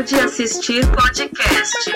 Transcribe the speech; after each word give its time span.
Pode 0.00 0.18
assistir 0.18 0.80
podcast. 0.92 1.92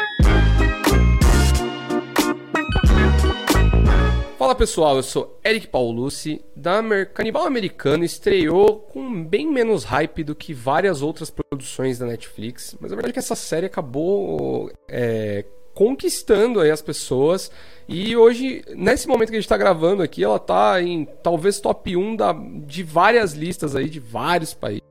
Fala 4.38 4.54
pessoal, 4.54 4.96
eu 4.96 5.02
sou 5.02 5.40
Eric 5.42 5.68
Paulucci. 5.68 6.44
Dahmer 6.54 7.10
Canibal 7.14 7.46
Americano 7.46 8.04
estreou 8.04 8.80
com 8.80 9.24
bem 9.24 9.50
menos 9.50 9.84
hype 9.84 10.22
do 10.22 10.34
que 10.34 10.52
várias 10.52 11.00
outras 11.00 11.30
produções 11.30 11.98
da 11.98 12.04
Netflix, 12.04 12.76
mas 12.78 12.92
a 12.92 12.94
verdade 12.94 13.12
é 13.12 13.14
que 13.14 13.18
essa 13.20 13.34
série 13.34 13.64
acabou 13.64 14.70
é, 14.86 15.46
conquistando 15.72 16.60
aí 16.60 16.70
as 16.70 16.82
pessoas 16.82 17.50
e 17.88 18.14
hoje, 18.14 18.62
nesse 18.76 19.08
momento 19.08 19.30
que 19.30 19.36
a 19.36 19.40
gente 19.40 19.46
está 19.46 19.56
gravando 19.56 20.02
aqui, 20.02 20.22
ela 20.22 20.36
está 20.36 20.82
em 20.82 21.06
talvez 21.22 21.58
top 21.58 21.96
1 21.96 22.16
da, 22.16 22.34
de 22.66 22.82
várias 22.82 23.32
listas 23.32 23.74
aí 23.74 23.88
de 23.88 23.98
vários 23.98 24.52
países 24.52 24.84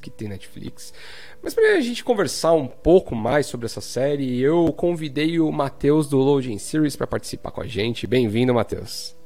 que 0.00 0.10
tem 0.10 0.28
Netflix. 0.28 0.92
Mas 1.42 1.54
para 1.54 1.76
a 1.76 1.80
gente 1.80 2.04
conversar 2.04 2.52
um 2.52 2.66
pouco 2.66 3.14
mais 3.14 3.46
sobre 3.46 3.64
essa 3.64 3.80
série, 3.80 4.40
eu 4.40 4.72
convidei 4.74 5.40
o 5.40 5.50
Matheus 5.50 6.06
do 6.06 6.18
Loading 6.18 6.58
Series 6.58 6.96
para 6.96 7.06
participar 7.06 7.50
com 7.50 7.62
a 7.62 7.66
gente. 7.66 8.06
Bem-vindo, 8.06 8.52
Matheus. 8.52 9.16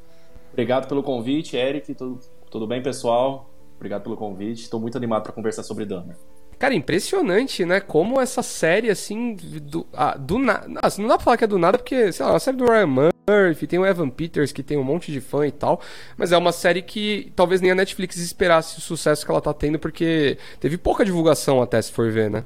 Obrigado 0.53 0.87
pelo 0.87 1.03
convite, 1.03 1.57
Eric. 1.57 1.93
Tudo, 1.95 2.21
tudo 2.49 2.67
bem, 2.69 2.81
pessoal? 2.81 3.51
Obrigado 3.77 4.05
pelo 4.05 4.17
convite. 4.17 4.63
Estou 4.63 4.79
muito 4.79 4.97
animado 4.97 5.25
para 5.25 5.33
conversar 5.33 5.65
sobre 5.65 5.85
Dahmer. 5.85 6.17
Cara, 6.59 6.75
impressionante, 6.75 7.65
né? 7.65 7.81
Como 7.81 8.21
essa 8.21 8.43
série, 8.43 8.91
assim, 8.91 9.37
do, 9.63 9.87
ah, 9.93 10.17
do 10.17 10.39
nada. 10.39 10.67
Não 10.99 11.09
dá 11.09 11.17
pra 11.17 11.25
falar 11.25 11.37
que 11.37 11.45
é 11.45 11.49
do 11.49 11.59
nada, 11.59 11.79
porque, 11.79 12.13
sei 12.13 12.25
lá, 12.25 12.33
é 12.33 12.35
uma 12.35 12.41
série 12.41 12.57
do 12.57 12.65
Ryan 12.65 12.87
Murphy, 12.87 13.67
tem 13.67 13.79
o 13.79 13.87
Evan 13.87 14.11
Peters, 14.11 14.53
que 14.53 14.63
tem 14.63 14.77
um 14.77 14.85
monte 14.85 15.11
de 15.11 15.21
fã 15.21 15.47
e 15.47 15.51
tal. 15.53 15.81
Mas 16.17 16.33
é 16.33 16.37
uma 16.37 16.53
série 16.53 16.83
que 16.83 17.33
talvez 17.35 17.61
nem 17.61 17.71
a 17.71 17.75
Netflix 17.75 18.17
esperasse 18.17 18.79
o 18.79 18.81
sucesso 18.81 19.25
que 19.25 19.31
ela 19.31 19.41
tá 19.41 19.53
tendo, 19.53 19.79
porque 19.79 20.39
teve 20.61 20.79
pouca 20.79 21.05
divulgação 21.05 21.61
até, 21.61 21.81
se 21.81 21.91
for 21.93 22.11
ver, 22.11 22.31
né? 22.31 22.45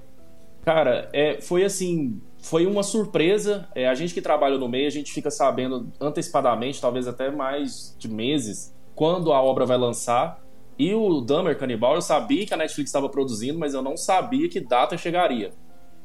Cara, 0.65 1.09
é, 1.13 1.41
foi 1.41 1.65
assim. 1.65 2.21
Foi 2.41 2.67
uma 2.67 2.83
surpresa. 2.83 3.67
É, 3.75 3.89
a 3.89 3.95
gente 3.95 4.15
que 4.15 4.23
trabalha 4.23 4.57
no 4.59 4.69
meio, 4.69 4.87
a 4.87 4.91
gente 4.91 5.13
fica 5.13 5.31
sabendo 5.31 5.91
antecipadamente, 6.01 6.81
talvez 6.81 7.09
até 7.09 7.31
mais 7.31 7.97
de 7.99 8.09
meses, 8.09 8.75
quando 8.95 9.33
a 9.33 9.43
obra 9.43 9.67
vai 9.67 9.77
lançar. 9.77 10.41
E 10.79 10.95
o 10.95 11.21
Dummer 11.21 11.59
Canibal, 11.59 11.97
eu 11.97 12.03
sabia 12.03 12.47
que 12.47 12.55
a 12.55 12.57
Netflix 12.57 12.89
estava 12.89 13.09
produzindo, 13.09 13.59
mas 13.59 13.75
eu 13.75 13.83
não 13.83 13.97
sabia 13.97 14.49
que 14.49 14.61
data 14.61 14.97
chegaria. 14.97 15.51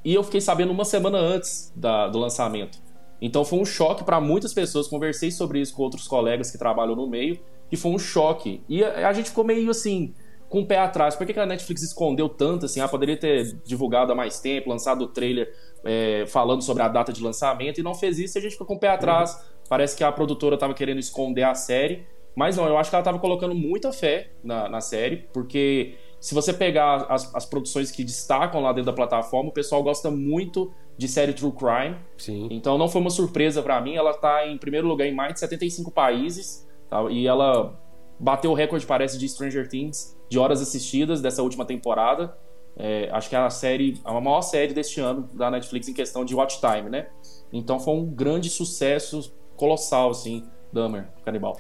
E 0.03 0.13
eu 0.13 0.23
fiquei 0.23 0.41
sabendo 0.41 0.71
uma 0.71 0.83
semana 0.83 1.17
antes 1.17 1.71
da, 1.75 2.07
do 2.07 2.17
lançamento. 2.17 2.79
Então 3.21 3.45
foi 3.45 3.59
um 3.59 3.66
choque 3.66 4.03
para 4.03 4.19
muitas 4.19 4.53
pessoas. 4.53 4.88
Conversei 4.88 5.31
sobre 5.31 5.61
isso 5.61 5.75
com 5.75 5.83
outros 5.83 6.07
colegas 6.07 6.51
que 6.51 6.57
trabalham 6.57 6.95
no 6.95 7.07
meio, 7.07 7.39
e 7.71 7.77
foi 7.77 7.91
um 7.91 7.99
choque. 7.99 8.61
E 8.67 8.83
a, 8.83 9.07
a 9.07 9.13
gente 9.13 9.29
ficou 9.29 9.44
meio 9.44 9.69
assim, 9.69 10.13
com 10.49 10.61
o 10.61 10.66
pé 10.66 10.77
atrás. 10.77 11.16
Por 11.16 11.25
que, 11.25 11.33
que 11.33 11.39
a 11.39 11.45
Netflix 11.45 11.81
escondeu 11.83 12.27
tanto 12.27 12.66
assim? 12.66 12.79
Ah, 12.79 12.88
poderia 12.88 13.17
ter 13.17 13.55
divulgado 13.63 14.11
há 14.11 14.16
mais 14.16 14.39
tempo, 14.39 14.69
lançado 14.69 15.05
o 15.05 15.07
trailer 15.07 15.53
é, 15.83 16.25
falando 16.27 16.61
sobre 16.63 16.83
a 16.83 16.88
data 16.88 17.13
de 17.13 17.23
lançamento, 17.23 17.79
e 17.79 17.83
não 17.83 17.95
fez 17.95 18.19
isso, 18.19 18.38
e 18.38 18.39
a 18.39 18.41
gente 18.41 18.51
ficou 18.51 18.67
com 18.67 18.75
o 18.75 18.79
pé 18.79 18.89
atrás. 18.89 19.39
Parece 19.69 19.95
que 19.95 20.03
a 20.03 20.11
produtora 20.11 20.55
estava 20.55 20.73
querendo 20.73 20.99
esconder 20.99 21.44
a 21.44 21.55
série. 21.55 22.05
Mas 22.36 22.58
não, 22.58 22.66
eu 22.67 22.78
acho 22.78 22.89
que 22.89 22.95
ela 22.95 23.02
estava 23.02 23.20
colocando 23.20 23.53
muita 23.53 23.92
fé 23.92 24.31
na, 24.44 24.67
na 24.67 24.81
série, 24.81 25.28
porque 25.34 25.95
se 26.20 26.34
você 26.34 26.53
pegar 26.53 27.06
as, 27.09 27.34
as, 27.36 27.45
produções 27.45 27.92
que 27.92 28.03
destacam 28.03 28.62
lá 28.62 28.72
dentro 28.72 28.86
da 28.86 28.94
plataforma, 28.94 29.50
o 29.50 29.53
pessoal 29.53 29.84
gosta 29.84 30.09
muito 30.09 30.72
de 30.98 31.08
série 31.08 31.34
True 31.34 31.52
Crime. 31.52 31.98
Sim. 32.17 32.48
Então 32.50 32.78
não 32.78 32.88
foi 32.88 33.02
uma 33.02 33.09
surpresa 33.09 33.62
para 33.62 33.80
mim. 33.81 33.95
Ela 33.95 34.12
está 34.12 34.48
em 34.48 34.58
primeiro 34.58 34.88
lugar 34.88 35.06
em 35.06 35.14
mais 35.14 35.34
de 35.34 35.42
75 35.42 35.92
países. 35.92 36.67
Tá? 36.90 37.03
E 37.09 37.28
ela 37.28 37.78
bateu 38.20 38.52
o 38.52 38.53
recorde, 38.53 38.86
parece, 38.86 39.18
de 39.18 39.28
Stranger 39.28 39.68
Things, 39.68 40.18
de 40.30 40.40
horas 40.40 40.62
assistidas 40.62 41.22
dessa 41.22 41.44
última 41.44 41.66
temporada. 41.66 42.36
É, 42.78 43.09
acho 43.12 43.30
que 43.30 43.36
é 43.36 43.40
a 43.40 43.50
série, 43.50 44.00
a 44.03 44.20
maior 44.22 44.42
série 44.42 44.73
deste 44.73 45.00
ano 45.00 45.30
da 45.34 45.52
Netflix 45.52 45.88
em 45.90 45.94
questão 45.94 46.23
de 46.23 46.34
watch 46.34 46.59
time, 46.59 46.90
né? 46.90 47.08
Então 47.52 47.80
foi 47.80 47.94
um 47.94 48.06
grande 48.06 48.50
sucesso 48.50 49.36
colossal, 49.56 50.09
assim, 50.09 50.47
Dahmer, 50.72 51.07
Canibal. 51.24 51.57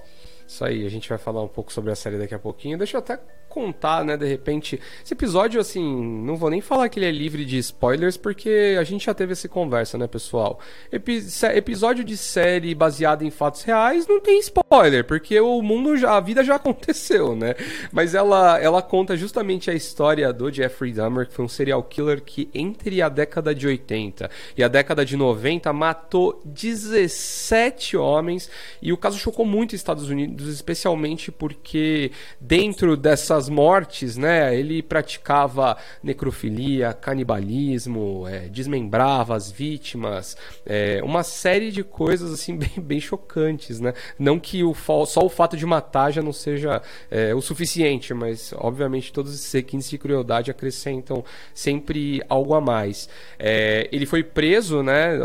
Isso 0.47 0.63
aí, 0.63 0.85
a 0.85 0.89
gente 0.89 1.09
vai 1.09 1.17
falar 1.17 1.41
um 1.41 1.47
pouco 1.47 1.71
sobre 1.71 1.91
a 1.91 1.95
série 1.95 2.17
daqui 2.17 2.35
a 2.35 2.39
pouquinho. 2.39 2.77
Deixa 2.77 2.97
eu 2.97 2.99
até 2.99 3.19
contar, 3.53 4.03
né, 4.03 4.17
de 4.17 4.25
repente. 4.25 4.81
Esse 5.05 5.13
episódio, 5.13 5.61
assim, 5.61 5.83
não 6.25 6.35
vou 6.35 6.49
nem 6.49 6.59
falar 6.59 6.89
que 6.89 6.97
ele 6.97 7.05
é 7.05 7.11
livre 7.11 7.45
de 7.45 7.59
spoilers, 7.59 8.17
porque 8.17 8.75
a 8.79 8.83
gente 8.83 9.05
já 9.05 9.13
teve 9.13 9.33
essa 9.33 9.47
conversa, 9.47 9.95
né, 9.95 10.07
pessoal? 10.07 10.59
Epi 10.91 11.23
episódio 11.55 12.03
de 12.03 12.17
série 12.17 12.73
baseado 12.73 13.21
em 13.21 13.29
fatos 13.29 13.61
reais 13.61 14.07
não 14.07 14.19
tem 14.19 14.39
spoiler, 14.39 15.05
porque 15.05 15.39
o 15.39 15.61
mundo 15.61 15.95
já, 15.95 16.17
a 16.17 16.19
vida 16.19 16.43
já 16.43 16.55
aconteceu, 16.63 17.35
né? 17.35 17.53
Mas 17.91 18.15
ela, 18.15 18.59
ela 18.59 18.81
conta 18.81 19.15
justamente 19.15 19.69
a 19.69 19.73
história 19.75 20.33
do 20.33 20.51
Jeffrey 20.51 20.91
Dahmer, 20.91 21.27
que 21.27 21.33
foi 21.33 21.45
um 21.45 21.49
serial 21.49 21.83
killer 21.83 22.23
que 22.23 22.49
entre 22.55 23.03
a 23.03 23.09
década 23.09 23.53
de 23.53 23.67
80 23.67 24.31
e 24.57 24.63
a 24.63 24.67
década 24.67 25.05
de 25.05 25.15
90 25.15 25.71
matou 25.71 26.41
17 26.43 27.95
homens, 27.97 28.49
e 28.81 28.91
o 28.91 28.97
caso 28.97 29.19
chocou 29.19 29.45
muito 29.45 29.71
os 29.71 29.75
Estados 29.75 30.09
Unidos, 30.09 30.32
especialmente 30.41 31.31
porque 31.31 32.11
dentro 32.39 32.95
dessas 32.97 33.49
mortes, 33.49 34.17
né, 34.17 34.55
ele 34.57 34.81
praticava 34.81 35.77
necrofilia, 36.01 36.93
canibalismo, 36.93 38.27
é, 38.27 38.47
desmembrava 38.47 39.35
as 39.35 39.51
vítimas, 39.51 40.35
é, 40.65 41.01
uma 41.03 41.23
série 41.23 41.71
de 41.71 41.83
coisas 41.83 42.31
assim 42.31 42.55
bem, 42.57 42.71
bem 42.77 42.99
chocantes, 42.99 43.79
né? 43.79 43.93
Não 44.17 44.39
que 44.39 44.63
o, 44.63 44.73
só 45.05 45.25
o 45.25 45.29
fato 45.29 45.55
de 45.55 45.65
matar 45.65 46.11
já 46.11 46.21
não 46.21 46.33
seja 46.33 46.81
é, 47.09 47.33
o 47.33 47.41
suficiente, 47.41 48.13
mas 48.13 48.53
obviamente 48.57 49.11
todos 49.11 49.33
esses 49.33 49.51
requintes 49.51 49.89
de 49.89 49.97
crueldade 49.97 50.51
acrescentam 50.51 51.23
sempre 51.53 52.21
algo 52.27 52.53
a 52.53 52.61
mais. 52.61 53.09
É, 53.37 53.87
ele 53.91 54.05
foi 54.05 54.23
preso, 54.23 54.81
né, 54.81 55.19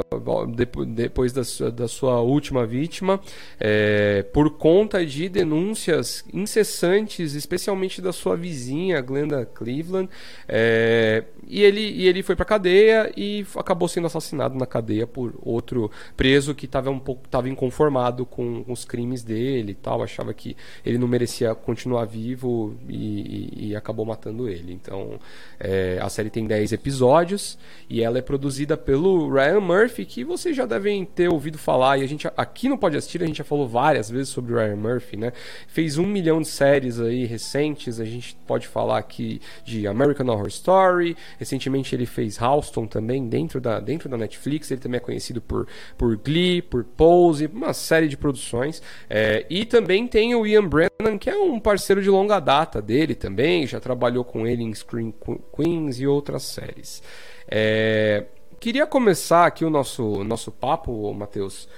depois 0.89 1.33
da 1.33 1.45
sua, 1.45 1.71
da 1.71 1.89
sua 1.89 2.21
última 2.21 2.67
vítima, 2.67 3.21
é, 3.59 4.23
por 4.33 4.51
conta 4.51 4.98
de 5.05 5.29
denúncias 5.29 6.25
incessantes, 6.33 7.35
especialmente 7.35 8.01
da 8.01 8.13
sua 8.13 8.37
vizinha, 8.37 9.01
Glenda 9.01 9.47
Cleveland, 9.47 10.09
é, 10.47 11.25
e, 11.47 11.63
ele, 11.63 11.81
e 11.81 12.07
ele 12.07 12.23
foi 12.23 12.37
para 12.37 12.45
cadeia 12.45 13.13
e 13.17 13.47
acabou 13.57 13.89
sendo 13.89 14.07
assassinado 14.07 14.57
na 14.57 14.67
cadeia 14.67 15.07
por 15.07 15.35
outro 15.43 15.91
preso 16.17 16.55
que 16.55 16.67
estava 16.67 16.91
um 16.91 16.99
pouco 16.99 17.29
tava 17.29 17.49
inconformado 17.49 18.27
com, 18.27 18.65
com, 18.65 18.73
os 18.73 18.85
crimes 18.85 19.23
dele 19.23 19.73
e 19.73 19.75
tal, 19.75 20.03
achava 20.03 20.33
que 20.35 20.57
ele 20.85 20.99
não 20.99 21.09
merecia 21.09 21.55
continuar 21.55 22.05
vivo 22.05 22.77
e, 22.89 22.97
e, 22.97 23.69
e 23.69 23.77
acabou 23.77 24.05
matando 24.05 24.49
ele. 24.49 24.73
Então, 24.73 25.19
é, 25.59 25.99
a 26.01 26.09
série 26.09 26.31
tem 26.31 26.47
10 26.47 26.73
episódios 26.73 27.59
e 27.89 28.03
ela 28.03 28.19
é 28.19 28.23
produzida 28.23 28.77
pelo 28.77 29.31
Ryan 29.33 29.61
Murphy, 29.61 30.05
que 30.05 30.25
vocês 30.25 30.57
já 30.57 30.67
devem 30.67 31.05
ter 31.05 31.29
ouvido 31.29 31.59
falar, 31.59 31.99
e 31.99 32.03
a 32.03 32.07
gente 32.07 32.29
aqui 32.37 32.69
no 32.69 32.79
Pode 32.79 32.97
Assistir 32.97 33.23
a 33.23 33.27
gente 33.27 33.39
já 33.39 33.45
falou 33.45 33.67
várias 33.67 34.11
vezes 34.11 34.29
sobre 34.29 34.53
o 34.53 34.57
Ryan 34.57 34.77
Murphy, 34.77 34.88
né? 35.17 35.33
Fez 35.67 35.99
um 35.99 36.07
milhão 36.07 36.41
de 36.41 36.49
séries 36.49 37.01
aí 37.01 37.25
recentes 37.25 38.01
a 38.01 38.05
gente 38.05 38.37
pode 38.47 38.67
falar 38.67 38.99
aqui 38.99 39.41
de 39.65 39.87
American 39.87 40.29
Horror 40.29 40.49
Story. 40.49 41.17
Recentemente 41.39 41.95
ele 41.95 42.07
fez 42.07 42.41
Houston 42.41 42.87
também 42.87 43.29
dentro 43.29 43.61
da, 43.61 43.81
dentro 43.81 44.09
da 44.09 44.17
Netflix. 44.17 44.71
Ele 44.71 44.81
também 44.81 44.99
é 44.99 45.01
conhecido 45.01 45.41
por, 45.41 45.67
por 45.97 46.17
Glee, 46.17 46.63
por 46.63 46.85
Pose, 46.85 47.47
uma 47.47 47.73
série 47.73 48.09
de 48.09 48.17
produções. 48.17 48.83
É, 49.09 49.47
e 49.49 49.65
também 49.65 50.07
tem 50.07 50.35
o 50.35 50.47
Ian 50.47 50.67
Brennan, 50.67 51.19
que 51.19 51.31
é 51.31 51.37
um 51.37 51.59
parceiro 51.59 52.03
de 52.03 52.11
longa 52.11 52.41
data 52.41 52.81
dele 52.81 53.15
também. 53.15 53.67
Já 53.67 53.81
trabalhou 53.81 54.25
com 54.25 54.47
ele 54.47 54.63
em 54.63 54.75
Screen 54.75 55.15
Queens 55.55 56.01
e 56.01 56.07
outras 56.07 56.43
séries. 56.43 57.03
É, 57.51 58.25
queria 58.61 58.87
começar 58.87 59.47
aqui 59.47 59.65
o 59.65 59.71
nosso, 59.71 60.25
nosso 60.25 60.51
papo, 60.51 61.13
Matheus. 61.15 61.69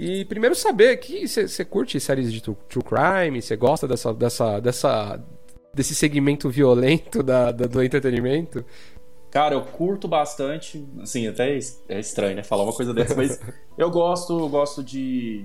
E 0.00 0.24
primeiro 0.26 0.54
saber 0.54 0.96
que 0.98 1.26
você 1.26 1.64
curte 1.64 1.98
séries 1.98 2.32
de 2.32 2.40
true, 2.40 2.56
true 2.68 2.84
crime, 2.84 3.42
você 3.42 3.56
gosta 3.56 3.88
dessa, 3.88 4.14
dessa, 4.14 4.60
dessa 4.60 5.20
desse 5.74 5.92
segmento 5.92 6.48
violento 6.48 7.20
da, 7.20 7.50
da, 7.50 7.66
do 7.66 7.82
entretenimento? 7.82 8.64
Cara, 9.28 9.56
eu 9.56 9.62
curto 9.62 10.06
bastante, 10.06 10.86
assim, 11.00 11.26
até 11.26 11.58
é 11.88 11.98
estranho, 11.98 12.36
né, 12.36 12.44
falar 12.44 12.62
uma 12.62 12.72
coisa 12.72 12.94
dessa, 12.94 13.16
mas 13.16 13.40
eu 13.76 13.90
gosto, 13.90 14.38
eu 14.38 14.48
gosto 14.48 14.84
de, 14.84 15.44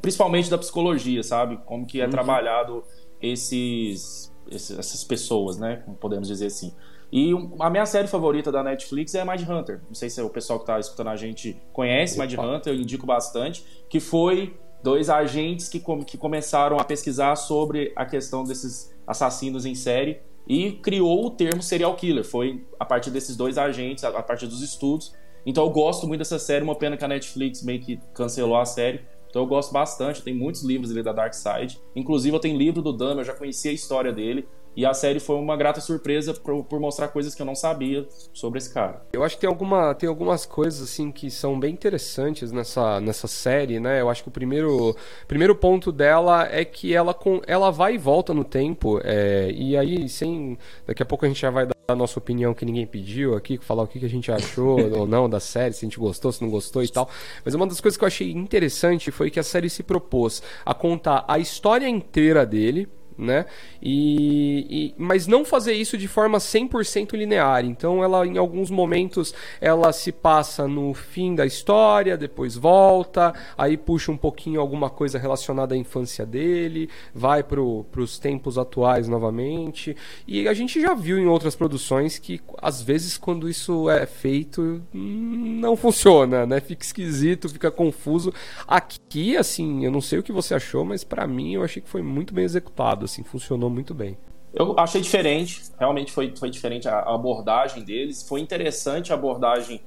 principalmente 0.00 0.48
da 0.48 0.56
psicologia, 0.56 1.22
sabe? 1.22 1.58
Como 1.66 1.84
que 1.84 2.00
é 2.00 2.06
uhum. 2.06 2.10
trabalhado 2.10 2.82
esses, 3.20 4.32
esses, 4.50 4.78
essas 4.78 5.04
pessoas, 5.04 5.58
né, 5.58 5.84
podemos 6.00 6.26
dizer 6.26 6.46
assim. 6.46 6.72
E 7.10 7.32
a 7.58 7.70
minha 7.70 7.86
série 7.86 8.06
favorita 8.06 8.52
da 8.52 8.62
Netflix 8.62 9.14
é 9.14 9.24
Mind 9.24 9.48
Hunter. 9.48 9.80
Não 9.86 9.94
sei 9.94 10.10
se 10.10 10.20
o 10.20 10.28
pessoal 10.28 10.58
que 10.58 10.64
está 10.64 10.78
escutando 10.78 11.08
a 11.08 11.16
gente 11.16 11.56
conhece 11.72 12.18
Mind 12.18 12.34
Hunter, 12.34 12.74
eu 12.74 12.80
indico 12.80 13.06
bastante, 13.06 13.64
que 13.88 13.98
foi 13.98 14.54
dois 14.82 15.08
agentes 15.08 15.68
que, 15.68 15.82
que 16.06 16.18
começaram 16.18 16.78
a 16.78 16.84
pesquisar 16.84 17.34
sobre 17.36 17.92
a 17.96 18.04
questão 18.04 18.44
desses 18.44 18.94
assassinos 19.06 19.64
em 19.64 19.74
série 19.74 20.20
e 20.46 20.72
criou 20.72 21.26
o 21.26 21.30
termo 21.30 21.62
serial 21.62 21.94
killer. 21.96 22.24
Foi 22.24 22.64
a 22.78 22.84
partir 22.84 23.10
desses 23.10 23.36
dois 23.36 23.58
agentes, 23.58 24.04
a 24.04 24.22
partir 24.22 24.46
dos 24.46 24.62
estudos. 24.62 25.14
Então 25.44 25.64
eu 25.64 25.70
gosto 25.70 26.06
muito 26.06 26.18
dessa 26.18 26.38
série, 26.38 26.62
uma 26.62 26.74
pena 26.74 26.96
que 26.96 27.04
a 27.04 27.08
Netflix 27.08 27.62
meio 27.62 27.80
que 27.80 27.98
cancelou 28.14 28.56
a 28.56 28.64
série. 28.64 29.00
Então 29.28 29.42
eu 29.42 29.46
gosto 29.46 29.72
bastante, 29.72 30.22
tem 30.22 30.34
muitos 30.34 30.62
livros 30.62 30.90
ali 30.90 31.02
da 31.02 31.12
Dark 31.12 31.34
Side. 31.34 31.78
Inclusive 31.94 32.34
eu 32.34 32.40
tenho 32.40 32.56
livro 32.56 32.80
do 32.80 32.92
Dama, 32.92 33.20
eu 33.20 33.24
já 33.24 33.34
conhecia 33.34 33.70
a 33.70 33.74
história 33.74 34.12
dele. 34.12 34.48
E 34.76 34.86
a 34.86 34.94
série 34.94 35.18
foi 35.18 35.36
uma 35.36 35.56
grata 35.56 35.80
surpresa 35.80 36.32
por, 36.32 36.64
por, 36.64 36.78
mostrar 36.78 37.08
coisas 37.08 37.34
que 37.34 37.42
eu 37.42 37.46
não 37.46 37.54
sabia 37.54 38.06
sobre 38.32 38.58
esse 38.58 38.72
cara. 38.72 39.02
Eu 39.12 39.24
acho 39.24 39.34
que 39.34 39.40
tem, 39.40 39.48
alguma, 39.48 39.94
tem 39.94 40.08
algumas 40.08 40.46
coisas 40.46 40.82
assim 40.82 41.10
que 41.10 41.30
são 41.30 41.58
bem 41.58 41.72
interessantes 41.72 42.52
nessa, 42.52 43.00
nessa 43.00 43.26
série, 43.26 43.80
né? 43.80 44.00
Eu 44.00 44.08
acho 44.08 44.22
que 44.22 44.28
o 44.28 44.32
primeiro, 44.32 44.96
primeiro 45.26 45.54
ponto 45.54 45.90
dela 45.90 46.48
é 46.48 46.64
que 46.64 46.94
ela, 46.94 47.12
com, 47.12 47.40
ela 47.46 47.70
vai 47.70 47.94
e 47.94 47.98
volta 47.98 48.32
no 48.32 48.44
tempo. 48.44 49.00
É, 49.02 49.50
e 49.50 49.76
aí, 49.76 50.08
sem. 50.08 50.56
Daqui 50.86 51.02
a 51.02 51.06
pouco 51.06 51.24
a 51.24 51.28
gente 51.28 51.40
já 51.40 51.50
vai 51.50 51.66
dar 51.66 51.74
a 51.88 51.96
nossa 51.96 52.18
opinião 52.18 52.52
que 52.52 52.66
ninguém 52.66 52.86
pediu 52.86 53.34
aqui, 53.34 53.56
falar 53.56 53.82
o 53.82 53.86
que, 53.86 53.98
que 53.98 54.04
a 54.04 54.10
gente 54.10 54.30
achou 54.30 54.78
ou 54.94 55.06
não 55.06 55.28
da 55.28 55.40
série, 55.40 55.72
se 55.72 55.84
a 55.84 55.88
gente 55.88 55.98
gostou, 55.98 56.30
se 56.30 56.42
não 56.42 56.50
gostou 56.50 56.82
e 56.82 56.88
tal. 56.88 57.08
Mas 57.44 57.54
uma 57.54 57.66
das 57.66 57.80
coisas 57.80 57.96
que 57.96 58.04
eu 58.04 58.08
achei 58.08 58.30
interessante 58.30 59.10
foi 59.10 59.30
que 59.30 59.40
a 59.40 59.42
série 59.42 59.70
se 59.70 59.82
propôs 59.82 60.42
a 60.64 60.74
contar 60.74 61.24
a 61.26 61.38
história 61.38 61.88
inteira 61.88 62.44
dele 62.44 62.88
né? 63.18 63.46
E, 63.82 64.66
e, 64.70 64.94
mas 64.96 65.26
não 65.26 65.44
fazer 65.44 65.72
isso 65.72 65.98
de 65.98 66.06
forma 66.06 66.38
100% 66.38 67.14
linear. 67.14 67.64
Então 67.64 68.02
ela 68.04 68.24
em 68.24 68.38
alguns 68.38 68.70
momentos 68.70 69.34
ela 69.60 69.92
se 69.92 70.12
passa 70.12 70.68
no 70.68 70.94
fim 70.94 71.34
da 71.34 71.44
história, 71.44 72.16
depois 72.16 72.54
volta, 72.54 73.34
aí 73.56 73.76
puxa 73.76 74.12
um 74.12 74.16
pouquinho 74.16 74.60
alguma 74.60 74.88
coisa 74.88 75.18
relacionada 75.18 75.74
à 75.74 75.78
infância 75.78 76.24
dele, 76.24 76.88
vai 77.12 77.42
para 77.42 77.60
os 77.60 78.18
tempos 78.18 78.56
atuais 78.56 79.08
novamente. 79.08 79.96
E 80.26 80.46
a 80.46 80.54
gente 80.54 80.80
já 80.80 80.94
viu 80.94 81.18
em 81.18 81.26
outras 81.26 81.56
produções 81.56 82.18
que 82.18 82.40
às 82.62 82.80
vezes 82.80 83.18
quando 83.18 83.48
isso 83.48 83.90
é 83.90 84.06
feito 84.06 84.80
não 84.92 85.76
funciona, 85.76 86.46
né? 86.46 86.60
Fica 86.60 86.84
esquisito, 86.84 87.48
fica 87.48 87.70
confuso. 87.70 88.32
Aqui, 88.66 89.36
assim, 89.36 89.84
eu 89.84 89.90
não 89.90 90.00
sei 90.00 90.20
o 90.20 90.22
que 90.22 90.30
você 90.30 90.54
achou, 90.54 90.84
mas 90.84 91.02
para 91.02 91.26
mim 91.26 91.54
eu 91.54 91.64
achei 91.64 91.82
que 91.82 91.88
foi 91.88 92.02
muito 92.02 92.32
bem 92.32 92.44
executado 92.44 93.07
assim, 93.08 93.24
funcionou 93.24 93.68
muito 93.68 93.94
bem. 93.94 94.16
Eu 94.52 94.74
achei 94.78 95.00
diferente, 95.00 95.62
realmente 95.78 96.10
foi, 96.10 96.34
foi 96.34 96.50
diferente 96.50 96.88
a, 96.88 97.00
abordagem 97.00 97.84
deles. 97.84 98.22
Foi 98.26 98.40
interessante 98.40 99.12
a 99.12 99.14
abordagem. 99.14 99.82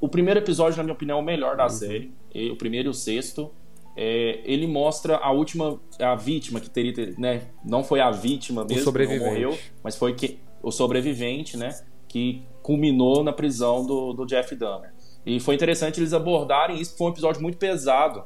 O 0.00 0.08
primeiro 0.08 0.38
episódio, 0.40 0.76
na 0.76 0.84
minha 0.84 0.94
opinião, 0.94 1.18
é 1.18 1.22
o 1.22 1.24
melhor 1.24 1.56
da 1.56 1.64
uhum. 1.64 1.70
série. 1.70 2.14
O 2.52 2.56
primeiro 2.56 2.88
e 2.88 2.90
o 2.90 2.94
sexto. 2.94 3.50
É, 3.96 4.40
ele 4.44 4.66
mostra 4.66 5.16
a 5.16 5.30
última, 5.30 5.80
a 6.00 6.16
vítima 6.16 6.60
que 6.60 6.68
teria, 6.68 7.14
né? 7.16 7.42
Não 7.64 7.84
foi 7.84 8.00
a 8.00 8.10
vítima 8.10 8.64
mesmo, 8.64 8.92
que 8.92 9.06
não 9.06 9.26
morreu, 9.26 9.56
mas 9.84 9.94
foi 9.94 10.14
que, 10.14 10.40
o 10.62 10.72
sobrevivente, 10.72 11.56
né? 11.56 11.70
Que 12.08 12.42
culminou 12.60 13.22
na 13.22 13.32
prisão 13.32 13.86
do, 13.86 14.12
do 14.12 14.26
Jeff 14.26 14.54
Dahmer. 14.56 14.92
E 15.24 15.38
foi 15.38 15.54
interessante 15.54 16.00
eles 16.00 16.12
abordarem 16.12 16.80
isso, 16.80 16.96
foi 16.96 17.06
um 17.06 17.10
episódio 17.10 17.40
muito 17.40 17.56
pesado 17.56 18.24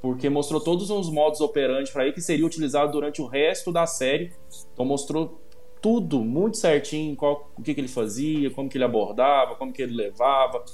porque 0.00 0.28
mostrou 0.28 0.60
todos 0.60 0.90
os 0.90 1.10
modos 1.10 1.40
operantes 1.40 1.92
para 1.92 2.04
ele 2.04 2.12
que 2.12 2.20
seria 2.20 2.46
utilizado 2.46 2.92
durante 2.92 3.20
o 3.20 3.26
resto 3.26 3.72
da 3.72 3.86
série. 3.86 4.32
Então 4.72 4.84
mostrou 4.84 5.40
tudo 5.80 6.20
muito 6.24 6.56
certinho, 6.56 7.14
qual, 7.16 7.50
o 7.56 7.62
que, 7.62 7.74
que 7.74 7.80
ele 7.80 7.88
fazia, 7.88 8.50
como 8.50 8.68
que 8.68 8.76
ele 8.76 8.84
abordava, 8.84 9.54
como 9.54 9.72
que 9.72 9.82
ele 9.82 9.94
levava, 9.94 10.64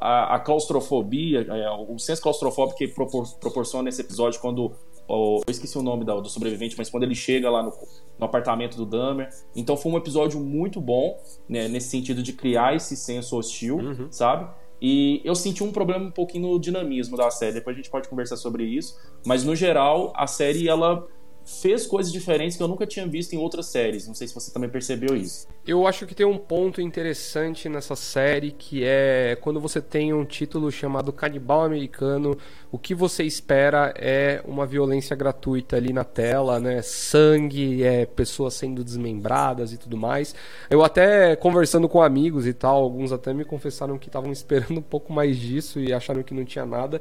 a, 0.00 0.36
a 0.36 0.40
claustrofobia, 0.40 1.42
é, 1.42 1.70
o 1.70 1.98
senso 1.98 2.20
claustrofóbico 2.22 2.78
que 2.78 2.88
propor, 2.88 3.24
proporciona 3.38 3.88
esse 3.88 4.00
episódio 4.00 4.40
quando 4.40 4.72
eu 5.08 5.42
esqueci 5.48 5.76
o 5.76 5.82
nome 5.82 6.04
do 6.04 6.28
sobrevivente, 6.28 6.74
mas 6.78 6.88
quando 6.88 7.02
ele 7.02 7.14
chega 7.14 7.50
lá 7.50 7.62
no, 7.62 7.70
no 8.18 8.24
apartamento 8.24 8.76
do 8.76 8.86
Dahmer. 8.86 9.28
Então 9.54 9.76
foi 9.76 9.92
um 9.92 9.96
episódio 9.96 10.40
muito 10.40 10.80
bom, 10.80 11.20
né, 11.48 11.68
nesse 11.68 11.88
sentido 11.88 12.22
de 12.22 12.32
criar 12.32 12.74
esse 12.74 12.96
senso 12.96 13.36
hostil, 13.36 13.76
uhum. 13.76 14.08
sabe? 14.10 14.50
E 14.84 15.20
eu 15.24 15.36
senti 15.36 15.62
um 15.62 15.70
problema 15.70 16.06
um 16.06 16.10
pouquinho 16.10 16.48
no 16.48 16.58
dinamismo 16.58 17.16
da 17.16 17.30
série. 17.30 17.52
Depois 17.52 17.76
a 17.76 17.78
gente 17.80 17.88
pode 17.88 18.08
conversar 18.08 18.36
sobre 18.36 18.64
isso. 18.64 18.98
Mas 19.24 19.44
no 19.44 19.54
geral, 19.54 20.12
a 20.16 20.26
série 20.26 20.68
ela 20.68 21.06
fez 21.44 21.86
coisas 21.86 22.12
diferentes 22.12 22.56
que 22.56 22.62
eu 22.62 22.68
nunca 22.68 22.86
tinha 22.86 23.06
visto 23.06 23.32
em 23.32 23.38
outras 23.38 23.66
séries. 23.66 24.06
Não 24.06 24.14
sei 24.14 24.28
se 24.28 24.34
você 24.34 24.52
também 24.52 24.70
percebeu 24.70 25.16
isso. 25.16 25.46
Eu 25.66 25.86
acho 25.86 26.06
que 26.06 26.14
tem 26.14 26.26
um 26.26 26.38
ponto 26.38 26.80
interessante 26.80 27.68
nessa 27.68 27.94
série 27.94 28.50
que 28.50 28.82
é 28.84 29.36
quando 29.40 29.60
você 29.60 29.80
tem 29.80 30.12
um 30.12 30.24
título 30.24 30.72
chamado 30.72 31.12
Canibal 31.12 31.62
Americano, 31.62 32.36
o 32.70 32.78
que 32.78 32.94
você 32.94 33.22
espera 33.22 33.94
é 33.96 34.42
uma 34.44 34.66
violência 34.66 35.14
gratuita 35.14 35.76
ali 35.76 35.92
na 35.92 36.04
tela, 36.04 36.58
né? 36.58 36.82
Sangue, 36.82 37.84
é 37.84 38.06
pessoas 38.06 38.54
sendo 38.54 38.82
desmembradas 38.82 39.72
e 39.72 39.78
tudo 39.78 39.96
mais. 39.96 40.34
Eu 40.68 40.82
até 40.82 41.36
conversando 41.36 41.88
com 41.88 42.02
amigos 42.02 42.46
e 42.46 42.52
tal, 42.52 42.82
alguns 42.82 43.12
até 43.12 43.32
me 43.32 43.44
confessaram 43.44 43.98
que 43.98 44.08
estavam 44.08 44.30
esperando 44.32 44.78
um 44.78 44.82
pouco 44.82 45.12
mais 45.12 45.36
disso 45.36 45.78
e 45.78 45.92
acharam 45.92 46.22
que 46.22 46.34
não 46.34 46.44
tinha 46.44 46.66
nada. 46.66 47.00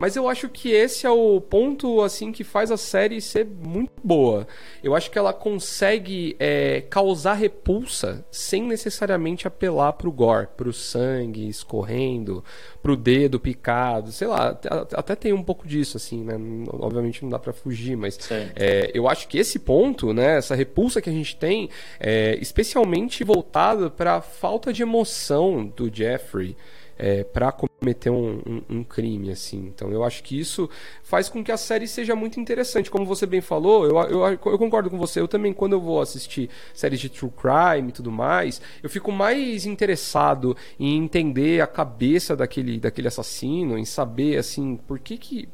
Mas 0.00 0.16
eu 0.16 0.28
acho 0.28 0.48
que 0.48 0.70
esse 0.70 1.06
é 1.06 1.10
o 1.10 1.40
ponto 1.40 2.02
assim 2.02 2.30
que 2.30 2.44
faz 2.44 2.70
a 2.70 2.76
série 2.76 3.20
ser 3.20 3.44
muito 3.46 3.92
boa. 4.02 4.46
Eu 4.82 4.94
acho 4.94 5.10
que 5.10 5.18
ela 5.18 5.32
consegue 5.32 6.36
é, 6.38 6.82
causar 6.82 7.34
repulsa 7.34 8.24
sem 8.30 8.62
necessariamente 8.62 9.46
apelar 9.46 9.92
pro 9.94 10.12
gore, 10.12 10.48
pro 10.56 10.72
sangue 10.72 11.48
escorrendo, 11.48 12.44
pro 12.82 12.96
dedo 12.96 13.40
picado, 13.40 14.12
sei 14.12 14.28
lá. 14.28 14.58
Até 14.92 15.14
tem 15.16 15.32
um 15.32 15.42
pouco 15.42 15.66
disso 15.66 15.96
assim, 15.96 16.22
né? 16.22 16.34
Obviamente 16.72 17.22
não 17.22 17.30
dá 17.30 17.38
para 17.38 17.52
fugir, 17.52 17.96
mas 17.96 18.18
é, 18.54 18.90
eu 18.94 19.08
acho 19.08 19.26
que 19.28 19.38
esse 19.38 19.58
ponto, 19.58 20.12
né? 20.12 20.38
Essa 20.38 20.54
repulsa 20.54 21.00
que 21.00 21.10
a 21.10 21.12
gente 21.12 21.36
tem, 21.36 21.68
é 21.98 22.38
especialmente 22.40 23.24
voltada 23.24 23.90
para 23.90 24.20
falta 24.20 24.72
de 24.72 24.82
emoção 24.82 25.66
do 25.76 25.92
Jeffrey 25.92 26.56
é, 26.98 27.22
para 27.22 27.52
cometer 27.52 28.10
um, 28.10 28.40
um, 28.44 28.62
um, 28.68 28.84
crime, 28.84 29.30
assim. 29.30 29.72
Então 29.72 29.90
eu 29.90 30.02
acho 30.02 30.22
que 30.22 30.38
isso 30.38 30.68
faz 31.02 31.28
com 31.28 31.44
que 31.44 31.52
a 31.52 31.56
série 31.56 31.86
seja 31.86 32.16
muito 32.16 32.40
interessante. 32.40 32.90
Como 32.90 33.06
você 33.06 33.24
bem 33.24 33.40
falou, 33.40 33.86
eu, 33.86 33.96
eu, 34.10 34.26
eu 34.30 34.58
concordo 34.58 34.90
com 34.90 34.98
você. 34.98 35.20
Eu 35.20 35.28
também, 35.28 35.52
quando 35.52 35.74
eu 35.74 35.80
vou 35.80 36.00
assistir 36.00 36.50
séries 36.74 36.98
de 36.98 37.08
true 37.08 37.30
crime 37.30 37.90
e 37.90 37.92
tudo 37.92 38.10
mais, 38.10 38.60
eu 38.82 38.90
fico 38.90 39.12
mais 39.12 39.64
interessado 39.64 40.56
em 40.78 40.96
entender 40.96 41.60
a 41.60 41.66
cabeça 41.66 42.34
daquele, 42.34 42.80
daquele 42.80 43.08
assassino, 43.08 43.78
em 43.78 43.84
saber, 43.84 44.36
assim, 44.36 44.76
por 44.76 44.98
que 44.98 45.16
que 45.16 45.48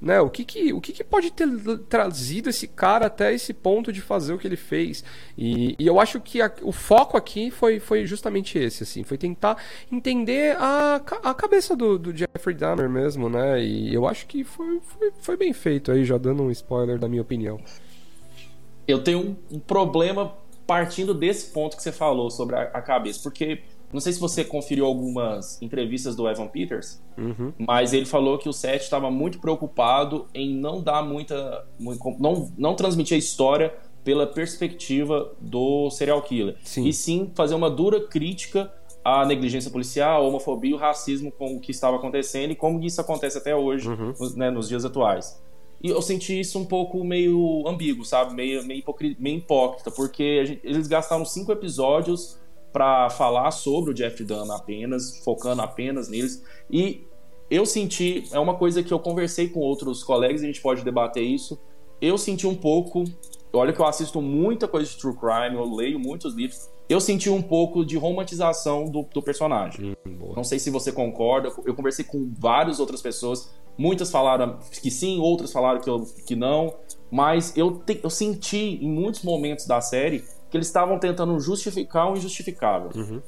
né? 0.00 0.20
O 0.20 0.30
que 0.30 0.44
que, 0.44 0.72
o 0.72 0.80
que, 0.80 0.92
que 0.92 1.04
pode 1.04 1.30
ter 1.30 1.46
trazido 1.88 2.48
esse 2.48 2.66
cara 2.66 3.06
até 3.06 3.34
esse 3.34 3.52
ponto 3.52 3.92
de 3.92 4.00
fazer 4.00 4.32
o 4.32 4.38
que 4.38 4.46
ele 4.46 4.56
fez? 4.56 5.04
E, 5.36 5.76
e 5.78 5.86
eu 5.86 6.00
acho 6.00 6.20
que 6.20 6.40
a, 6.40 6.50
o 6.62 6.72
foco 6.72 7.16
aqui 7.16 7.50
foi, 7.50 7.78
foi 7.78 8.06
justamente 8.06 8.58
esse, 8.58 8.82
assim, 8.82 9.04
foi 9.04 9.18
tentar 9.18 9.62
entender 9.92 10.56
a, 10.58 10.96
a 11.22 11.34
cabeça 11.34 11.76
do, 11.76 11.98
do 11.98 12.16
Jeffrey 12.16 12.56
Dahmer 12.56 12.88
mesmo, 12.88 13.28
né? 13.28 13.62
E 13.62 13.92
eu 13.92 14.06
acho 14.06 14.26
que 14.26 14.42
foi, 14.42 14.80
foi, 14.80 15.12
foi 15.20 15.36
bem 15.36 15.52
feito 15.52 15.92
aí, 15.92 16.04
já 16.04 16.16
dando 16.16 16.42
um 16.42 16.50
spoiler 16.50 16.98
da 16.98 17.08
minha 17.08 17.22
opinião. 17.22 17.60
Eu 18.88 19.04
tenho 19.04 19.36
um 19.50 19.58
problema 19.58 20.34
partindo 20.66 21.12
desse 21.12 21.52
ponto 21.52 21.76
que 21.76 21.82
você 21.82 21.92
falou 21.92 22.30
sobre 22.30 22.56
a, 22.56 22.62
a 22.62 22.80
cabeça, 22.80 23.20
porque 23.22 23.62
não 23.92 24.00
sei 24.00 24.12
se 24.12 24.20
você 24.20 24.44
conferiu 24.44 24.86
algumas 24.86 25.60
entrevistas 25.60 26.14
do 26.14 26.28
Evan 26.28 26.46
Peters, 26.46 27.02
uhum. 27.18 27.52
mas 27.58 27.92
ele 27.92 28.06
falou 28.06 28.38
que 28.38 28.48
o 28.48 28.52
Seth 28.52 28.82
estava 28.82 29.10
muito 29.10 29.40
preocupado 29.40 30.26
em 30.32 30.54
não 30.54 30.80
dar 30.82 31.02
muita. 31.02 31.66
não, 32.18 32.50
não 32.56 32.74
transmitir 32.74 33.16
a 33.16 33.18
história 33.18 33.74
pela 34.04 34.26
perspectiva 34.26 35.32
do 35.40 35.90
serial 35.90 36.22
killer. 36.22 36.56
Sim. 36.64 36.86
E 36.86 36.92
sim 36.92 37.30
fazer 37.34 37.54
uma 37.54 37.68
dura 37.68 38.00
crítica 38.00 38.72
à 39.04 39.24
negligência 39.26 39.70
policial, 39.70 40.22
à 40.22 40.26
homofobia 40.26 40.70
e 40.70 40.74
ao 40.74 40.78
racismo 40.78 41.32
com 41.32 41.56
o 41.56 41.60
que 41.60 41.70
estava 41.70 41.96
acontecendo 41.96 42.52
e 42.52 42.54
como 42.54 42.82
isso 42.82 43.00
acontece 43.00 43.38
até 43.38 43.54
hoje, 43.54 43.88
uhum. 43.88 44.14
nos, 44.18 44.34
né, 44.36 44.50
nos 44.50 44.68
dias 44.68 44.84
atuais. 44.84 45.40
E 45.82 45.88
eu 45.88 46.02
senti 46.02 46.38
isso 46.38 46.58
um 46.58 46.64
pouco 46.64 47.02
meio 47.02 47.66
ambíguo, 47.66 48.04
sabe? 48.04 48.34
Meio, 48.34 48.62
meio, 48.64 48.84
meio 49.18 49.38
hipócrita, 49.38 49.90
porque 49.90 50.44
gente, 50.44 50.60
eles 50.62 50.86
gastaram 50.86 51.24
cinco 51.24 51.50
episódios 51.52 52.38
para 52.72 53.10
falar 53.10 53.50
sobre 53.50 53.90
o 53.90 53.94
Jeff 53.94 54.22
Dahmer 54.24 54.56
apenas, 54.56 55.18
focando 55.24 55.62
apenas 55.62 56.08
neles. 56.08 56.42
E 56.70 57.06
eu 57.50 57.66
senti, 57.66 58.24
é 58.32 58.38
uma 58.38 58.54
coisa 58.54 58.82
que 58.82 58.92
eu 58.92 58.98
conversei 58.98 59.48
com 59.48 59.60
outros 59.60 60.04
colegas, 60.04 60.42
a 60.42 60.46
gente 60.46 60.60
pode 60.60 60.82
debater 60.84 61.22
isso. 61.22 61.58
Eu 62.00 62.16
senti 62.16 62.46
um 62.46 62.54
pouco, 62.54 63.04
olha 63.52 63.72
que 63.72 63.80
eu 63.80 63.86
assisto 63.86 64.22
muita 64.22 64.68
coisa 64.68 64.88
de 64.88 64.96
true 64.96 65.16
crime, 65.16 65.56
eu 65.56 65.64
leio 65.74 65.98
muitos 65.98 66.34
livros. 66.34 66.68
Eu 66.88 67.00
senti 67.00 67.30
um 67.30 67.42
pouco 67.42 67.84
de 67.84 67.96
romantização 67.96 68.86
do, 68.86 69.02
do 69.02 69.22
personagem. 69.22 69.96
Hum, 70.06 70.32
Não 70.34 70.42
sei 70.42 70.58
se 70.58 70.70
você 70.70 70.90
concorda. 70.90 71.48
Eu 71.64 71.72
conversei 71.74 72.04
com 72.04 72.32
várias 72.36 72.80
outras 72.80 73.00
pessoas. 73.00 73.48
Muitas 73.78 74.10
falaram 74.10 74.58
que 74.82 74.90
sim, 74.90 75.20
outras 75.20 75.52
falaram 75.52 75.80
que, 75.80 75.88
eu, 75.88 76.04
que 76.26 76.34
não. 76.34 76.74
Mas 77.08 77.56
eu, 77.56 77.78
te, 77.78 78.00
eu 78.02 78.10
senti 78.10 78.78
em 78.82 78.90
muitos 78.90 79.22
momentos 79.22 79.66
da 79.66 79.80
série 79.80 80.24
que 80.50 80.56
eles 80.56 80.66
estavam 80.66 80.98
tentando 80.98 81.38
justificar 81.38 82.10
o 82.10 82.16
injustificável. 82.16 82.90
Uhum. 82.94 83.22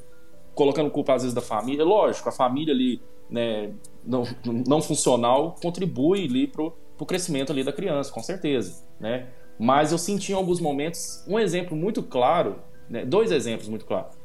Colocando 0.53 0.91
culpa, 0.91 1.13
às 1.13 1.23
vezes, 1.23 1.33
da 1.33 1.41
família. 1.41 1.83
Lógico, 1.83 2.29
a 2.29 2.31
família 2.31 2.73
ali, 2.73 3.01
né, 3.29 3.73
não, 4.03 4.23
não 4.67 4.81
funcional, 4.81 5.55
contribui 5.61 6.25
ali 6.25 6.47
pro, 6.47 6.71
pro 6.97 7.05
crescimento 7.05 7.51
ali 7.51 7.63
da 7.63 7.71
criança, 7.71 8.11
com 8.11 8.21
certeza, 8.21 8.85
né? 8.99 9.29
Mas 9.57 9.91
eu 9.91 9.97
senti 9.97 10.31
em 10.31 10.35
alguns 10.35 10.59
momentos 10.59 11.23
um 11.27 11.39
exemplo 11.39 11.77
muito 11.77 12.03
claro, 12.03 12.57
né, 12.89 13.05
dois 13.05 13.31
exemplos 13.31 13.69
muito 13.69 13.85
claros. 13.85 14.15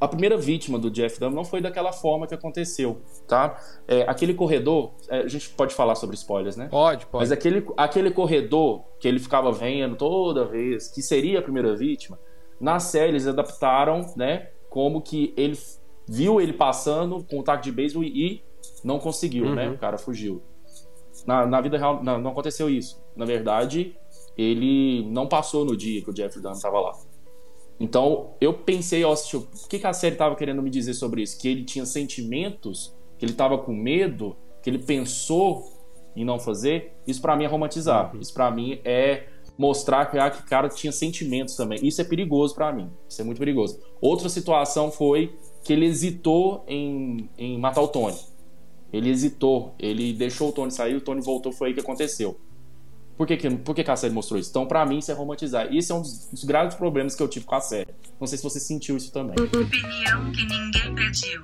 A 0.00 0.06
primeira 0.06 0.36
vítima 0.36 0.78
do 0.78 0.90
Jeff 0.90 1.18
Dahmer 1.18 1.34
não 1.34 1.44
foi 1.44 1.60
daquela 1.60 1.92
forma 1.92 2.26
que 2.26 2.34
aconteceu, 2.34 3.00
tá? 3.26 3.58
É, 3.88 4.02
aquele 4.02 4.34
corredor, 4.34 4.92
é, 5.08 5.20
a 5.20 5.28
gente 5.28 5.48
pode 5.50 5.74
falar 5.74 5.94
sobre 5.94 6.16
spoilers, 6.16 6.56
né? 6.56 6.68
Pode, 6.70 7.06
pode. 7.06 7.22
Mas 7.22 7.32
aquele, 7.32 7.66
aquele 7.76 8.10
corredor 8.10 8.84
que 9.00 9.08
ele 9.08 9.18
ficava 9.18 9.50
vendo 9.52 9.96
toda 9.96 10.44
vez, 10.44 10.88
que 10.88 11.00
seria 11.00 11.38
a 11.38 11.42
primeira 11.42 11.74
vítima, 11.74 12.18
na 12.60 12.78
série 12.78 13.12
eles 13.12 13.26
adaptaram, 13.26 14.12
né? 14.16 14.50
Como 14.68 15.00
que 15.00 15.32
ele 15.36 15.58
viu 16.08 16.40
ele 16.40 16.52
passando 16.52 17.24
com 17.24 17.38
o 17.38 17.42
taco 17.42 17.62
de 17.62 17.72
beisebol 17.72 18.04
e 18.04 18.42
não 18.84 18.98
conseguiu, 18.98 19.44
né? 19.46 19.64
uhum. 19.64 19.70
né? 19.70 19.76
O 19.76 19.78
cara 19.78 19.98
fugiu. 19.98 20.42
Na, 21.26 21.46
na 21.46 21.60
vida 21.60 21.78
real 21.78 22.02
não, 22.02 22.18
não, 22.18 22.30
aconteceu 22.30 22.68
isso. 22.68 23.02
Na 23.16 23.24
verdade, 23.24 23.96
ele 24.36 25.08
não 25.10 25.26
passou 25.26 25.64
no 25.64 25.76
dia 25.76 26.02
que 26.02 26.10
o 26.10 26.14
Jeffrey 26.14 26.42
Dahmer 26.42 26.56
estava 26.56 26.80
lá. 26.80 26.92
Então, 27.78 28.34
eu 28.40 28.54
pensei, 28.54 29.04
ó, 29.04 29.12
o 29.12 29.68
que, 29.68 29.78
que 29.78 29.86
a 29.86 29.92
série 29.92 30.14
estava 30.14 30.34
querendo 30.34 30.62
me 30.62 30.70
dizer 30.70 30.94
sobre 30.94 31.22
isso? 31.22 31.38
Que 31.38 31.48
ele 31.48 31.64
tinha 31.64 31.84
sentimentos, 31.84 32.94
que 33.18 33.24
ele 33.24 33.32
estava 33.32 33.58
com 33.58 33.72
medo, 33.74 34.36
que 34.62 34.70
ele 34.70 34.78
pensou 34.78 35.72
em 36.16 36.24
não 36.24 36.38
fazer. 36.38 36.94
Isso 37.06 37.20
para 37.20 37.36
mim 37.36 37.44
é 37.44 37.46
romantizar. 37.46 38.14
Uhum. 38.14 38.20
Isso 38.20 38.32
para 38.32 38.50
mim 38.50 38.80
é 38.84 39.24
mostrar 39.58 40.06
que, 40.06 40.18
ah, 40.18 40.30
que 40.30 40.40
o 40.40 40.46
cara 40.46 40.68
tinha 40.68 40.92
sentimentos 40.92 41.54
também. 41.54 41.78
Isso 41.82 42.00
é 42.00 42.04
perigoso 42.04 42.54
para 42.54 42.72
mim. 42.72 42.90
Isso 43.08 43.20
é 43.20 43.24
muito 43.24 43.38
perigoso. 43.38 43.78
Outra 44.00 44.28
situação 44.28 44.90
foi 44.90 45.36
que 45.62 45.72
ele 45.72 45.86
hesitou 45.86 46.64
em, 46.66 47.28
em 47.36 47.58
matar 47.58 47.82
o 47.82 47.88
Tony. 47.88 48.16
Ele 48.92 49.10
hesitou, 49.10 49.74
ele 49.78 50.12
deixou 50.12 50.48
o 50.48 50.52
Tony 50.52 50.70
sair, 50.70 50.94
o 50.94 51.00
Tony 51.00 51.20
voltou, 51.20 51.52
foi 51.52 51.68
aí 51.68 51.74
que 51.74 51.80
aconteceu. 51.80 52.38
Por 53.16 53.26
que, 53.26 53.36
que, 53.36 53.50
por 53.50 53.74
que, 53.74 53.82
que 53.82 53.90
a 53.90 53.96
série 53.96 54.12
mostrou 54.12 54.38
isso? 54.38 54.50
Então, 54.50 54.66
para 54.66 54.84
mim, 54.84 54.98
isso 54.98 55.10
é 55.10 55.14
romantizar. 55.14 55.72
Isso 55.72 55.92
é 55.92 55.96
um 55.96 56.02
dos, 56.02 56.26
dos, 56.26 56.44
graves 56.44 56.74
problemas 56.74 57.14
que 57.14 57.22
eu 57.22 57.28
tive 57.28 57.46
com 57.46 57.54
a 57.54 57.60
série. 57.60 57.88
Não 58.20 58.26
sei 58.26 58.36
se 58.36 58.44
você 58.44 58.60
sentiu 58.60 58.96
isso 58.96 59.10
também. 59.10 59.34
Opinião 59.38 60.32
que 60.32 60.44
ninguém 60.44 60.94
pediu 60.94 61.42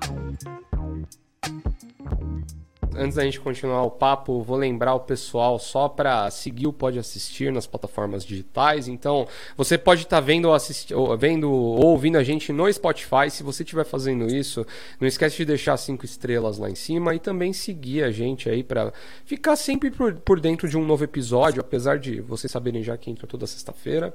antes 2.96 3.16
da 3.16 3.24
gente 3.24 3.40
continuar 3.40 3.82
o 3.82 3.90
papo, 3.90 4.42
vou 4.42 4.56
lembrar 4.56 4.94
o 4.94 5.00
pessoal 5.00 5.58
só 5.58 5.88
para 5.88 6.30
seguir 6.30 6.66
o 6.66 6.72
Pode 6.72 6.98
Assistir 6.98 7.52
nas 7.52 7.66
plataformas 7.66 8.24
digitais. 8.24 8.88
Então, 8.88 9.26
você 9.56 9.76
pode 9.76 10.02
estar 10.02 10.16
tá 10.16 10.20
vendo, 10.20 10.48
ou 10.94 11.16
vendo 11.16 11.50
ou 11.50 11.86
ouvindo 11.86 12.18
a 12.18 12.22
gente 12.22 12.52
no 12.52 12.72
Spotify. 12.72 13.30
Se 13.30 13.42
você 13.42 13.62
estiver 13.62 13.84
fazendo 13.84 14.26
isso, 14.26 14.66
não 15.00 15.08
esquece 15.08 15.36
de 15.36 15.44
deixar 15.44 15.76
cinco 15.76 16.04
estrelas 16.04 16.58
lá 16.58 16.70
em 16.70 16.74
cima 16.74 17.14
e 17.14 17.18
também 17.18 17.52
seguir 17.52 18.02
a 18.04 18.10
gente 18.10 18.48
aí 18.48 18.62
para 18.62 18.92
ficar 19.24 19.56
sempre 19.56 19.90
por, 19.90 20.14
por 20.14 20.40
dentro 20.40 20.68
de 20.68 20.76
um 20.76 20.84
novo 20.84 21.04
episódio, 21.04 21.60
apesar 21.60 21.98
de 21.98 22.20
vocês 22.20 22.50
saberem 22.50 22.82
já 22.82 22.96
que 22.96 23.10
entra 23.10 23.26
toda 23.26 23.46
sexta-feira. 23.46 24.14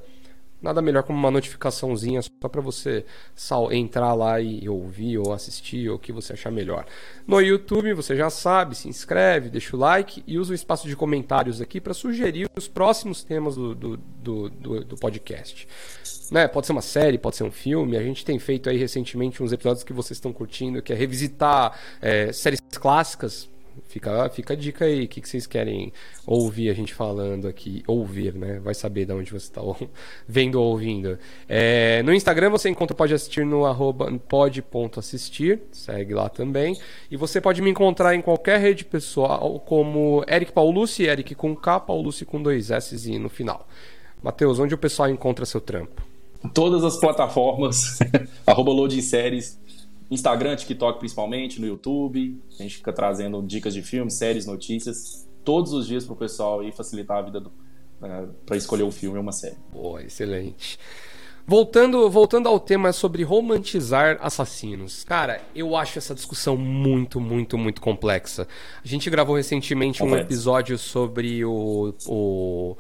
Nada 0.60 0.82
melhor 0.82 1.04
como 1.04 1.20
uma 1.20 1.30
notificaçãozinha 1.30 2.20
só 2.22 2.50
para 2.50 2.62
você 2.62 3.06
entrar 3.72 4.14
lá 4.16 4.42
e 4.42 4.68
ouvir 4.68 5.20
ou 5.20 5.32
assistir 5.32 5.88
ou 5.88 5.98
o 5.98 6.00
que 6.00 6.12
você 6.12 6.34
achar 6.34 6.52
melhor. 6.52 6.86
No 7.28 7.40
YouTube, 7.40 7.94
você 7.94 8.16
já 8.16 8.30
sabe, 8.30 8.76
se 8.76 8.90
inscreve, 8.90 9.50
deixa 9.50 9.76
o 9.76 9.80
like 9.80 10.24
e 10.26 10.40
usa 10.40 10.52
o 10.52 10.56
espaço 10.56 10.88
de 10.88 10.96
comentários 10.96 11.62
aqui 11.62 11.80
para 11.80 11.94
sugerir 11.94 12.50
os 12.58 12.68
próximos 12.68 13.24
temas 13.24 13.56
do, 13.56 13.76
do, 13.76 13.98
do, 13.98 14.50
do, 14.50 14.84
do 14.84 14.96
podcast. 14.98 15.68
Né? 16.32 16.48
Pode 16.48 16.66
ser 16.66 16.72
uma 16.72 16.82
série, 16.82 17.20
pode 17.20 17.36
ser 17.36 17.44
um 17.44 17.52
filme. 17.52 17.96
A 17.96 18.02
gente 18.02 18.26
tem 18.26 18.40
feito 18.40 18.68
aí 18.68 18.78
recentemente 18.78 19.44
uns 19.44 19.52
episódios 19.52 19.84
que 19.84 19.94
vocês 19.94 20.18
estão 20.18 20.34
curtindo, 20.34 20.82
que 20.82 20.92
é 20.92 20.96
revisitar 20.96 21.78
é, 22.02 22.32
séries 22.34 22.62
clássicas 22.80 23.48
Fica, 23.88 24.30
fica 24.30 24.54
a 24.54 24.58
dica 24.58 24.86
aí, 24.86 25.06
o 25.06 25.08
que, 25.08 25.22
que 25.22 25.30
vocês 25.30 25.48
querem 25.48 25.94
ouvir 26.26 26.70
a 26.70 26.74
gente 26.74 26.94
falando 26.94 27.48
aqui? 27.48 27.84
Ouvir, 27.88 28.34
né? 28.34 28.60
Vai 28.60 28.74
saber 28.74 29.06
de 29.06 29.14
onde 29.14 29.32
você 29.32 29.48
está 29.48 29.62
vendo 30.28 30.56
ou 30.56 30.72
ouvindo. 30.72 31.18
É, 31.48 32.02
no 32.04 32.14
Instagram 32.14 32.50
você 32.50 32.70
encontra, 32.70 32.96
pode 32.96 33.14
assistir 33.14 33.46
no 33.46 33.66
arroba 33.66 34.12
pode.assistir, 34.28 35.62
segue 35.72 36.14
lá 36.14 36.30
também. 36.30 36.78
E 37.10 37.18
você 37.18 37.40
pode 37.40 37.62
me 37.62 37.70
encontrar 37.70 38.16
em 38.16 38.22
qualquer 38.22 38.60
rede 38.60 38.84
pessoal 38.84 39.60
como 39.60 40.24
Eric 40.28 40.52
Paulucci, 40.52 41.04
Eric 41.04 41.36
com 41.36 41.56
K, 41.56 41.80
Paulucci 41.80 42.26
com 42.26 42.42
dois 42.42 42.72
S 42.72 43.10
e 43.10 43.20
no 43.20 43.30
final. 43.30 43.68
Matheus, 44.22 44.60
onde 44.60 44.74
o 44.74 44.78
pessoal 44.78 45.10
encontra 45.10 45.46
seu 45.46 45.62
trampo? 45.62 46.02
Todas 46.54 46.84
as 46.84 46.98
plataformas, 47.00 48.00
arroba 48.46 48.72
loading 48.72 49.02
séries, 49.02 49.60
Instagram, 50.10 50.56
TikTok 50.56 51.00
principalmente, 51.00 51.60
no 51.60 51.68
YouTube. 51.68 52.42
A 52.60 52.64
gente 52.64 52.78
fica 52.78 52.94
trazendo 52.94 53.42
dicas 53.42 53.74
de 53.74 53.82
filmes, 53.82 54.14
séries, 54.14 54.46
notícias 54.46 55.28
todos 55.44 55.72
os 55.72 55.88
dias 55.88 56.04
para 56.04 56.14
o 56.14 56.18
pessoal 56.18 56.64
e 56.64 56.72
facilitar 56.72 57.18
a 57.18 57.22
vida 57.22 57.44
né, 58.02 58.28
para 58.46 58.58
escolher 58.58 58.84
um 58.84 58.92
filme 58.92 59.18
ou 59.18 59.24
uma 59.24 59.32
série. 59.32 59.56
Boa, 59.72 60.04
excelente. 60.04 60.78
Voltando, 61.50 62.10
voltando 62.10 62.50
ao 62.50 62.60
tema 62.60 62.92
sobre 62.92 63.24
romantizar 63.24 64.18
assassinos. 64.22 65.06
Cara, 65.06 65.42
eu 65.56 65.78
acho 65.78 65.98
essa 65.98 66.14
discussão 66.14 66.58
muito, 66.58 67.22
muito, 67.22 67.58
muito 67.58 67.80
complexa. 67.80 68.46
A 68.84 68.88
gente 68.88 69.10
gravou 69.10 69.38
recentemente 69.38 70.04
um 70.04 70.14
episódio 70.18 70.78
sobre 70.78 71.46
o, 71.46 71.94
o 72.06 72.76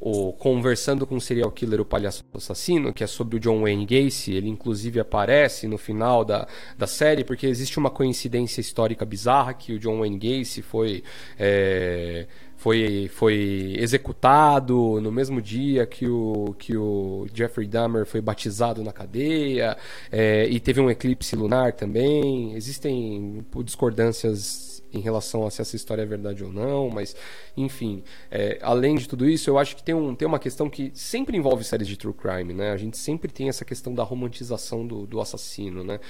o 0.00 0.32
Conversando 0.32 1.06
com 1.06 1.16
o 1.16 1.20
Serial 1.20 1.52
Killer, 1.52 1.80
o 1.80 1.84
Palhaço 1.84 2.24
Assassino, 2.32 2.92
que 2.92 3.04
é 3.04 3.06
sobre 3.06 3.36
o 3.36 3.40
John 3.40 3.60
Wayne 3.60 3.84
Gacy. 3.84 4.32
Ele, 4.32 4.48
inclusive, 4.48 4.98
aparece 4.98 5.68
no 5.68 5.76
final 5.76 6.24
da, 6.24 6.48
da 6.78 6.86
série, 6.86 7.22
porque 7.22 7.46
existe 7.46 7.78
uma 7.78 7.90
coincidência 7.90 8.62
histórica 8.62 9.04
bizarra 9.04 9.52
que 9.52 9.74
o 9.74 9.78
John 9.78 9.98
Wayne 9.98 10.18
Gacy 10.18 10.62
foi. 10.62 11.04
É, 11.38 12.26
foi, 12.56 13.10
foi 13.14 13.74
executado 13.78 15.00
no 15.00 15.10
mesmo 15.10 15.40
dia 15.40 15.86
que 15.86 16.06
o, 16.06 16.54
que 16.58 16.76
o 16.76 17.26
Jeffrey 17.32 17.66
Dahmer 17.66 18.04
foi 18.04 18.20
batizado 18.20 18.84
na 18.84 18.92
cadeia, 18.92 19.78
é, 20.12 20.46
e 20.46 20.60
teve 20.60 20.78
um 20.78 20.90
eclipse 20.90 21.34
lunar 21.34 21.72
também. 21.72 22.54
Existem 22.54 23.42
discordâncias 23.64 24.69
em 24.92 25.00
relação 25.00 25.46
a 25.46 25.50
se 25.50 25.60
essa 25.60 25.76
história 25.76 26.02
é 26.02 26.06
verdade 26.06 26.44
ou 26.44 26.52
não, 26.52 26.90
mas 26.90 27.14
enfim, 27.56 28.02
é, 28.30 28.58
além 28.62 28.96
de 28.96 29.08
tudo 29.08 29.28
isso, 29.28 29.48
eu 29.50 29.58
acho 29.58 29.76
que 29.76 29.82
tem, 29.82 29.94
um, 29.94 30.14
tem 30.14 30.26
uma 30.26 30.38
questão 30.38 30.68
que 30.68 30.90
sempre 30.94 31.36
envolve 31.36 31.64
séries 31.64 31.88
de 31.88 31.96
true 31.96 32.14
crime, 32.14 32.52
né? 32.52 32.72
A 32.72 32.76
gente 32.76 32.96
sempre 32.96 33.30
tem 33.30 33.48
essa 33.48 33.64
questão 33.64 33.94
da 33.94 34.02
romantização 34.02 34.86
do, 34.86 35.06
do 35.06 35.20
assassino, 35.20 35.84
né? 35.84 36.00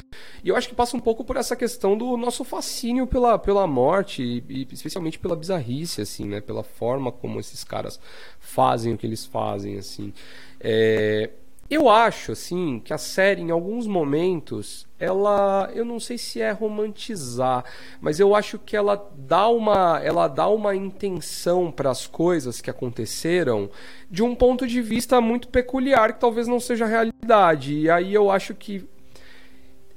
E 0.43 0.49
eu 0.49 0.57
acho 0.57 0.69
que 0.69 0.75
passa 0.75 0.97
um 0.97 1.01
pouco 1.01 1.25
por 1.25 1.37
essa 1.37 1.57
questão 1.57 1.97
do 1.97 2.17
nosso 2.17 2.45
fascínio 2.45 3.07
pela, 3.07 3.39
pela 3.39 3.67
morte 3.67 4.23
e, 4.23 4.45
e 4.49 4.69
especialmente 4.73 5.19
pela 5.19 5.37
bizarrice, 5.37 6.01
assim, 6.01 6.27
né? 6.27 6.41
Pela 6.41 6.63
forma 6.63 7.13
como 7.13 7.41
esses 7.41 7.65
caras 7.65 8.01
fazem 8.39 8.95
o 8.95 8.99
que 8.99 9.07
eles 9.07 9.25
fazem, 9.25 9.79
assim. 9.79 10.13
É, 10.61 11.31
eu 11.71 11.89
acho, 11.89 12.33
assim, 12.33 12.81
que 12.85 12.93
a 12.93 12.99
série, 12.99 13.43
em 13.43 13.53
alguns 13.53 13.87
momentos, 13.87 14.89
ela, 14.99 15.71
eu 15.73 15.85
não 15.85 16.01
sei 16.01 16.19
se 16.19 16.41
é 16.41 16.51
romantizar, 16.51 17.65
mas 18.01 18.19
eu 18.19 18.35
acho 18.35 18.59
que 18.59 18.77
ela 18.77 19.09
dá 19.17 19.49
uma, 19.49 20.01
ela 20.03 20.27
dá 20.27 20.49
uma 20.49 20.75
intenção 20.75 21.71
para 21.71 21.89
as 21.89 22.09
coisas 22.09 22.61
que 22.61 22.69
aconteceram 22.69 23.71
de 24.11 24.21
um 24.21 24.35
ponto 24.35 24.67
de 24.67 24.83
vista 24.83 25.21
muito 25.21 25.47
peculiar 25.47 26.13
que 26.13 26.21
talvez 26.21 26.49
não 26.49 26.59
seja 26.59 26.87
a 26.87 26.89
realidade. 26.89 27.75
E 27.79 27.89
aí 27.89 28.13
eu 28.13 28.33
acho 28.33 28.53
que 28.53 28.85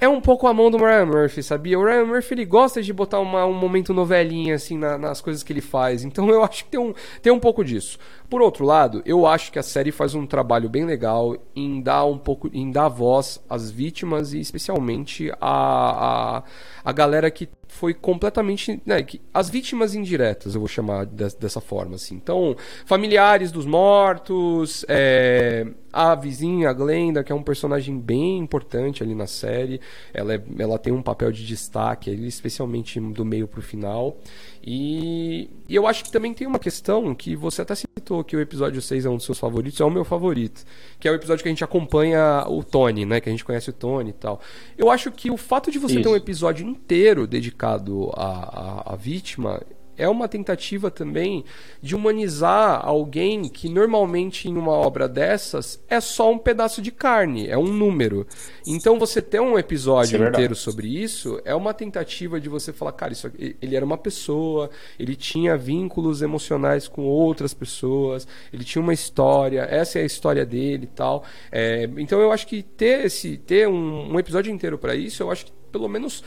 é 0.03 0.09
um 0.09 0.19
pouco 0.19 0.47
a 0.47 0.53
mão 0.53 0.69
do 0.69 0.77
Ryan 0.77 1.05
Murphy, 1.05 1.41
sabia? 1.41 1.79
O 1.79 1.85
Ryan 1.85 2.05
Murphy 2.05 2.33
ele 2.33 2.45
gosta 2.45 2.81
de 2.81 2.91
botar 2.91 3.21
uma, 3.21 3.45
um 3.45 3.53
momento 3.53 3.93
novelinha 3.93 4.55
assim 4.55 4.77
na, 4.77 4.97
nas 4.97 5.21
coisas 5.21 5.43
que 5.43 5.53
ele 5.53 5.61
faz. 5.61 6.03
Então 6.03 6.29
eu 6.29 6.43
acho 6.43 6.65
que 6.65 6.71
tem 6.71 6.79
um, 6.79 6.93
tem 7.21 7.31
um 7.31 7.39
pouco 7.39 7.63
disso. 7.63 7.97
Por 8.29 8.41
outro 8.41 8.65
lado, 8.65 9.01
eu 9.05 9.25
acho 9.25 9.49
que 9.49 9.59
a 9.59 9.63
série 9.63 9.91
faz 9.91 10.13
um 10.13 10.25
trabalho 10.25 10.67
bem 10.67 10.83
legal 10.83 11.37
em 11.55 11.81
dar 11.81 12.03
um 12.03 12.17
pouco, 12.17 12.49
em 12.53 12.69
dar 12.69 12.89
voz 12.89 13.41
às 13.49 13.71
vítimas 13.71 14.33
e 14.33 14.41
especialmente 14.41 15.31
a, 15.39 16.37
a, 16.37 16.43
a 16.83 16.91
galera 16.91 17.31
que 17.31 17.47
foi 17.73 17.93
completamente. 17.93 18.81
Né, 18.85 19.01
que, 19.03 19.19
as 19.33 19.49
vítimas 19.49 19.95
indiretas, 19.95 20.53
eu 20.53 20.61
vou 20.61 20.67
chamar 20.67 21.05
de, 21.05 21.35
dessa 21.37 21.59
forma. 21.59 21.95
Assim. 21.95 22.15
Então, 22.15 22.55
familiares 22.85 23.51
dos 23.51 23.65
mortos, 23.65 24.85
é, 24.87 25.65
a 25.91 26.13
vizinha, 26.15 26.69
a 26.69 26.73
Glenda, 26.73 27.23
que 27.23 27.31
é 27.31 27.35
um 27.35 27.43
personagem 27.43 27.99
bem 27.99 28.37
importante 28.37 29.01
ali 29.01 29.15
na 29.15 29.27
série. 29.27 29.81
Ela, 30.13 30.35
é, 30.35 30.43
ela 30.59 30.77
tem 30.77 30.93
um 30.93 31.01
papel 31.01 31.31
de 31.31 31.45
destaque, 31.45 32.11
especialmente 32.11 32.99
do 32.99 33.25
meio 33.25 33.47
pro 33.47 33.61
final. 33.61 34.17
E, 34.65 35.49
e, 35.67 35.75
eu 35.75 35.85
acho 35.85 36.05
que 36.05 36.11
também 36.11 36.33
tem 36.33 36.47
uma 36.47 36.57
questão 36.57 37.13
que 37.13 37.35
você 37.35 37.61
até 37.61 37.75
citou 37.75 38.23
que 38.23 38.35
o 38.35 38.39
episódio 38.39 38.81
6 38.81 39.05
é 39.05 39.09
um 39.09 39.17
dos 39.17 39.25
seus 39.25 39.37
favoritos, 39.37 39.81
é 39.81 39.83
o 39.83 39.91
meu 39.91 40.05
favorito, 40.05 40.63
que 40.97 41.05
é 41.05 41.11
o 41.11 41.15
episódio 41.15 41.43
que 41.43 41.49
a 41.49 41.51
gente 41.51 41.65
acompanha 41.65 42.45
o 42.47 42.63
Tony, 42.63 43.05
né? 43.05 43.19
Que 43.19 43.27
a 43.27 43.31
gente 43.31 43.43
conhece 43.43 43.69
o 43.69 43.73
Tony 43.73 44.11
e 44.11 44.13
tal. 44.13 44.39
Eu 44.77 44.89
acho 44.89 45.11
que 45.11 45.29
o 45.29 45.35
fato 45.35 45.69
de 45.69 45.77
você 45.79 45.95
Isso. 45.95 46.03
ter 46.03 46.09
um 46.09 46.15
episódio 46.15 46.65
inteiro 46.65 47.27
dedicado 47.27 48.09
à, 48.15 48.83
à, 48.87 48.93
à 48.93 48.95
vítima 48.95 49.61
é 49.97 50.07
uma 50.07 50.27
tentativa 50.27 50.89
também 50.89 51.43
de 51.81 51.95
humanizar 51.95 52.81
alguém 52.85 53.47
que 53.49 53.69
normalmente 53.69 54.49
em 54.49 54.57
uma 54.57 54.71
obra 54.71 55.07
dessas 55.07 55.83
é 55.89 55.99
só 55.99 56.31
um 56.31 56.37
pedaço 56.37 56.81
de 56.81 56.91
carne, 56.91 57.47
é 57.47 57.57
um 57.57 57.67
número. 57.67 58.25
Então 58.65 58.99
você 58.99 59.21
ter 59.21 59.39
um 59.39 59.57
episódio 59.57 60.23
é 60.23 60.29
inteiro 60.29 60.55
sobre 60.55 60.87
isso 60.87 61.41
é 61.45 61.53
uma 61.55 61.73
tentativa 61.73 62.39
de 62.39 62.49
você 62.49 62.71
falar, 62.71 62.91
cara, 62.93 63.13
isso 63.13 63.31
ele 63.37 63.75
era 63.75 63.85
uma 63.85 63.97
pessoa, 63.97 64.69
ele 64.97 65.15
tinha 65.15 65.57
vínculos 65.57 66.21
emocionais 66.21 66.87
com 66.87 67.03
outras 67.03 67.53
pessoas, 67.53 68.27
ele 68.51 68.63
tinha 68.63 68.81
uma 68.81 68.93
história, 68.93 69.61
essa 69.61 69.99
é 69.99 70.03
a 70.03 70.05
história 70.05 70.45
dele 70.45 70.83
e 70.85 70.95
tal. 70.95 71.23
É, 71.51 71.89
então 71.97 72.19
eu 72.19 72.31
acho 72.31 72.47
que 72.47 72.63
ter 72.63 73.05
esse 73.05 73.37
ter 73.37 73.67
um, 73.67 74.13
um 74.13 74.19
episódio 74.19 74.51
inteiro 74.51 74.77
para 74.77 74.95
isso, 74.95 75.23
eu 75.23 75.31
acho 75.31 75.45
que 75.45 75.51
pelo 75.71 75.89
menos 75.89 76.23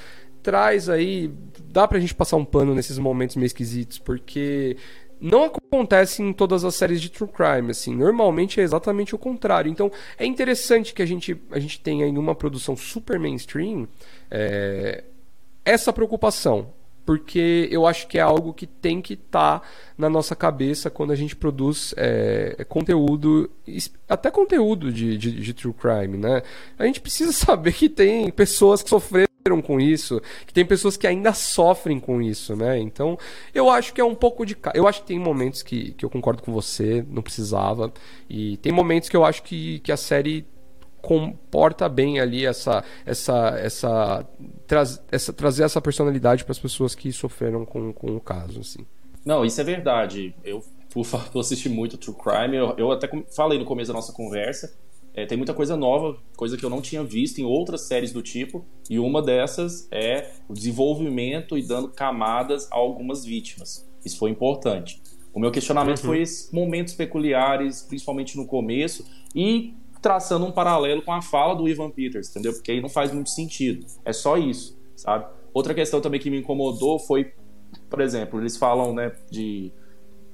traz 0.47 0.89
aí, 0.89 1.29
dá 1.73 1.89
pra 1.89 1.99
gente 1.99 2.15
passar 2.15 2.37
um 2.37 2.45
pano 2.45 2.73
nesses 2.73 2.99
momentos 2.99 3.35
meio 3.35 3.47
esquisitos, 3.47 3.99
porque 3.99 4.77
não 5.21 5.43
acontece 5.43 6.23
em 6.23 6.33
todas 6.33 6.65
as 6.65 6.77
séries 6.77 7.01
de 7.01 7.11
true 7.11 7.29
crime, 7.29 7.73
assim, 7.73 7.97
normalmente 7.97 8.61
é 8.61 8.63
exatamente 8.63 9.13
o 9.13 9.19
contrário. 9.19 9.69
Então, 9.69 9.91
é 10.17 10.25
interessante 10.25 10.95
que 10.95 11.03
a 11.03 11.07
gente, 11.07 11.37
a 11.51 11.59
gente 11.59 11.81
tenha 11.81 12.07
em 12.07 12.17
uma 12.17 12.33
produção 12.33 12.77
super 12.77 13.19
mainstream 13.19 13.89
é, 14.31 15.03
essa 15.65 15.93
preocupação, 15.93 16.69
porque 17.05 17.69
eu 17.69 17.85
acho 17.85 18.07
que 18.07 18.17
é 18.17 18.21
algo 18.21 18.55
que 18.55 18.69
tem 18.69 19.03
que 19.03 19.15
estar 19.15 19.69
na 19.99 20.09
nossa 20.09 20.37
cabeça 20.37 20.89
quando 20.89 21.11
a 21.11 21.17
gente 21.17 21.35
produz 21.35 21.93
é, 21.97 22.65
conteúdo, 22.69 23.51
até 24.09 24.31
conteúdo 24.31 24.93
de, 24.93 25.19
de, 25.19 25.33
de 25.33 25.55
true 25.55 25.75
crime, 25.75 26.17
né? 26.17 26.41
A 26.79 26.87
gente 26.87 27.01
precisa 27.01 27.33
saber 27.35 27.73
que 27.73 27.89
tem 27.89 28.31
pessoas 28.31 28.81
que 28.81 28.89
sofreram 28.89 29.27
com 29.63 29.81
isso, 29.81 30.21
que 30.47 30.53
tem 30.53 30.65
pessoas 30.65 30.97
que 30.97 31.07
ainda 31.07 31.33
sofrem 31.33 32.01
com 32.01 32.21
isso, 32.21 32.55
né? 32.57 32.79
Então, 32.79 33.19
eu 33.55 33.71
acho 33.71 33.93
que 33.93 34.01
é 34.01 34.05
um 34.05 34.15
pouco 34.15 34.45
de. 34.45 34.57
Eu 34.75 34.87
acho 34.89 35.03
que 35.03 35.07
tem 35.09 35.19
momentos 35.19 35.63
que, 35.63 35.93
que 35.93 36.05
eu 36.05 36.11
concordo 36.11 36.43
com 36.43 36.53
você, 36.53 37.05
não 37.09 37.23
precisava, 37.23 37.93
e 38.29 38.57
tem 38.59 38.73
momentos 38.73 39.09
que 39.09 39.17
eu 39.17 39.25
acho 39.25 39.43
que, 39.43 39.79
que 39.81 39.93
a 39.93 39.97
série 39.97 40.47
comporta 41.03 41.89
bem 41.89 42.19
ali 42.19 42.45
essa 42.45 42.83
essa 43.05 43.51
essa, 43.59 44.27
traz, 44.67 45.01
essa 45.11 45.33
trazer 45.33 45.63
essa 45.63 45.81
personalidade 45.81 46.43
para 46.45 46.53
as 46.53 46.59
pessoas 46.59 46.95
que 46.95 47.13
sofreram 47.13 47.65
com, 47.65 47.93
com 47.93 48.17
o 48.17 48.21
caso 48.21 48.61
assim. 48.61 48.85
Não, 49.25 49.45
isso 49.45 49.61
é 49.61 49.65
verdade. 49.65 50.35
Eu, 50.45 50.65
por 50.93 51.05
fa- 51.05 51.19
por 51.33 51.41
assistir 51.41 51.69
muito 51.69 51.97
True 51.97 52.17
Crime, 52.17 52.57
eu, 52.57 52.75
eu 52.77 52.91
até 52.91 53.09
falei 53.35 53.59
no 53.59 53.65
começo 53.65 53.89
da 53.89 53.95
nossa 53.95 54.13
conversa, 54.13 54.73
é, 55.17 55.25
tem 55.25 55.39
muita 55.39 55.55
coisa 55.55 55.79
nova, 55.79 56.19
coisa 56.37 56.59
que 56.59 56.65
eu 56.65 56.69
não 56.69 56.83
tinha 56.83 57.03
visto 57.03 57.39
em 57.39 57.45
outras 57.45 57.81
séries 57.83 58.13
do 58.13 58.21
tipo, 58.21 58.67
e 58.91 58.99
uma 58.99 59.23
dessas 59.23 59.89
é 59.91 60.31
o 60.47 60.53
desenvolvimento 60.53 61.57
e 61.57 61.67
dando 61.67 61.89
camadas 61.89 62.71
a 62.71 62.77
algumas 62.77 63.25
vítimas. 63.25 63.89
Isso 64.05 64.19
foi 64.19 64.31
importante. 64.31 65.03
O 65.33 65.41
meu 65.41 65.51
questionamento 65.51 66.01
foi 66.01 66.21
esses 66.21 66.53
momentos 66.53 66.95
peculiares, 66.95 67.81
principalmente 67.83 68.37
no 68.37 68.47
começo, 68.47 69.07
e 69.35 69.75
traçando 70.03 70.45
um 70.45 70.53
paralelo 70.53 71.01
com 71.01 71.13
a 71.13 71.23
fala 71.23 71.55
do 71.55 71.67
Ivan 71.67 71.91
Peters, 71.91 72.29
entendeu? 72.29 72.53
Porque 72.53 72.71
aí 72.71 72.81
não 72.83 72.89
faz 72.91 73.11
muito 73.11 73.31
sentido. 73.31 73.87
É 74.05 74.13
só 74.13 74.37
isso, 74.37 74.79
sabe? 74.95 75.27
Outra 75.55 75.73
questão 75.73 76.01
também 76.03 76.21
que 76.21 76.31
me 76.31 76.39
incomodou 76.39 76.99
foi, 76.99 77.33
por 77.89 78.03
exemplo, 78.03 78.39
eles 78.39 78.59
falam, 78.59 78.93
né, 78.93 79.13
de 79.31 79.73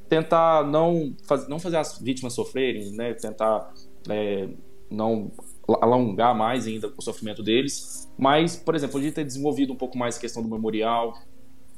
tentar 0.08 0.66
não, 0.66 1.14
faz, 1.26 1.48
não 1.48 1.60
fazer 1.60 1.76
as 1.76 1.98
vítimas 1.98 2.32
sofrerem, 2.32 2.90
né, 2.92 3.14
tentar 3.14 3.72
é, 4.10 4.48
não 4.92 5.32
alongar 5.80 6.36
mais 6.36 6.66
ainda 6.66 6.92
o 6.96 7.02
sofrimento 7.02 7.42
deles, 7.42 8.10
mas, 8.18 8.56
por 8.56 8.74
exemplo, 8.74 8.94
podia 8.94 9.12
ter 9.12 9.24
desenvolvido 9.24 9.72
um 9.72 9.76
pouco 9.76 9.96
mais 9.96 10.16
a 10.16 10.20
questão 10.20 10.42
do 10.42 10.48
memorial, 10.48 11.14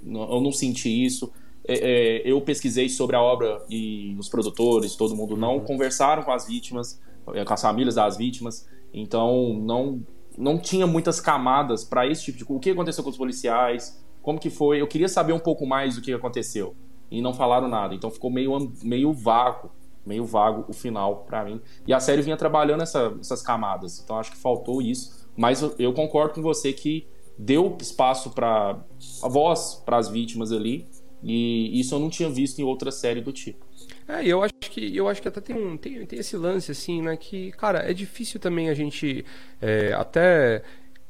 eu 0.04 0.40
não 0.40 0.52
senti 0.52 1.04
isso. 1.04 1.32
É, 1.66 1.74
é, 1.74 2.30
eu 2.30 2.40
pesquisei 2.42 2.88
sobre 2.90 3.16
a 3.16 3.22
obra 3.22 3.64
e 3.70 4.14
os 4.18 4.28
produtores, 4.28 4.96
todo 4.96 5.16
mundo 5.16 5.36
não 5.36 5.60
conversaram 5.60 6.22
com 6.22 6.30
as 6.30 6.46
vítimas, 6.46 7.00
é, 7.32 7.44
com 7.44 7.54
as 7.54 7.62
famílias 7.62 7.94
das 7.94 8.16
vítimas, 8.16 8.68
então 8.92 9.54
não 9.54 10.02
não 10.36 10.58
tinha 10.58 10.84
muitas 10.84 11.20
camadas 11.20 11.84
para 11.84 12.08
esse 12.08 12.24
tipo 12.24 12.38
de 12.38 12.44
o 12.48 12.58
que 12.58 12.70
aconteceu 12.70 13.04
com 13.04 13.10
os 13.10 13.16
policiais, 13.16 14.04
como 14.20 14.38
que 14.38 14.50
foi. 14.50 14.80
Eu 14.80 14.86
queria 14.88 15.08
saber 15.08 15.32
um 15.32 15.38
pouco 15.38 15.64
mais 15.64 15.94
do 15.94 16.02
que 16.02 16.12
aconteceu 16.12 16.74
e 17.08 17.22
não 17.22 17.32
falaram 17.32 17.68
nada, 17.68 17.94
então 17.94 18.10
ficou 18.10 18.30
meio 18.30 18.72
meio 18.82 19.12
vago, 19.12 19.70
meio 20.06 20.24
vago 20.24 20.64
o 20.68 20.72
final 20.72 21.24
para 21.26 21.44
mim. 21.44 21.60
E 21.86 21.92
a 21.92 22.00
série 22.00 22.22
vinha 22.22 22.36
trabalhando 22.36 22.82
essa- 22.82 23.14
essas 23.20 23.42
camadas, 23.42 24.00
então 24.02 24.18
acho 24.18 24.30
que 24.30 24.36
faltou 24.36 24.80
isso. 24.82 25.28
Mas 25.36 25.62
eu, 25.78 25.92
concordo 25.92 26.34
com 26.34 26.42
você 26.42 26.72
que 26.72 27.06
deu 27.36 27.76
espaço 27.80 28.30
para 28.30 28.78
a 29.22 29.28
voz 29.28 29.82
para 29.84 29.96
as 29.96 30.08
vítimas 30.08 30.52
ali 30.52 30.86
e 31.22 31.80
isso 31.80 31.94
eu 31.94 31.98
não 31.98 32.08
tinha 32.08 32.28
visto 32.28 32.60
em 32.60 32.62
outra 32.64 32.92
série 32.92 33.20
do 33.20 33.32
tipo. 33.32 33.64
É, 34.06 34.24
eu 34.24 34.42
acho 34.42 34.52
que 34.60 34.96
eu 34.96 35.08
acho 35.08 35.20
que 35.20 35.28
até 35.28 35.40
tem 35.40 35.56
um 35.56 35.76
tem, 35.76 36.04
tem 36.06 36.18
esse 36.18 36.36
lance 36.36 36.70
assim, 36.70 37.02
né, 37.02 37.16
que 37.16 37.50
cara, 37.52 37.78
é 37.78 37.92
difícil 37.92 38.38
também 38.38 38.68
a 38.68 38.74
gente 38.74 39.24
é, 39.60 39.92
até 39.94 40.62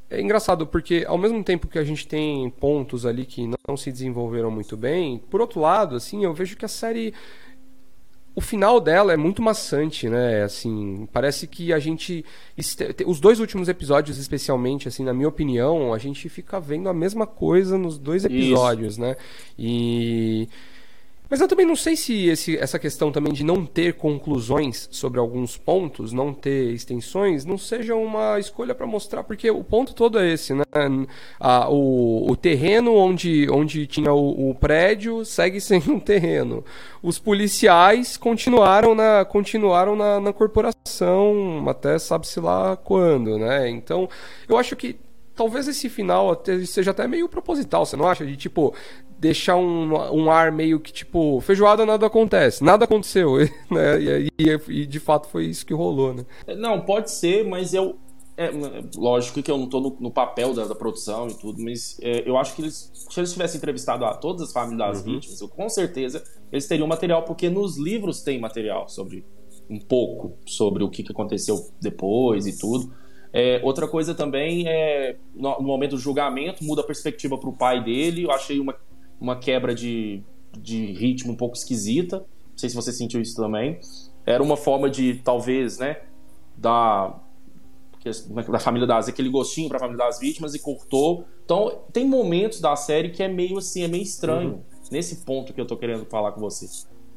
é 0.09 0.21
engraçado 0.21 0.67
porque 0.67 1.05
ao 1.07 1.19
mesmo 1.19 1.43
tempo 1.43 1.67
que 1.67 1.79
a 1.79 1.85
gente 1.85 2.07
tem 2.07 2.49
pontos 2.51 3.05
ali 3.05 3.27
que 3.27 3.47
não 3.67 3.77
se 3.77 3.91
desenvolveram 3.91 4.51
muito 4.51 4.77
bem, 4.77 5.19
por 5.19 5.41
outro 5.41 5.61
lado, 5.61 5.97
assim, 5.97 6.25
eu 6.25 6.33
vejo 6.33 6.57
que 6.57 6.65
a 6.65 6.69
série 6.69 7.13
o 8.35 8.41
final 8.41 8.81
dela 8.81 9.13
é 9.13 9.17
muito 9.17 9.41
maçante, 9.41 10.09
né? 10.09 10.43
Assim, 10.43 11.09
parece 11.13 11.47
que 11.47 11.73
a 11.73 11.79
gente 11.79 12.25
os 13.07 13.21
dois 13.21 13.39
últimos 13.39 13.69
episódios, 13.69 14.19
especialmente, 14.19 14.89
assim, 14.89 15.05
na 15.05 15.15
minha 15.15 15.29
opinião, 15.29 15.95
a 15.95 15.99
gente 15.99 16.29
fica 16.29 16.59
vendo 16.59 16.89
a 16.89 16.95
mesma 16.95 17.27
coisa 17.27 17.79
nos 17.79 17.97
dois 17.97 18.25
episódios, 18.25 18.99
né? 18.99 19.17
E 19.59 20.49
mas 21.29 21.41
eu 21.41 21.49
também 21.49 21.67
não 21.67 21.75
sei 21.77 21.97
se 21.97 22.29
esse- 22.29 22.57
essa 22.59 22.79
questão 22.79 23.11
também 23.11 23.33
de 23.33 23.43
não 23.45 23.65
ter 23.67 23.95
conclusões 23.95 24.89
sobre 24.91 25.19
alguns 25.19 25.57
pontos, 25.57 26.13
não 26.13 26.33
ter 26.35 26.73
extensões, 26.73 27.45
não 27.45 27.59
seja 27.59 27.95
uma 27.97 28.39
escolha 28.39 28.75
para 28.75 28.87
mostrar, 28.87 29.25
porque 29.25 29.51
o 29.51 29.65
ponto 29.65 29.95
todo 29.95 30.19
é 30.19 30.31
esse, 30.33 30.55
né? 30.55 30.65
O, 31.69 32.31
o 32.31 32.37
terreno 32.37 32.95
onde, 32.95 33.49
onde 33.51 33.87
tinha 33.87 34.13
o, 34.13 34.51
o 34.51 34.55
prédio 34.55 35.25
segue 35.25 35.61
sendo 35.61 35.93
um 35.95 36.01
terreno. 36.01 36.65
Os 37.03 37.19
policiais 37.19 38.17
continuaram 38.17 38.95
na, 38.95 39.25
continuaram 39.25 39.97
na, 39.97 40.21
na 40.21 40.33
corporação 40.33 41.65
até 41.69 41.99
sabe-se 41.99 42.41
lá 42.41 42.77
quando, 42.77 43.39
né? 43.39 43.69
Então, 43.69 44.09
eu 44.49 44.57
acho 44.57 44.77
que 44.77 44.97
talvez 45.35 45.67
esse 45.67 45.89
final 45.89 46.41
seja 46.67 46.93
até 46.93 47.09
meio 47.09 47.29
proposital, 47.29 47.85
você 47.85 47.97
não 47.97 48.07
acha? 48.07 48.25
De 48.25 48.37
tipo, 48.37 48.73
deixar 49.19 49.57
um, 49.57 49.95
um 50.13 50.31
ar 50.31 50.51
meio 50.53 50.79
que 50.81 50.93
tipo, 50.93 51.41
feijoada 51.41 51.85
nada 51.87 52.07
acontece, 52.07 52.63
nada 52.63 52.85
aconteceu, 52.85 53.37
né? 53.71 54.01
E, 54.01 54.29
e- 54.39 54.61
e 54.83 54.87
de 54.87 55.01
fato 55.01 55.29
foi 55.29 55.47
isso 55.47 55.65
que 55.65 55.73
rolou, 55.75 56.13
né? 56.15 56.25
Não, 56.57 56.81
pode 56.81 57.11
ser, 57.11 57.45
mas 57.45 57.73
eu. 57.75 57.97
é, 58.37 58.51
lógico 58.97 59.43
que 59.43 59.51
eu 59.51 59.57
não 59.59 59.69
tô 59.69 59.81
no, 59.81 59.97
no 60.01 60.11
papel 60.11 60.53
da, 60.55 60.65
da 60.67 60.75
produção 60.75 61.29
e 61.29 61.35
tudo, 61.35 61.63
mas 61.63 61.97
é, 62.03 62.29
eu 62.29 62.37
acho 62.37 62.55
que 62.57 62.63
eles, 62.63 62.91
se 62.93 63.21
eles 63.21 63.33
tivessem 63.33 63.59
entrevistado 63.59 64.05
a 64.05 64.15
todas 64.15 64.43
as 64.43 64.53
famílias 64.53 64.79
das 64.89 65.05
vítimas, 65.05 65.41
eu, 65.41 65.49
com 65.49 65.69
certeza 65.69 66.23
eles 66.53 66.67
teriam 66.67 66.87
material, 66.87 67.23
porque 67.25 67.49
nos 67.49 67.77
livros 67.79 68.23
tem 68.23 68.39
material 68.41 68.89
sobre 68.89 69.25
um 69.71 69.79
pouco 69.81 70.37
sobre 70.47 70.85
o 70.85 70.91
que, 70.91 71.03
que 71.03 71.13
aconteceu 71.13 71.57
depois 71.81 72.47
e 72.47 72.59
tudo. 72.59 72.93
É, 73.33 73.61
outra 73.65 73.89
coisa 73.89 74.15
também 74.15 74.69
é 74.69 75.17
no, 75.35 75.57
no 75.57 75.63
momento 75.67 75.93
do 75.93 75.99
julgamento 75.99 76.63
muda 76.63 76.83
a 76.83 76.85
perspectiva 76.85 77.37
para 77.39 77.49
o 77.49 77.53
pai 77.57 77.83
dele. 77.83 78.25
Eu 78.25 78.31
achei 78.31 78.61
uma, 78.61 78.77
uma 79.21 79.37
quebra 79.37 79.75
de, 79.75 80.23
de 80.59 80.93
ritmo 80.93 81.33
um 81.33 81.37
pouco 81.37 81.57
esquisita. 81.57 82.19
Não 82.19 82.59
sei 82.59 82.69
se 82.69 82.75
você 82.75 82.93
sentiu 82.93 83.21
isso 83.21 83.37
também. 83.37 83.81
Era 84.27 84.43
uma 84.43 84.57
forma 84.57 84.89
de 84.89 85.15
talvez, 85.17 85.79
né, 85.79 85.99
da 86.57 87.21
da 88.51 88.59
família 88.59 88.87
das 88.87 89.09
aquele 89.09 89.31
gostinho 89.31 89.67
para 89.67 89.79
a 89.79 89.81
família 89.81 90.05
das 90.05 90.19
vítimas 90.19 90.55
e 90.55 90.59
cortou. 90.59 91.25
Então 91.43 91.85
tem 91.91 92.07
momentos 92.07 92.61
da 92.61 92.77
série 92.77 93.09
que 93.09 93.23
é 93.23 93.29
meio 93.29 93.57
assim, 93.57 93.83
é 93.83 93.89
meio 93.89 94.03
estranho 94.03 94.63
nesse 94.91 95.25
ponto 95.25 95.55
que 95.55 95.61
eu 95.61 95.67
tô 95.67 95.75
querendo 95.75 96.05
falar 96.05 96.33
com 96.33 96.41
você. 96.41 96.67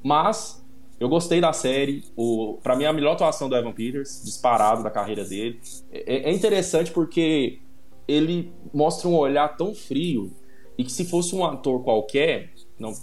Mas 0.01 0.63
eu 0.99 1.09
gostei 1.09 1.41
da 1.41 1.53
série. 1.53 2.03
O, 2.15 2.57
para 2.63 2.75
mim, 2.75 2.85
a 2.85 2.93
melhor 2.93 3.13
atuação 3.13 3.49
do 3.49 3.55
Evan 3.55 3.71
Peters, 3.71 4.21
disparado 4.23 4.83
da 4.83 4.89
carreira 4.89 5.23
dele. 5.23 5.59
É, 5.91 6.29
é 6.29 6.33
interessante 6.33 6.91
porque 6.91 7.59
ele 8.07 8.51
mostra 8.73 9.07
um 9.07 9.15
olhar 9.15 9.57
tão 9.57 9.75
frio 9.75 10.31
e 10.77 10.83
que 10.83 10.91
se 10.91 11.05
fosse 11.05 11.35
um 11.35 11.43
ator 11.43 11.83
qualquer, 11.83 12.51
não, 12.79 12.93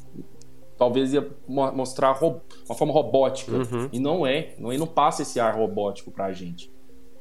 talvez 0.79 1.13
ia 1.13 1.29
mo- 1.49 1.73
mostrar 1.73 2.19
uma 2.23 2.75
forma 2.75 2.93
robótica. 2.93 3.53
E 3.93 3.99
não 3.99 4.27
é. 4.27 4.55
Não, 4.59 4.71
ele 4.71 4.79
não 4.79 4.87
passa 4.87 5.23
esse 5.23 5.41
ar 5.41 5.55
robótico 5.57 6.11
pra 6.11 6.33
gente. 6.33 6.71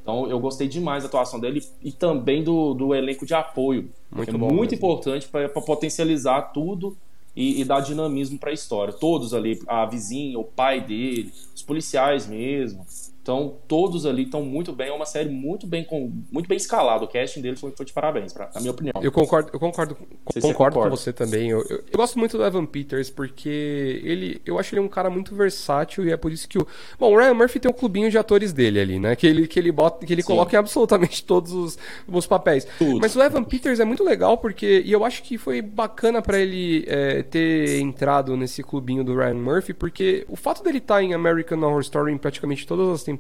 Então 0.02 0.30
eu 0.30 0.40
gostei 0.40 0.68
demais 0.68 1.04
da 1.04 1.08
atuação 1.08 1.40
dele 1.40 1.64
e 1.82 1.92
também 1.92 2.44
do, 2.44 2.74
do 2.74 2.94
elenco 2.94 3.26
de 3.26 3.34
apoio. 3.34 3.90
Muito 4.12 4.30
é 4.30 4.38
bom 4.38 4.54
muito 4.54 4.72
mesmo. 4.72 4.76
importante 4.76 5.28
para 5.28 5.48
potencializar 5.50 6.42
tudo 6.54 6.98
e, 7.36 7.62
e 7.62 7.64
dar 7.66 7.80
dinamismo 7.80 8.38
para 8.38 8.50
a 8.50 8.54
história. 8.54 8.94
Todos 8.94 9.34
ali, 9.34 9.60
a 9.66 9.86
vizinha, 9.86 10.38
o 10.38 10.44
pai 10.44 10.82
dele, 10.82 11.32
os 11.56 11.62
policiais 11.64 12.28
mesmo. 12.28 12.86
Então, 13.24 13.56
todos 13.70 14.06
ali 14.06 14.24
estão 14.24 14.44
muito 14.44 14.74
bem. 14.74 14.90
É 14.90 14.94
uma 14.94 15.06
série 15.06 15.30
muito 15.30 15.66
bem, 15.66 15.86
com, 15.86 16.12
muito 16.30 16.46
bem 16.46 16.58
escalada. 16.58 17.06
O 17.06 17.08
casting 17.08 17.40
dele 17.40 17.56
foi, 17.56 17.72
foi 17.72 17.86
de 17.86 17.94
parabéns, 17.94 18.34
pra, 18.34 18.50
na 18.54 18.60
minha 18.60 18.72
opinião. 18.72 18.94
Eu 19.02 19.14
concordo, 19.14 19.50
eu 19.54 19.60
concordo, 19.62 19.98
concordo 20.42 20.80
com 20.82 20.90
você 20.90 21.14
também. 21.14 21.50
Eu, 21.50 21.62
eu, 21.70 21.78
eu, 21.90 21.98
gosto 21.98 22.20
muito 22.20 22.38
do 22.38 22.44
Evan 22.44 22.66
Peters 22.66 23.10
porque 23.10 24.02
ele, 24.04 24.42
eu 24.46 24.60
acho 24.60 24.76
ele 24.76 24.82
um 24.82 24.90
cara 24.90 25.10
muito 25.10 25.34
versátil 25.34 26.06
e 26.06 26.12
é 26.12 26.18
por 26.18 26.34
isso 26.34 26.50
que 26.50 26.58
o. 26.58 26.68
Bom, 27.00 27.14
o 27.14 27.18
Ryan 27.18 27.34
Murphy 27.34 27.62
tem 27.62 27.72
um 27.72 27.74
clubinho 27.74 28.12
de 28.12 28.18
atores 28.18 28.52
dele 28.52 28.82
ali, 28.82 29.00
né? 29.00 29.16
Que 29.16 29.26
ele, 29.26 29.48
que 29.48 29.58
ele 29.58 29.72
bota, 29.72 30.06
que 30.06 30.12
ele 30.12 30.22
coloca 30.22 30.54
em 30.54 30.60
absolutamente 30.60 31.24
todos 31.24 31.54
os, 31.54 31.80
os 32.06 32.28
papéis. 32.28 32.68
Tudo. 32.78 33.00
Mas 33.00 33.16
o 33.16 33.24
Evan 33.24 33.46
Peters 33.46 33.80
é 33.80 33.86
muito 33.86 34.04
legal 34.04 34.38
porque. 34.38 34.84
E 34.86 34.92
eu 34.92 35.06
acho 35.06 35.24
que 35.24 35.38
foi 35.38 35.62
bacana 35.62 36.22
para 36.22 36.38
ele 36.38 36.84
é, 36.88 37.24
ter 37.24 37.80
entrado 37.80 38.36
nesse 38.36 38.62
clubinho 38.62 39.02
do 39.02 39.16
Ryan 39.16 39.36
Murphy, 39.36 39.74
porque 39.74 40.26
o 40.28 40.36
fato 40.36 40.62
dele 40.62 40.80
estar 40.80 40.96
tá 40.96 41.04
em 41.04 41.14
American 41.14 41.62
Horror 41.62 41.80
Story 41.80 42.12
em 42.12 42.18
praticamente 42.18 42.68
todas 42.68 42.90
as 42.90 43.02
temporadas 43.02 43.13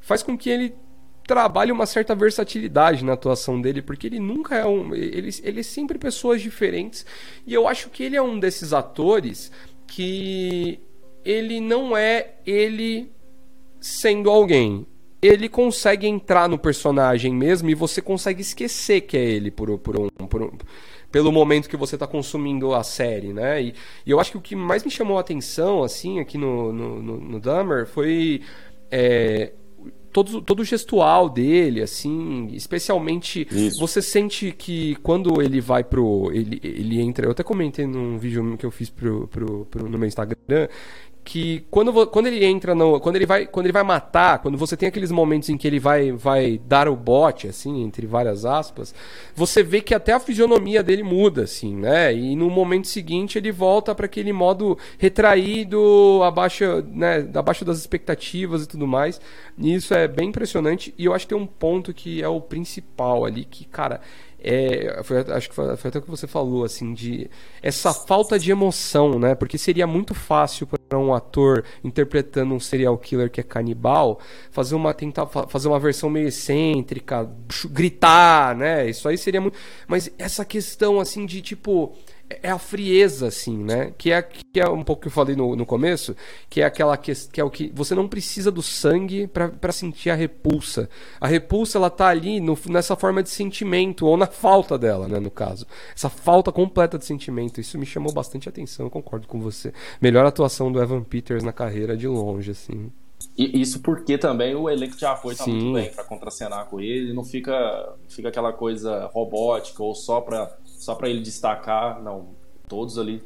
faz 0.00 0.22
com 0.22 0.36
que 0.36 0.50
ele 0.50 0.74
trabalhe 1.26 1.72
uma 1.72 1.86
certa 1.86 2.14
versatilidade 2.14 3.04
na 3.04 3.12
atuação 3.12 3.60
dele, 3.60 3.80
porque 3.82 4.06
ele 4.06 4.18
nunca 4.18 4.56
é 4.56 4.66
um. 4.66 4.94
Ele, 4.94 5.30
ele 5.42 5.60
é 5.60 5.62
sempre 5.62 5.98
pessoas 5.98 6.42
diferentes. 6.42 7.06
E 7.46 7.54
eu 7.54 7.68
acho 7.68 7.90
que 7.90 8.02
ele 8.02 8.16
é 8.16 8.22
um 8.22 8.38
desses 8.38 8.72
atores 8.72 9.50
que 9.86 10.80
ele 11.24 11.60
não 11.60 11.96
é 11.96 12.34
ele 12.46 13.10
sendo 13.80 14.30
alguém. 14.30 14.86
Ele 15.20 15.48
consegue 15.48 16.06
entrar 16.06 16.48
no 16.48 16.58
personagem 16.58 17.32
mesmo 17.32 17.70
e 17.70 17.74
você 17.74 18.02
consegue 18.02 18.42
esquecer 18.42 19.02
que 19.02 19.16
é 19.16 19.24
ele 19.24 19.50
por, 19.50 19.78
por 19.78 19.98
um. 19.98 20.08
Por 20.08 20.42
um 20.42 20.50
pelo 21.12 21.30
momento 21.30 21.68
que 21.68 21.76
você 21.76 21.94
está 21.94 22.06
consumindo 22.06 22.74
a 22.74 22.82
série, 22.82 23.34
né? 23.34 23.62
E, 23.62 23.74
e, 24.06 24.10
eu 24.10 24.18
acho 24.18 24.30
que 24.30 24.38
o 24.38 24.40
que 24.40 24.56
mais 24.56 24.82
me 24.82 24.90
chamou 24.90 25.18
a 25.18 25.20
atenção, 25.20 25.82
assim, 25.82 26.18
aqui 26.18 26.38
no, 26.38 26.72
no, 26.72 27.02
no, 27.02 27.20
no 27.20 27.38
Dahmer 27.38 27.86
foi 27.86 28.40
é, 28.92 29.52
todo, 30.12 30.42
todo 30.42 30.60
o 30.60 30.64
gestual 30.64 31.28
dele, 31.30 31.82
assim, 31.82 32.48
especialmente 32.52 33.48
Isso. 33.50 33.80
você 33.80 34.02
sente 34.02 34.52
que 34.52 34.94
quando 34.96 35.40
ele 35.40 35.60
vai 35.60 35.82
pro. 35.82 36.30
Ele, 36.32 36.60
ele 36.62 37.00
entra. 37.00 37.26
Eu 37.26 37.30
até 37.30 37.42
comentei 37.42 37.86
num 37.86 38.18
vídeo 38.18 38.56
que 38.58 38.66
eu 38.66 38.70
fiz 38.70 38.90
pro, 38.90 39.26
pro, 39.28 39.66
pro 39.70 39.88
no 39.88 39.98
meu 39.98 40.06
Instagram 40.06 40.68
que 41.24 41.64
quando, 41.70 42.06
quando 42.08 42.26
ele 42.26 42.44
entra 42.44 42.74
no, 42.74 42.98
quando 43.00 43.16
ele 43.16 43.26
vai 43.26 43.46
quando 43.46 43.66
ele 43.66 43.72
vai 43.72 43.82
matar 43.82 44.40
quando 44.40 44.58
você 44.58 44.76
tem 44.76 44.88
aqueles 44.88 45.10
momentos 45.10 45.48
em 45.48 45.56
que 45.56 45.66
ele 45.66 45.78
vai 45.78 46.12
vai 46.12 46.60
dar 46.66 46.88
o 46.88 46.96
bote 46.96 47.46
assim 47.46 47.82
entre 47.82 48.06
várias 48.06 48.44
aspas 48.44 48.94
você 49.34 49.62
vê 49.62 49.80
que 49.80 49.94
até 49.94 50.12
a 50.12 50.20
fisionomia 50.20 50.82
dele 50.82 51.02
muda 51.02 51.44
assim 51.44 51.76
né? 51.76 52.14
E 52.14 52.34
no 52.36 52.50
momento 52.50 52.88
seguinte 52.88 53.38
ele 53.38 53.52
volta 53.52 53.94
para 53.94 54.06
aquele 54.06 54.32
modo 54.32 54.76
retraído 54.98 56.20
abaixo 56.22 56.64
né 56.88 57.28
abaixo 57.34 57.64
das 57.64 57.78
expectativas 57.78 58.64
e 58.64 58.68
tudo 58.68 58.86
mais. 58.86 59.20
E 59.58 59.74
isso 59.74 59.94
é 59.94 60.08
bem 60.08 60.28
impressionante. 60.28 60.94
E 60.96 61.04
eu 61.04 61.14
acho 61.14 61.26
que 61.26 61.34
tem 61.34 61.42
um 61.42 61.46
ponto 61.46 61.92
que 61.92 62.22
é 62.22 62.28
o 62.28 62.40
principal 62.40 63.24
ali 63.24 63.44
que 63.44 63.64
cara 63.64 64.00
é, 64.44 65.02
foi, 65.04 65.18
acho 65.20 65.48
que 65.48 65.54
foi, 65.54 65.76
foi, 65.76 65.88
até 65.88 65.98
o 65.98 66.02
que 66.02 66.10
você 66.10 66.26
falou, 66.26 66.64
assim, 66.64 66.92
de 66.92 67.30
essa 67.62 67.94
falta 67.94 68.38
de 68.38 68.50
emoção, 68.50 69.18
né? 69.18 69.34
Porque 69.34 69.56
seria 69.56 69.86
muito 69.86 70.14
fácil 70.14 70.66
para 70.66 70.98
um 70.98 71.14
ator 71.14 71.64
interpretando 71.84 72.52
um 72.52 72.60
serial 72.60 72.98
killer 72.98 73.30
que 73.30 73.40
é 73.40 73.44
canibal 73.44 74.18
fazer 74.50 74.74
uma 74.74 74.92
tentar 74.92 75.26
fazer 75.26 75.68
uma 75.68 75.78
versão 75.78 76.10
meio 76.10 76.28
excêntrica, 76.28 77.30
gritar, 77.70 78.56
né? 78.56 78.90
Isso 78.90 79.08
aí 79.08 79.16
seria 79.16 79.40
muito. 79.40 79.56
Mas 79.86 80.10
essa 80.18 80.44
questão 80.44 80.98
assim 80.98 81.24
de 81.24 81.40
tipo 81.40 81.94
é 82.42 82.50
a 82.50 82.58
frieza, 82.58 83.28
assim, 83.28 83.56
né? 83.56 83.92
Que 83.96 84.12
é, 84.12 84.22
que 84.22 84.60
é 84.60 84.68
um 84.68 84.82
pouco 84.82 85.02
que 85.02 85.08
eu 85.08 85.12
falei 85.12 85.34
no, 85.34 85.56
no 85.56 85.66
começo, 85.66 86.14
que 86.48 86.60
é 86.60 86.64
aquela 86.64 86.96
que, 86.96 87.12
que 87.28 87.40
é 87.40 87.44
o 87.44 87.50
que 87.50 87.70
você 87.74 87.94
não 87.94 88.08
precisa 88.08 88.50
do 88.50 88.62
sangue 88.62 89.26
para 89.26 89.72
sentir 89.72 90.10
a 90.10 90.14
repulsa. 90.14 90.88
A 91.20 91.26
repulsa 91.26 91.78
ela 91.78 91.90
tá 91.90 92.08
ali 92.08 92.40
no, 92.40 92.58
nessa 92.66 92.96
forma 92.96 93.22
de 93.22 93.30
sentimento 93.30 94.06
ou 94.06 94.16
na 94.16 94.26
falta 94.26 94.78
dela, 94.78 95.08
né? 95.08 95.18
No 95.18 95.30
caso, 95.30 95.66
essa 95.94 96.08
falta 96.08 96.52
completa 96.52 96.98
de 96.98 97.04
sentimento. 97.04 97.60
Isso 97.60 97.78
me 97.78 97.86
chamou 97.86 98.12
bastante 98.12 98.48
atenção. 98.48 98.86
Eu 98.86 98.90
concordo 98.90 99.26
com 99.26 99.40
você. 99.40 99.72
Melhor 100.00 100.24
atuação 100.24 100.70
do 100.70 100.82
Evan 100.82 101.02
Peters 101.02 101.42
na 101.42 101.52
carreira 101.52 101.96
de 101.96 102.06
longe, 102.06 102.50
assim. 102.50 102.90
E 103.36 103.60
isso 103.60 103.80
porque 103.80 104.18
também 104.18 104.54
o 104.54 104.68
elenco 104.68 104.96
de 104.96 105.04
apoio 105.04 105.36
tá 105.36 105.44
Sim. 105.44 105.52
muito 105.52 105.74
bem 105.74 105.90
para 105.92 106.04
contracenar 106.04 106.66
com 106.66 106.80
ele, 106.80 107.12
não 107.12 107.24
fica 107.24 107.94
fica 108.08 108.28
aquela 108.28 108.52
coisa 108.52 109.06
robótica 109.12 109.82
ou 109.82 109.94
só 109.94 110.20
para 110.20 110.54
só 110.82 110.96
para 110.96 111.08
ele 111.08 111.20
destacar, 111.20 112.02
não, 112.02 112.30
todos 112.68 112.98
ali. 112.98 113.22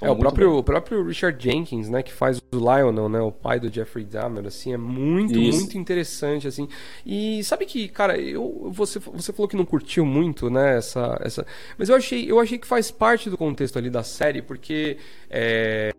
É, 0.00 0.10
o 0.10 0.16
próprio, 0.16 0.56
o 0.56 0.64
próprio 0.64 1.04
Richard 1.06 1.36
Jenkins, 1.38 1.90
né, 1.90 2.02
que 2.02 2.10
faz 2.10 2.38
o 2.38 2.56
Lionel, 2.56 3.06
né, 3.06 3.20
o 3.20 3.30
pai 3.30 3.60
do 3.60 3.70
Jeffrey 3.70 4.02
Dahmer, 4.02 4.46
assim, 4.46 4.72
é 4.72 4.78
muito, 4.78 5.38
Isso. 5.38 5.58
muito 5.58 5.76
interessante, 5.76 6.48
assim. 6.48 6.66
E 7.04 7.44
sabe 7.44 7.66
que, 7.66 7.86
cara, 7.86 8.18
eu, 8.18 8.70
você, 8.72 8.98
você 8.98 9.30
falou 9.30 9.46
que 9.46 9.56
não 9.56 9.66
curtiu 9.66 10.06
muito, 10.06 10.48
né, 10.48 10.78
essa, 10.78 11.20
essa... 11.22 11.46
Mas 11.76 11.90
eu 11.90 11.96
achei, 11.96 12.30
eu 12.30 12.40
achei 12.40 12.56
que 12.56 12.66
faz 12.66 12.90
parte 12.90 13.28
do 13.28 13.36
contexto 13.36 13.78
ali 13.78 13.90
da 13.90 14.02
série, 14.02 14.40
porque 14.40 14.96
é, 15.28 15.92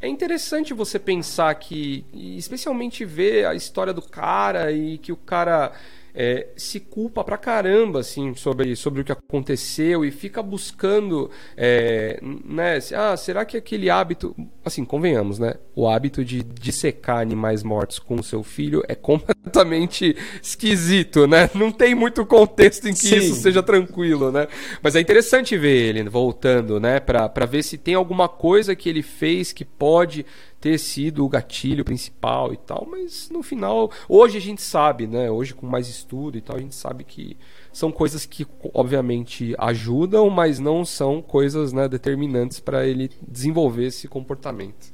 é 0.00 0.08
interessante 0.08 0.72
você 0.72 0.98
pensar 0.98 1.54
que, 1.56 2.06
especialmente 2.14 3.04
ver 3.04 3.44
a 3.44 3.54
história 3.54 3.92
do 3.92 4.00
cara 4.00 4.72
e 4.72 4.96
que 4.96 5.12
o 5.12 5.16
cara 5.16 5.74
é, 6.14 6.48
se 6.56 6.78
culpa 6.78 7.24
pra 7.24 7.36
caramba 7.36 8.00
assim 8.00 8.34
sobre, 8.34 8.76
sobre 8.76 9.00
o 9.00 9.04
que 9.04 9.10
aconteceu 9.10 10.04
e 10.04 10.12
fica 10.12 10.40
buscando 10.42 11.28
é, 11.56 12.20
né 12.44 12.78
ah 12.94 13.16
será 13.16 13.44
que 13.44 13.56
aquele 13.56 13.90
hábito 13.90 14.34
assim 14.64 14.84
convenhamos 14.84 15.40
né 15.40 15.54
o 15.74 15.88
hábito 15.88 16.24
de 16.24 16.42
dissecar 16.42 17.18
animais 17.18 17.64
mortos 17.64 17.98
com 17.98 18.14
o 18.14 18.22
seu 18.22 18.44
filho 18.44 18.82
é 18.86 18.94
completamente 18.94 20.16
esquisito 20.40 21.26
né 21.26 21.50
não 21.52 21.72
tem 21.72 21.96
muito 21.96 22.24
contexto 22.24 22.88
em 22.88 22.92
que 22.92 23.08
Sim. 23.08 23.16
isso 23.16 23.34
seja 23.34 23.62
tranquilo 23.62 24.30
né 24.30 24.46
mas 24.80 24.94
é 24.94 25.00
interessante 25.00 25.58
ver 25.58 25.88
ele 25.88 26.08
voltando 26.08 26.78
né 26.78 27.00
pra, 27.00 27.28
pra 27.28 27.44
ver 27.44 27.64
se 27.64 27.76
tem 27.76 27.94
alguma 27.94 28.28
coisa 28.28 28.76
que 28.76 28.88
ele 28.88 29.02
fez 29.02 29.52
que 29.52 29.64
pode 29.64 30.24
ter 30.64 30.78
sido 30.78 31.26
o 31.26 31.28
gatilho 31.28 31.84
principal 31.84 32.50
e 32.50 32.56
tal, 32.56 32.88
mas 32.90 33.28
no 33.28 33.42
final, 33.42 33.90
hoje 34.08 34.38
a 34.38 34.40
gente 34.40 34.62
sabe, 34.62 35.06
né? 35.06 35.30
Hoje 35.30 35.52
com 35.52 35.66
mais 35.66 35.86
estudo 35.88 36.38
e 36.38 36.40
tal, 36.40 36.56
a 36.56 36.58
gente 36.58 36.74
sabe 36.74 37.04
que 37.04 37.36
são 37.70 37.92
coisas 37.92 38.24
que 38.24 38.46
obviamente 38.72 39.54
ajudam, 39.58 40.30
mas 40.30 40.58
não 40.58 40.82
são 40.82 41.20
coisas 41.20 41.70
né, 41.74 41.86
determinantes 41.86 42.60
para 42.60 42.86
ele 42.86 43.10
desenvolver 43.28 43.88
esse 43.88 44.08
comportamento. 44.08 44.90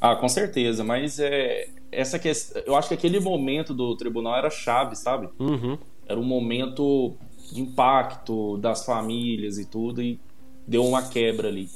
Ah, 0.00 0.16
com 0.16 0.28
certeza, 0.28 0.82
mas 0.82 1.20
é 1.20 1.68
essa 1.92 2.18
questão, 2.18 2.60
eu 2.66 2.74
acho 2.74 2.88
que 2.88 2.94
aquele 2.94 3.20
momento 3.20 3.72
do 3.72 3.96
tribunal 3.96 4.36
era 4.36 4.50
chave, 4.50 4.96
sabe? 4.96 5.28
Uhum. 5.38 5.78
Era 6.04 6.18
um 6.18 6.24
momento 6.24 7.16
de 7.52 7.60
impacto 7.60 8.56
das 8.56 8.84
famílias 8.84 9.56
e 9.56 9.66
tudo 9.66 10.02
e 10.02 10.18
deu 10.66 10.84
uma 10.84 11.08
quebra 11.08 11.46
ali. 11.46 11.68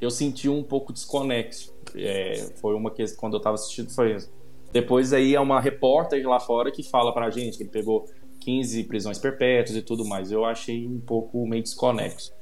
Eu 0.00 0.10
senti 0.10 0.48
um 0.48 0.62
pouco 0.62 0.94
desconexo. 0.94 1.69
É, 1.96 2.52
foi 2.60 2.74
uma 2.74 2.90
que 2.90 3.04
quando 3.16 3.34
eu 3.34 3.40
tava 3.40 3.54
assistindo 3.54 3.90
foi 3.90 4.16
isso. 4.16 4.32
Depois 4.72 5.12
aí 5.12 5.34
é 5.34 5.40
uma 5.40 5.60
repórter 5.60 6.26
lá 6.28 6.38
fora 6.38 6.70
que 6.70 6.82
fala 6.82 7.12
pra 7.12 7.30
gente 7.30 7.56
que 7.56 7.64
ele 7.64 7.70
pegou 7.70 8.06
15 8.40 8.84
prisões 8.84 9.18
perpétuas 9.18 9.76
e 9.76 9.82
tudo 9.82 10.04
mais. 10.04 10.30
Eu 10.30 10.44
achei 10.44 10.86
um 10.86 11.00
pouco 11.00 11.46
meio 11.46 11.62
desconexo 11.62 12.32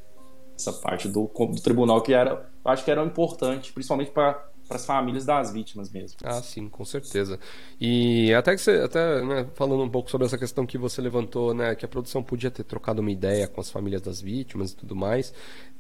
essa 0.58 0.72
parte 0.72 1.08
do, 1.08 1.30
do 1.32 1.62
tribunal 1.62 2.02
que 2.02 2.12
era, 2.12 2.50
acho 2.64 2.84
que 2.84 2.90
era 2.90 3.04
importante, 3.04 3.72
principalmente 3.72 4.10
para 4.10 4.44
as 4.70 4.84
famílias 4.84 5.24
das 5.24 5.52
vítimas 5.52 5.90
mesmo. 5.90 6.18
Ah, 6.22 6.42
sim, 6.42 6.68
com 6.68 6.84
certeza. 6.84 7.38
E 7.80 8.32
até 8.34 8.54
que 8.54 8.60
você, 8.60 8.72
até 8.72 9.22
né, 9.22 9.46
falando 9.54 9.82
um 9.82 9.88
pouco 9.88 10.10
sobre 10.10 10.26
essa 10.26 10.36
questão 10.36 10.66
que 10.66 10.76
você 10.76 11.00
levantou, 11.00 11.54
né, 11.54 11.74
que 11.74 11.84
a 11.84 11.88
produção 11.88 12.22
podia 12.22 12.50
ter 12.50 12.64
trocado 12.64 13.00
uma 13.00 13.10
ideia 13.10 13.48
com 13.48 13.60
as 13.60 13.70
famílias 13.70 14.02
das 14.02 14.20
vítimas 14.20 14.72
e 14.72 14.76
tudo 14.76 14.94
mais. 14.94 15.32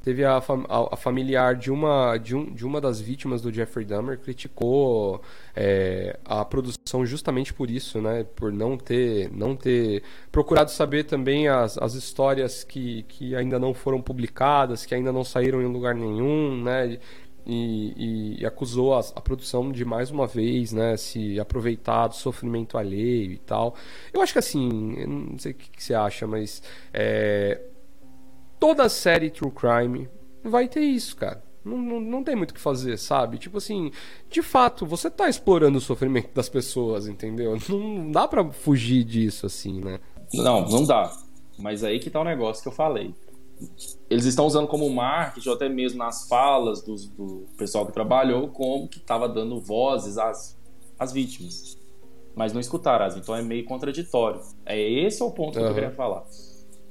Teve 0.02 0.24
a, 0.24 0.40
fam 0.40 0.64
a, 0.68 0.94
a 0.94 0.96
familiar 0.96 1.54
de 1.54 1.70
uma, 1.70 2.16
de, 2.16 2.34
um, 2.34 2.54
de 2.54 2.64
uma 2.64 2.80
das 2.80 3.00
vítimas 3.00 3.42
do 3.42 3.52
Jeffrey 3.52 3.84
Dahmer 3.84 4.18
criticou 4.18 5.20
é, 5.54 6.18
a 6.24 6.44
produção 6.44 7.04
justamente 7.04 7.52
por 7.52 7.68
isso, 7.68 8.00
né, 8.00 8.24
por 8.36 8.52
não 8.52 8.78
ter, 8.78 9.30
não 9.32 9.56
ter 9.56 10.02
procurado 10.30 10.70
saber 10.70 11.04
também 11.04 11.48
as, 11.48 11.76
as 11.76 11.94
histórias 11.94 12.64
que, 12.64 13.02
que 13.02 13.34
ainda 13.34 13.58
não 13.58 13.74
foram 13.74 14.00
publicadas, 14.00 14.86
que 14.86 14.94
ainda 14.94 15.12
não 15.12 15.24
saíram 15.24 15.60
em 15.60 15.66
lugar 15.66 15.94
nenhum, 15.94 16.62
né, 16.62 16.98
e, 17.48 18.36
e, 18.40 18.46
acusou 18.46 18.94
a, 18.94 19.00
a, 19.00 19.20
produção 19.20 19.72
de 19.72 19.84
mais 19.84 20.10
uma 20.10 20.26
vez, 20.26 20.70
né, 20.70 20.96
se 20.98 21.40
aproveitar 21.40 22.08
do 22.08 22.14
sofrimento 22.14 22.76
alheio 22.76 23.32
e 23.32 23.38
tal. 23.38 23.74
Eu 24.12 24.20
acho 24.20 24.34
que 24.34 24.38
assim, 24.38 24.68
não 25.06 25.38
sei 25.38 25.52
o 25.52 25.54
que, 25.54 25.70
que 25.70 25.82
você 25.82 25.94
acha, 25.94 26.26
mas 26.26 26.62
é, 26.92 27.58
toda 28.60 28.86
série 28.90 29.30
True 29.30 29.50
Crime 29.50 30.08
vai 30.44 30.68
ter 30.68 30.82
isso, 30.82 31.16
cara. 31.16 31.42
Não, 31.64 31.78
não, 31.78 32.00
não 32.00 32.24
tem 32.24 32.36
muito 32.36 32.50
o 32.50 32.54
que 32.54 32.60
fazer, 32.60 32.98
sabe? 32.98 33.38
Tipo 33.38 33.58
assim, 33.58 33.90
de 34.30 34.42
fato, 34.42 34.84
você 34.84 35.10
tá 35.10 35.28
explorando 35.28 35.78
o 35.78 35.80
sofrimento 35.80 36.30
das 36.34 36.48
pessoas, 36.48 37.08
entendeu? 37.08 37.58
Não 37.68 38.10
dá 38.10 38.28
para 38.28 38.44
fugir 38.52 39.04
disso, 39.04 39.44
assim, 39.46 39.80
né? 39.80 39.98
Não, 40.32 40.68
não 40.68 40.84
dá. 40.84 41.10
Mas 41.58 41.82
aí 41.82 41.98
que 41.98 42.10
tá 42.10 42.20
o 42.20 42.24
negócio 42.24 42.62
que 42.62 42.68
eu 42.68 42.72
falei 42.72 43.14
eles 44.08 44.24
estão 44.24 44.46
usando 44.46 44.66
como 44.66 44.88
marketing, 44.90 45.48
ou 45.48 45.54
até 45.54 45.68
mesmo 45.68 45.98
nas 45.98 46.28
falas 46.28 46.82
do, 46.82 46.94
do 46.94 47.46
pessoal 47.56 47.86
que 47.86 47.92
trabalhou, 47.92 48.48
como 48.48 48.88
que 48.88 48.98
estava 48.98 49.28
dando 49.28 49.60
vozes 49.60 50.18
às, 50.18 50.58
às 50.98 51.12
vítimas. 51.12 51.78
mas 52.34 52.52
não 52.52 52.60
escutaram, 52.60 53.06
então 53.16 53.34
é 53.34 53.42
meio 53.42 53.64
contraditório. 53.64 54.40
É 54.64 54.80
esse 54.80 55.22
é 55.22 55.24
o 55.24 55.30
ponto 55.30 55.58
uhum. 55.58 55.64
que 55.64 55.70
eu 55.70 55.74
queria 55.74 55.90
falar. 55.90 56.24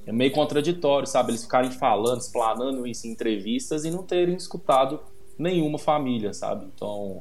É 0.06 0.12
meio 0.12 0.32
contraditório, 0.32 1.08
sabe? 1.08 1.32
Eles 1.32 1.44
ficarem 1.44 1.72
falando, 1.72 2.22
explanando 2.22 2.88
isso 2.88 3.08
em 3.08 3.12
entrevistas 3.12 3.84
e 3.84 3.92
não 3.92 4.04
terem 4.04 4.36
escutado 4.36 5.02
nenhuma 5.38 5.78
família, 5.78 6.34
sabe? 6.34 6.66
Então, 6.74 7.20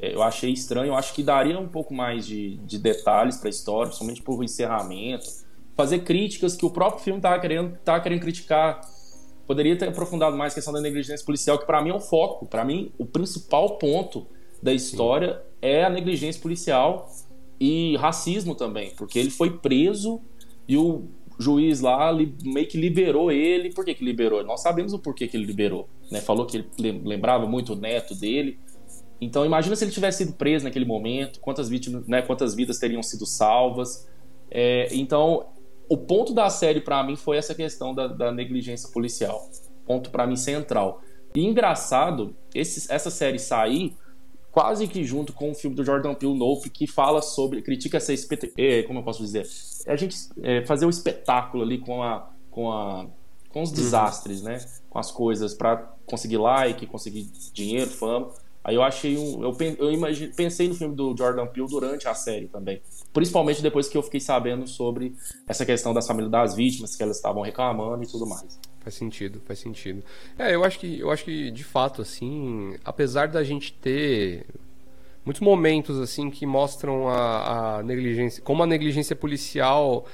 é, 0.00 0.14
eu 0.14 0.22
achei 0.22 0.52
estranho. 0.52 0.88
Eu 0.88 0.96
acho 0.96 1.14
que 1.14 1.22
daria 1.22 1.58
um 1.58 1.68
pouco 1.68 1.94
mais 1.94 2.26
de, 2.26 2.56
de 2.58 2.78
detalhes 2.78 3.36
para 3.36 3.48
a 3.48 3.50
história, 3.50 3.86
principalmente 3.86 4.22
por 4.22 4.42
encerramento. 4.42 5.45
Fazer 5.76 6.00
críticas 6.00 6.56
que 6.56 6.64
o 6.64 6.70
próprio 6.70 7.02
filme 7.04 7.18
estava 7.18 7.38
querendo, 7.38 7.76
tava 7.84 8.00
querendo 8.00 8.20
criticar. 8.20 8.80
Poderia 9.46 9.76
ter 9.76 9.88
aprofundado 9.88 10.36
mais 10.36 10.52
a 10.52 10.54
questão 10.56 10.72
da 10.72 10.80
negligência 10.80 11.24
policial, 11.24 11.58
que 11.58 11.66
para 11.66 11.82
mim 11.82 11.90
é 11.90 11.94
o 11.94 12.00
foco. 12.00 12.46
Para 12.46 12.64
mim, 12.64 12.90
o 12.98 13.04
principal 13.04 13.76
ponto 13.76 14.26
da 14.62 14.72
história 14.72 15.34
Sim. 15.34 15.40
é 15.62 15.84
a 15.84 15.90
negligência 15.90 16.40
policial 16.40 17.10
e 17.60 17.96
racismo 17.96 18.54
também, 18.54 18.90
porque 18.96 19.18
ele 19.18 19.30
foi 19.30 19.58
preso 19.58 20.20
e 20.66 20.76
o 20.76 21.04
juiz 21.38 21.80
lá 21.80 22.12
meio 22.42 22.66
que 22.66 22.78
liberou 22.78 23.30
ele. 23.30 23.72
Por 23.72 23.84
que, 23.84 23.94
que 23.94 24.04
liberou? 24.04 24.42
Nós 24.44 24.62
sabemos 24.62 24.92
o 24.92 24.98
porquê 24.98 25.28
que 25.28 25.36
ele 25.36 25.44
liberou. 25.44 25.88
Né? 26.10 26.20
Falou 26.20 26.46
que 26.46 26.64
ele 26.78 27.02
lembrava 27.04 27.46
muito 27.46 27.74
o 27.74 27.76
neto 27.76 28.14
dele. 28.14 28.58
Então 29.20 29.44
imagina 29.44 29.74
se 29.76 29.84
ele 29.84 29.92
tivesse 29.92 30.24
sido 30.24 30.34
preso 30.34 30.64
naquele 30.64 30.84
momento, 30.84 31.40
quantas 31.40 31.68
vítimas, 31.68 32.06
né, 32.06 32.22
quantas 32.22 32.54
vidas 32.54 32.78
teriam 32.78 33.02
sido 33.02 33.24
salvas. 33.24 34.06
É, 34.50 34.88
então 34.94 35.46
o 35.88 35.96
ponto 35.96 36.34
da 36.34 36.50
série 36.50 36.80
para 36.80 37.02
mim 37.02 37.16
foi 37.16 37.36
essa 37.36 37.54
questão 37.54 37.94
da, 37.94 38.06
da 38.06 38.32
negligência 38.32 38.88
policial, 38.90 39.48
ponto 39.84 40.10
para 40.10 40.26
mim 40.26 40.36
central. 40.36 41.00
E 41.34 41.44
engraçado, 41.44 42.34
esse, 42.54 42.90
essa 42.92 43.10
série 43.10 43.38
sair 43.38 43.94
quase 44.56 44.88
que 44.88 45.04
junto 45.04 45.34
com 45.34 45.50
o 45.50 45.54
filme 45.54 45.76
do 45.76 45.84
Jordan 45.84 46.14
Peele 46.14 46.32
Nope 46.32 46.70
que 46.70 46.86
fala 46.86 47.20
sobre 47.20 47.60
critica 47.60 47.98
essa 47.98 48.14
é, 48.56 48.82
como 48.84 49.00
eu 49.00 49.02
posso 49.02 49.22
dizer 49.22 49.46
a 49.86 49.94
gente 49.96 50.16
é, 50.42 50.64
fazer 50.64 50.86
o 50.86 50.88
um 50.88 50.90
espetáculo 50.90 51.62
ali 51.62 51.76
com 51.76 52.02
a 52.02 52.30
com 52.50 52.72
a 52.72 53.06
com 53.50 53.60
os 53.60 53.68
uhum. 53.68 53.74
desastres 53.76 54.40
né 54.40 54.64
com 54.88 54.98
as 54.98 55.10
coisas 55.10 55.52
para 55.52 55.76
conseguir 56.06 56.38
like 56.38 56.86
conseguir 56.86 57.30
dinheiro 57.52 57.90
fama 57.90 58.32
aí 58.66 58.74
eu 58.74 58.82
achei 58.82 59.16
um 59.16 59.42
eu, 59.42 59.56
eu 59.78 59.92
imagine, 59.92 60.32
pensei 60.34 60.68
no 60.68 60.74
filme 60.74 60.94
do 60.94 61.14
Jordan 61.16 61.46
Peele 61.46 61.68
durante 61.68 62.08
a 62.08 62.14
série 62.14 62.48
também 62.48 62.82
principalmente 63.12 63.62
depois 63.62 63.88
que 63.88 63.96
eu 63.96 64.02
fiquei 64.02 64.20
sabendo 64.20 64.66
sobre 64.66 65.14
essa 65.46 65.64
questão 65.64 65.94
das 65.94 66.06
famílias 66.06 66.30
das 66.30 66.54
vítimas 66.54 66.96
que 66.96 67.02
elas 67.02 67.16
estavam 67.16 67.42
reclamando 67.42 68.02
e 68.02 68.06
tudo 68.06 68.26
mais 68.26 68.58
Faz 68.86 68.94
sentido, 68.94 69.40
faz 69.44 69.58
sentido. 69.58 70.00
É, 70.38 70.54
eu 70.54 70.62
acho 70.62 70.78
que 70.78 71.00
eu 71.00 71.10
acho 71.10 71.24
que 71.24 71.50
de 71.50 71.64
fato 71.64 72.00
assim, 72.00 72.76
apesar 72.84 73.26
da 73.26 73.42
gente 73.42 73.72
ter 73.72 74.46
muitos 75.24 75.42
momentos 75.42 75.98
assim 75.98 76.30
que 76.30 76.46
mostram 76.46 77.08
a, 77.08 77.78
a 77.78 77.82
negligência, 77.82 78.40
como 78.44 78.62
a 78.62 78.66
negligência 78.66 79.16
policial 79.16 80.06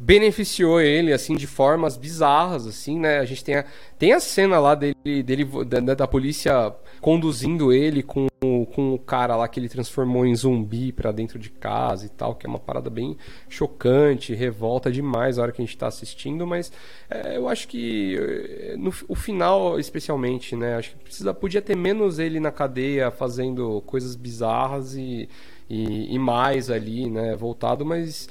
beneficiou 0.00 0.80
ele 0.80 1.12
assim 1.12 1.36
de 1.36 1.46
formas 1.46 1.98
bizarras 1.98 2.66
assim, 2.66 2.98
né? 2.98 3.18
A 3.18 3.24
gente 3.26 3.44
tem 3.44 3.56
a, 3.56 3.64
tem 3.98 4.14
a 4.14 4.20
cena 4.20 4.58
lá 4.58 4.74
dele, 4.74 5.22
dele 5.22 5.44
da, 5.66 5.94
da 5.94 6.06
polícia 6.06 6.74
conduzindo 7.02 7.70
ele 7.70 8.02
com, 8.02 8.26
com 8.72 8.94
o 8.94 8.98
cara 8.98 9.36
lá 9.36 9.46
que 9.46 9.60
ele 9.60 9.68
transformou 9.68 10.24
em 10.24 10.34
zumbi 10.34 10.90
para 10.90 11.12
dentro 11.12 11.38
de 11.38 11.50
casa 11.50 12.06
e 12.06 12.08
tal, 12.08 12.34
que 12.34 12.46
é 12.46 12.48
uma 12.48 12.58
parada 12.58 12.88
bem 12.88 13.14
chocante, 13.46 14.34
revolta 14.34 14.90
demais 14.90 15.38
a 15.38 15.42
hora 15.42 15.52
que 15.52 15.60
a 15.60 15.64
gente 15.64 15.74
está 15.74 15.88
assistindo, 15.88 16.46
mas 16.46 16.72
é, 17.10 17.36
eu 17.36 17.46
acho 17.46 17.68
que 17.68 18.16
eh, 18.16 18.76
no 18.78 18.90
o 19.06 19.14
final 19.14 19.78
especialmente, 19.78 20.56
né? 20.56 20.76
Acho 20.76 20.92
que 20.92 21.04
precisa 21.04 21.34
podia 21.34 21.60
ter 21.60 21.76
menos 21.76 22.18
ele 22.18 22.40
na 22.40 22.50
cadeia 22.50 23.10
fazendo 23.10 23.82
coisas 23.82 24.16
bizarras 24.16 24.94
e, 24.94 25.28
e, 25.68 26.14
e 26.14 26.18
mais 26.18 26.70
ali, 26.70 27.10
né? 27.10 27.36
Voltado, 27.36 27.84
mas 27.84 28.28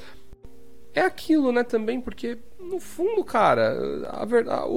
é 0.93 1.01
aquilo, 1.01 1.51
né, 1.51 1.63
também, 1.63 2.01
porque 2.01 2.37
no 2.59 2.79
fundo, 2.79 3.23
cara, 3.23 4.07
a 4.09 4.25
verdade, 4.25 4.67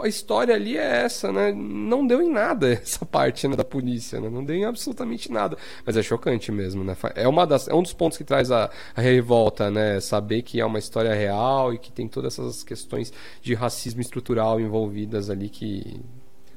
a, 0.00 0.08
história 0.08 0.54
ali 0.54 0.78
é 0.78 1.02
essa, 1.04 1.32
né? 1.32 1.52
Não 1.52 2.06
deu 2.06 2.22
em 2.22 2.30
nada 2.30 2.72
essa 2.72 3.04
parte 3.04 3.46
né, 3.48 3.56
da 3.56 3.64
polícia, 3.64 4.20
né? 4.20 4.30
Não 4.30 4.44
deu 4.44 4.56
em 4.56 4.64
absolutamente 4.64 5.30
nada. 5.30 5.56
Mas 5.84 5.96
é 5.96 6.02
chocante 6.02 6.52
mesmo, 6.52 6.84
né? 6.84 6.96
É, 7.14 7.26
uma 7.26 7.46
das, 7.46 7.68
é 7.68 7.74
um 7.74 7.82
dos 7.82 7.92
pontos 7.92 8.16
que 8.16 8.24
traz 8.24 8.50
a, 8.50 8.70
a 8.94 9.00
revolta, 9.00 9.70
né? 9.70 10.00
Saber 10.00 10.42
que 10.42 10.60
é 10.60 10.64
uma 10.64 10.78
história 10.78 11.12
real 11.12 11.74
e 11.74 11.78
que 11.78 11.90
tem 11.90 12.06
todas 12.08 12.38
essas 12.38 12.62
questões 12.62 13.12
de 13.42 13.54
racismo 13.54 14.00
estrutural 14.00 14.60
envolvidas 14.60 15.28
ali 15.28 15.48
que 15.48 16.00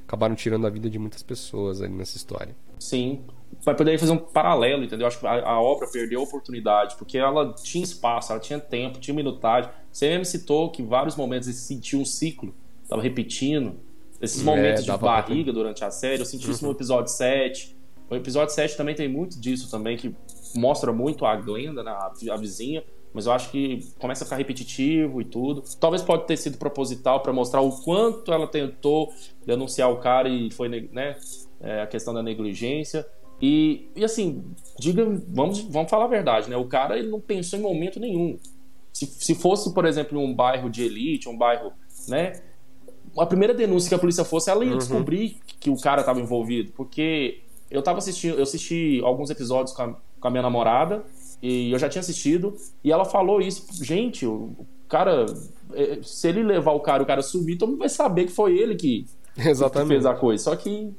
acabaram 0.08 0.36
tirando 0.36 0.68
a 0.68 0.70
vida 0.70 0.90
de 0.90 1.00
muitas 1.00 1.24
pessoas 1.24 1.82
ali 1.82 1.94
nessa 1.94 2.16
história. 2.16 2.56
Sim, 2.80 3.24
vai 3.64 3.76
poder 3.76 3.98
fazer 3.98 4.12
um 4.12 4.18
paralelo, 4.18 4.84
entendeu? 4.84 5.08
Acho 5.08 5.20
que 5.20 5.28
a, 5.28 5.48
a, 5.48 5.62
obra 5.62 5.88
perdeu 5.88 6.20
a 6.20 6.24
oportunidade, 6.24 6.96
porque 6.96 7.18
ela 7.18 7.54
tinha 7.54 7.84
espaço, 7.84 8.32
ela 8.32 8.42
tinha 8.42 8.60
tempo, 8.60 9.00
tinha 9.00 9.14
minutagem. 9.14 9.70
Você 9.92 10.10
mesmo 10.10 10.26
citou 10.26 10.70
que 10.70 10.82
em 10.82 10.86
vários 10.86 11.16
momentos 11.16 11.48
ele 11.48 11.58
sentiu 11.58 12.00
um 12.00 12.06
ciclo, 12.06 12.54
estava 12.84 13.02
repetindo. 13.02 13.80
Esses 14.22 14.42
é, 14.42 14.44
momentos 14.44 14.88
é, 14.88 14.92
de 14.92 14.98
barriga 14.98 15.52
pra... 15.52 15.54
durante 15.54 15.84
a 15.84 15.92
série, 15.92 16.22
eu 16.22 16.26
senti 16.26 16.46
uhum. 16.46 16.52
isso 16.52 16.66
no 16.66 16.72
episódio 16.72 17.12
7. 17.12 17.76
O 18.10 18.16
episódio 18.16 18.54
7 18.54 18.78
também 18.78 18.94
tem 18.94 19.08
muito 19.08 19.40
disso 19.40 19.70
também, 19.70 19.98
que 19.98 20.16
mostra 20.56 20.94
muito 20.94 21.26
a 21.26 21.36
Glenda, 21.36 21.84
né, 21.84 21.92
a 21.92 22.38
vizinha, 22.38 22.84
mas 23.14 23.26
eu 23.26 23.32
acho 23.32 23.50
que 23.50 23.80
começa 23.98 24.24
a 24.24 24.26
ficar 24.26 24.36
repetitivo 24.36 25.22
e 25.22 25.26
tudo. 25.26 25.64
Talvez 25.80 26.04
pode 26.04 26.28
ter 26.28 26.38
sido 26.38 26.58
proposital 26.58 27.22
para 27.22 27.32
mostrar 27.32 27.62
o 27.62 27.72
quanto 27.82 28.32
ela 28.32 28.46
tentou 28.46 29.12
denunciar 29.46 29.90
o 29.90 29.98
cara 29.98 30.28
e 30.28 30.52
foi, 30.52 30.68
né, 30.68 31.16
é, 31.62 31.82
a 31.82 31.88
questão 31.88 32.14
da 32.14 32.22
negligência. 32.22 33.08
E, 33.42 33.90
e 33.96 34.04
assim, 34.04 34.44
diga, 34.80 35.06
vamos, 35.28 35.62
vamos 35.62 35.90
falar 35.90 36.06
a 36.06 36.10
verdade, 36.10 36.50
né? 36.50 36.56
O 36.56 36.66
cara 36.66 36.98
ele 36.98 37.10
não 37.10 37.20
pensou 37.20 37.60
em 37.60 37.62
momento 37.62 38.00
nenhum. 38.00 38.38
Se, 38.94 39.06
se 39.06 39.36
fosse, 39.36 39.74
por 39.74 39.86
exemplo, 39.86 40.20
um 40.20 40.34
bairro 40.34 40.70
de 40.70 40.84
elite, 40.84 41.28
um 41.28 41.38
bairro, 41.38 41.72
né? 42.08 42.34
A 43.18 43.26
primeira 43.26 43.54
denúncia 43.54 43.90
que 43.90 43.96
a 43.96 44.00
polícia 44.00 44.24
fosse, 44.24 44.50
ela 44.50 44.64
ia 44.64 44.72
uhum. 44.72 44.78
descobrir 44.78 45.38
que 45.60 45.70
o 45.70 45.80
cara 45.80 46.02
estava 46.02 46.20
envolvido, 46.20 46.72
porque 46.74 47.42
eu 47.70 47.82
tava 47.82 47.98
assistindo, 47.98 48.38
eu 48.38 48.44
assisti 48.44 49.02
alguns 49.04 49.30
episódios 49.30 49.76
com 49.76 49.82
a, 49.84 49.96
com 50.20 50.28
a 50.28 50.32
minha 50.32 50.44
namorada 50.44 51.04
e 51.42 51.72
eu 51.72 51.80
já 51.80 51.90
tinha 51.90 52.00
assistido 52.00 52.56
e 52.84 52.92
ela 52.92 53.06
falou 53.06 53.42
isso, 53.42 53.66
gente, 53.84 54.26
o 54.26 54.56
cara, 54.88 55.26
é, 55.74 56.00
se 56.02 56.28
ele 56.28 56.44
levar 56.44 56.72
o 56.72 56.80
cara, 56.80 57.04
o 57.04 57.06
cara 57.06 57.22
subir, 57.22 57.58
todo 57.58 57.70
mundo 57.70 57.80
vai 57.80 57.90
saber 57.90 58.26
que 58.26 58.32
foi 58.32 58.58
ele 58.58 58.76
que, 58.76 59.06
Exatamente. 59.38 59.88
que 59.88 59.94
fez 59.94 60.06
a 60.06 60.14
coisa. 60.14 60.44
Só 60.44 60.56
que 60.56 60.94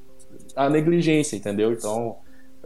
a 0.55 0.69
negligência, 0.69 1.37
entendeu? 1.37 1.73
Então, 1.73 2.17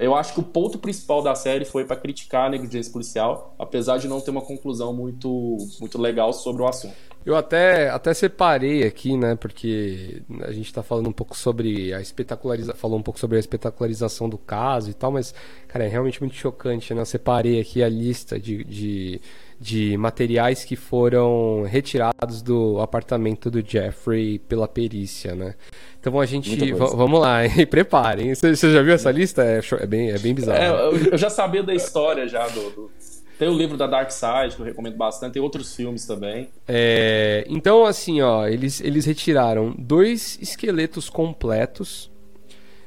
eu 0.01 0.15
acho 0.15 0.33
que 0.33 0.41
o 0.41 0.43
ponto 0.43 0.79
principal 0.79 1.23
da 1.23 1.35
série 1.35 1.65
foi 1.65 1.85
para 1.85 1.97
criticar 1.97 2.47
a 2.47 2.51
negligência 2.51 2.91
policial, 2.91 3.55
apesar 3.59 3.99
de 3.99 4.09
não 4.09 4.21
ter 4.21 4.31
uma 4.31 4.41
conclusão 4.41 4.93
muito, 4.93 5.59
muito 5.79 6.01
legal 6.01 6.33
sobre 6.33 6.63
o 6.63 6.67
assunto. 6.67 6.95
Eu 7.25 7.37
até, 7.37 7.91
até 7.91 8.15
separei 8.15 8.83
aqui, 8.83 9.15
né, 9.15 9.37
porque 9.37 10.23
a 10.41 10.53
gente 10.53 10.67
está 10.67 10.83
falando 10.83 11.09
um 11.09 11.13
pouco 11.13 11.37
sobre 11.37 11.93
a 11.93 12.01
espetacularização, 12.01 12.81
falou 12.81 12.99
um 12.99 13.03
pouco 13.03 13.21
sobre 13.21 13.37
a 13.37 13.41
espetacularização 13.41 14.27
do 14.27 14.39
caso 14.39 14.91
e 14.91 14.95
tal, 14.95 15.13
mas, 15.13 15.35
cara, 15.69 15.85
é 15.85 15.89
realmente 15.89 16.19
muito 16.19 16.35
chocante, 16.35 16.95
né? 16.95 17.03
Eu 17.03 17.07
separei 17.07 17.61
aqui 17.61 17.83
a 17.83 17.89
lista 17.91 18.41
de, 18.41 18.65
de, 18.65 19.21
de 19.61 19.95
materiais 19.99 20.65
que 20.65 20.75
foram 20.75 21.65
retirados 21.69 22.41
do 22.41 22.81
apartamento 22.81 23.51
do 23.51 23.63
Jeffrey 23.65 24.39
pela 24.39 24.67
perícia, 24.67 25.35
né? 25.35 25.55
Então 26.01 26.19
a 26.19 26.25
gente. 26.25 26.73
Vamos 26.73 27.21
lá, 27.21 27.45
e 27.59 27.67
preparem. 27.67 28.35
Você, 28.35 28.55
já 28.55 28.83
viu 28.83 28.95
essa 28.95 29.11
lista? 29.11 29.45
É, 29.45 29.61
é, 29.81 29.87
bem, 29.87 30.11
é 30.11 30.19
bem 30.19 30.35
bizarro. 30.35 30.59
É, 30.59 31.13
eu 31.13 31.19
já 31.19 31.29
sabia 31.29 31.63
da 31.63 31.75
história 31.75 32.27
já 32.27 32.49
do, 32.49 32.71
do... 32.71 32.91
Tem 33.39 33.49
o 33.49 33.57
livro 33.57 33.77
da 33.77 33.87
Dark 33.87 34.11
Side, 34.11 34.57
que 34.57 34.63
eu 34.63 34.67
recomendo 34.67 34.97
bastante, 34.97 35.35
tem 35.35 35.43
outros 35.43 35.75
filmes 35.75 36.07
também. 36.07 36.49
É, 36.67 37.45
então, 37.49 37.85
assim, 37.85 38.21
ó, 38.21 38.47
eles, 38.47 38.81
eles 38.81 39.05
retiraram 39.05 39.75
dois 39.79 40.39
esqueletos 40.41 41.09
completos, 41.09 42.11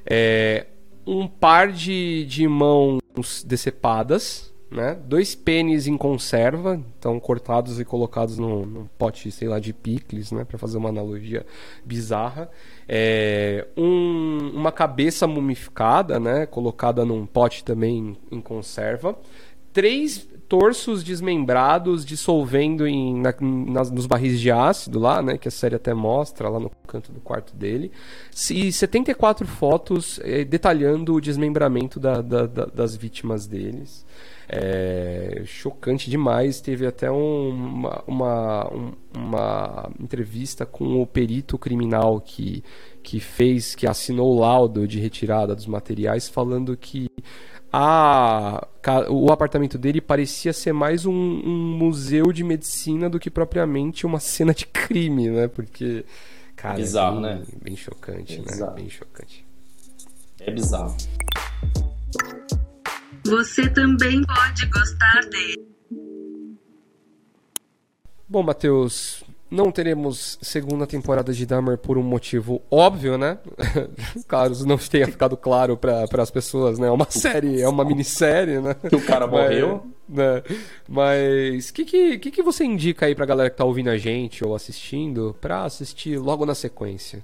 é, 0.05 0.67
um 1.05 1.27
par 1.27 1.71
de, 1.71 2.25
de 2.25 2.47
mãos 2.47 3.01
decepadas, 3.43 4.52
né? 4.73 4.97
Dois 5.05 5.36
pênis 5.36 5.88
em 5.88 5.95
conserva, 5.95 6.81
então 6.97 7.19
cortados 7.19 7.79
e 7.79 7.86
colocados 7.86 8.38
num, 8.38 8.65
num 8.65 8.88
pote, 8.97 9.31
sei 9.31 9.47
lá, 9.47 9.59
de 9.59 9.71
picles, 9.71 10.31
né? 10.31 10.43
Para 10.43 10.57
fazer 10.57 10.77
uma 10.77 10.89
analogia 10.89 11.45
bizarra. 11.86 12.49
É, 12.88 13.67
um, 13.77 14.51
uma 14.53 14.71
cabeça 14.71 15.27
mumificada, 15.27 16.19
né? 16.19 16.45
Colocada 16.45 17.05
num 17.05 17.25
pote 17.25 17.63
também 17.63 18.17
em, 18.31 18.38
em 18.38 18.41
conserva. 18.41 19.17
Três 19.71 20.27
torsos 20.47 21.03
desmembrados 21.03 22.05
dissolvendo 22.05 22.86
em, 22.86 23.19
na, 23.19 23.33
nos 23.91 24.05
barris 24.05 24.39
de 24.39 24.51
ácido 24.51 24.99
lá, 24.99 25.21
né? 25.21 25.38
Que 25.38 25.47
a 25.47 25.51
série 25.51 25.75
até 25.75 25.93
mostra 25.93 26.49
lá 26.49 26.59
no 26.59 26.71
canto 26.88 27.12
do 27.12 27.19
quarto 27.19 27.55
dele. 27.55 27.91
E 28.51 28.71
74 28.71 29.47
fotos 29.47 30.19
é, 30.23 30.43
detalhando 30.43 31.13
o 31.13 31.21
desmembramento 31.21 31.99
da, 31.99 32.21
da, 32.21 32.45
da, 32.45 32.65
das 32.65 32.95
vítimas 32.95 33.47
deles. 33.47 34.05
É, 34.47 35.41
chocante 35.45 36.10
demais. 36.10 36.62
Teve 36.62 36.86
até 36.86 37.12
um, 37.12 37.49
uma, 37.49 38.03
uma, 38.06 38.71
uma 39.15 39.91
entrevista 39.99 40.65
com 40.65 41.01
o 41.01 41.08
perito 41.08 41.58
criminal 41.58 42.19
que, 42.19 42.63
que 43.01 43.19
fez, 43.19 43.75
que 43.75 43.88
assinou 43.88 44.36
o 44.36 44.39
laudo 44.39 44.88
de 44.88 44.99
retirada 44.99 45.56
dos 45.56 45.65
materiais, 45.65 46.27
falando 46.27 46.75
que 46.77 47.10
a, 47.75 48.67
o 49.10 49.32
apartamento 49.32 49.79
dele 49.79 49.99
parecia 49.99 50.53
ser 50.53 50.73
mais 50.73 51.08
um, 51.08 51.12
um, 51.12 51.75
museu 51.75 52.32
de 52.32 52.43
medicina 52.43 53.10
do 53.10 53.19
que 53.19 53.32
propriamente 53.32 54.06
uma 54.06 54.19
cena 54.19 54.53
de 54.53 54.67
crime, 54.67 55.29
né? 55.32 55.47
Porque, 55.47 56.06
cara, 56.56 56.75
é 56.75 56.77
bizarro, 56.77 57.19
bem, 57.19 57.23
né? 57.23 57.43
Bem 57.63 57.75
chocante, 57.75 58.36
é 58.45 58.56
né? 58.58 58.71
Bem 58.75 58.89
chocante. 58.89 59.43
É 60.39 60.51
bizarro. 60.51 60.95
Você 63.25 63.69
também 63.69 64.21
pode 64.23 64.65
gostar 64.67 65.21
dele. 65.29 65.73
Bom, 68.27 68.43
Matheus, 68.43 69.23
não 69.49 69.71
teremos 69.71 70.39
segunda 70.41 70.88
temporada 70.88 71.31
de 71.31 71.45
Dahmer 71.45 71.77
por 71.77 71.97
um 71.97 72.03
motivo 72.03 72.62
óbvio, 72.71 73.17
né? 73.17 73.38
claro, 74.27 74.53
não 74.65 74.77
tenha 74.77 75.07
ficado 75.07 75.38
claro 75.38 75.77
para 75.77 76.07
as 76.17 76.31
pessoas, 76.31 76.79
né? 76.79 76.88
É 76.88 76.91
uma 76.91 77.09
série, 77.09 77.62
é 77.62 77.69
uma 77.69 77.86
minissérie, 77.86 78.59
né? 78.59 78.73
Que 78.73 78.95
o 78.95 79.05
cara 79.05 79.27
morreu. 79.27 79.86
Né? 80.09 80.43
Mas 80.89 81.69
o 81.69 81.73
que, 81.73 81.86
que, 81.86 82.17
que, 82.17 82.31
que 82.31 82.43
você 82.43 82.65
indica 82.65 83.05
aí 83.05 83.15
pra 83.15 83.25
galera 83.25 83.49
que 83.49 83.55
tá 83.55 83.63
ouvindo 83.63 83.89
a 83.89 83.97
gente 83.97 84.43
ou 84.43 84.55
assistindo 84.55 85.36
pra 85.39 85.63
assistir 85.63 86.17
logo 86.17 86.45
na 86.45 86.55
sequência? 86.55 87.23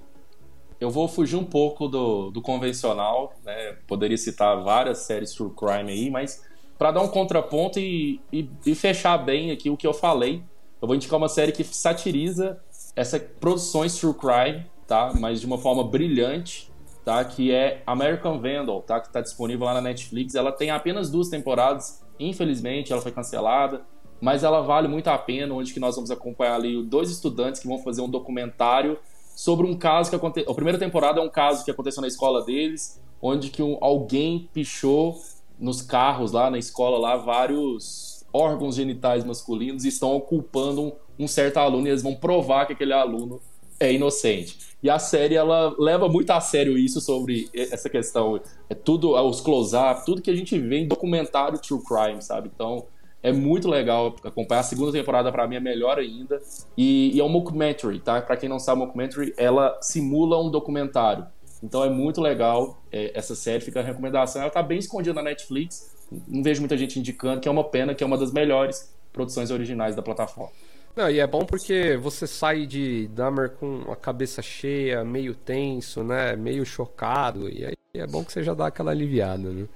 Eu 0.80 0.90
vou 0.90 1.06
fugir 1.06 1.36
um 1.36 1.44
pouco 1.44 1.86
do, 1.86 2.30
do 2.30 2.40
convencional, 2.40 3.34
né? 3.44 3.76
Poderia 3.86 4.16
citar 4.16 4.62
várias 4.62 4.98
séries 4.98 5.32
true 5.34 5.50
crime 5.54 5.92
aí, 5.92 6.10
mas 6.10 6.42
para 6.78 6.90
dar 6.90 7.02
um 7.02 7.08
contraponto 7.08 7.78
e, 7.78 8.20
e, 8.32 8.48
e 8.64 8.74
fechar 8.74 9.18
bem 9.18 9.50
aqui 9.50 9.68
o 9.68 9.76
que 9.76 9.86
eu 9.86 9.92
falei, 9.92 10.42
eu 10.80 10.88
vou 10.88 10.96
indicar 10.96 11.18
uma 11.18 11.28
série 11.28 11.52
que 11.52 11.62
satiriza 11.62 12.58
essas 12.96 13.20
produções 13.38 13.98
true 13.98 14.14
crime, 14.14 14.64
tá? 14.86 15.12
Mas 15.20 15.40
de 15.40 15.46
uma 15.46 15.58
forma 15.58 15.84
brilhante, 15.84 16.72
tá? 17.04 17.22
Que 17.22 17.52
é 17.52 17.82
American 17.86 18.40
Vandal, 18.40 18.80
tá? 18.80 18.98
Que 18.98 19.08
está 19.08 19.20
disponível 19.20 19.66
lá 19.66 19.74
na 19.74 19.82
Netflix. 19.82 20.34
Ela 20.34 20.50
tem 20.50 20.70
apenas 20.70 21.10
duas 21.10 21.28
temporadas, 21.28 22.02
infelizmente, 22.18 22.90
ela 22.90 23.02
foi 23.02 23.12
cancelada, 23.12 23.82
mas 24.18 24.42
ela 24.42 24.62
vale 24.62 24.88
muito 24.88 25.08
a 25.08 25.18
pena, 25.18 25.52
onde 25.52 25.74
que 25.74 25.80
nós 25.80 25.94
vamos 25.96 26.10
acompanhar 26.10 26.54
ali 26.54 26.82
dois 26.82 27.10
estudantes 27.10 27.60
que 27.60 27.68
vão 27.68 27.82
fazer 27.82 28.00
um 28.00 28.08
documentário 28.08 28.98
sobre 29.40 29.66
um 29.66 29.74
caso 29.74 30.10
que 30.10 30.16
aconteceu. 30.16 30.52
A 30.52 30.54
primeira 30.54 30.78
temporada 30.78 31.18
é 31.18 31.22
um 31.22 31.30
caso 31.30 31.64
que 31.64 31.70
aconteceu 31.70 32.02
na 32.02 32.06
escola 32.06 32.44
deles, 32.44 33.00
onde 33.22 33.48
que 33.48 33.62
um, 33.62 33.78
alguém 33.80 34.50
pichou 34.52 35.18
nos 35.58 35.80
carros 35.80 36.32
lá 36.32 36.50
na 36.50 36.58
escola 36.58 36.98
lá 36.98 37.16
vários 37.16 38.22
órgãos 38.34 38.74
genitais 38.74 39.24
masculinos 39.24 39.86
e 39.86 39.88
estão 39.88 40.14
ocupando 40.14 40.82
um, 40.82 40.92
um 41.20 41.26
certo 41.26 41.56
aluno 41.56 41.86
e 41.86 41.90
eles 41.90 42.02
vão 42.02 42.14
provar 42.14 42.66
que 42.66 42.74
aquele 42.74 42.92
aluno 42.92 43.40
é 43.80 43.90
inocente. 43.90 44.58
E 44.82 44.90
a 44.90 44.98
série 44.98 45.36
ela 45.36 45.74
leva 45.78 46.06
muito 46.06 46.30
a 46.32 46.40
sério 46.42 46.76
isso 46.76 47.00
sobre 47.00 47.48
essa 47.54 47.88
questão, 47.88 48.38
é 48.68 48.74
tudo 48.74 49.14
os 49.14 49.40
close-up, 49.40 50.04
tudo 50.04 50.20
que 50.20 50.30
a 50.30 50.36
gente 50.36 50.58
vê 50.58 50.80
em 50.80 50.86
documentário 50.86 51.58
true 51.58 51.80
crime, 51.82 52.20
sabe? 52.20 52.50
Então, 52.54 52.84
é 53.22 53.32
muito 53.32 53.68
legal 53.68 54.16
acompanhar. 54.24 54.60
A 54.60 54.64
segunda 54.64 54.92
temporada 54.92 55.30
para 55.30 55.46
mim 55.46 55.56
é 55.56 55.60
melhor 55.60 55.98
ainda. 55.98 56.40
E, 56.76 57.14
e 57.14 57.20
é 57.20 57.24
um 57.24 57.28
mockumentary, 57.28 58.00
tá? 58.00 58.20
Para 58.20 58.36
quem 58.36 58.48
não 58.48 58.58
sabe, 58.58 58.80
mockumentary 58.80 59.34
ela 59.36 59.78
simula 59.80 60.40
um 60.40 60.50
documentário. 60.50 61.26
Então 61.62 61.84
é 61.84 61.90
muito 61.90 62.20
legal 62.20 62.82
é, 62.90 63.12
essa 63.14 63.34
série, 63.34 63.62
fica 63.62 63.80
a 63.80 63.82
recomendação. 63.82 64.40
Ela 64.40 64.50
tá 64.50 64.62
bem 64.62 64.78
escondida 64.78 65.14
na 65.14 65.22
Netflix, 65.22 65.94
não 66.26 66.42
vejo 66.42 66.60
muita 66.60 66.76
gente 66.76 66.98
indicando, 66.98 67.40
que 67.40 67.48
é 67.48 67.50
uma 67.50 67.64
pena, 67.64 67.94
que 67.94 68.02
é 68.02 68.06
uma 68.06 68.16
das 68.16 68.32
melhores 68.32 68.92
produções 69.12 69.50
originais 69.50 69.94
da 69.94 70.02
plataforma. 70.02 70.52
Não, 70.96 71.08
e 71.08 71.20
é 71.20 71.26
bom 71.26 71.44
porque 71.44 71.96
você 71.96 72.26
sai 72.26 72.66
de 72.66 73.08
Dahmer 73.08 73.50
com 73.50 73.92
a 73.92 73.96
cabeça 73.96 74.42
cheia, 74.42 75.04
meio 75.04 75.34
tenso, 75.34 76.02
né? 76.02 76.34
Meio 76.34 76.64
chocado. 76.64 77.48
E 77.48 77.64
aí 77.64 77.74
é 77.94 78.06
bom 78.06 78.24
que 78.24 78.32
você 78.32 78.42
já 78.42 78.54
dá 78.54 78.66
aquela 78.66 78.90
aliviada, 78.90 79.50
né? 79.50 79.68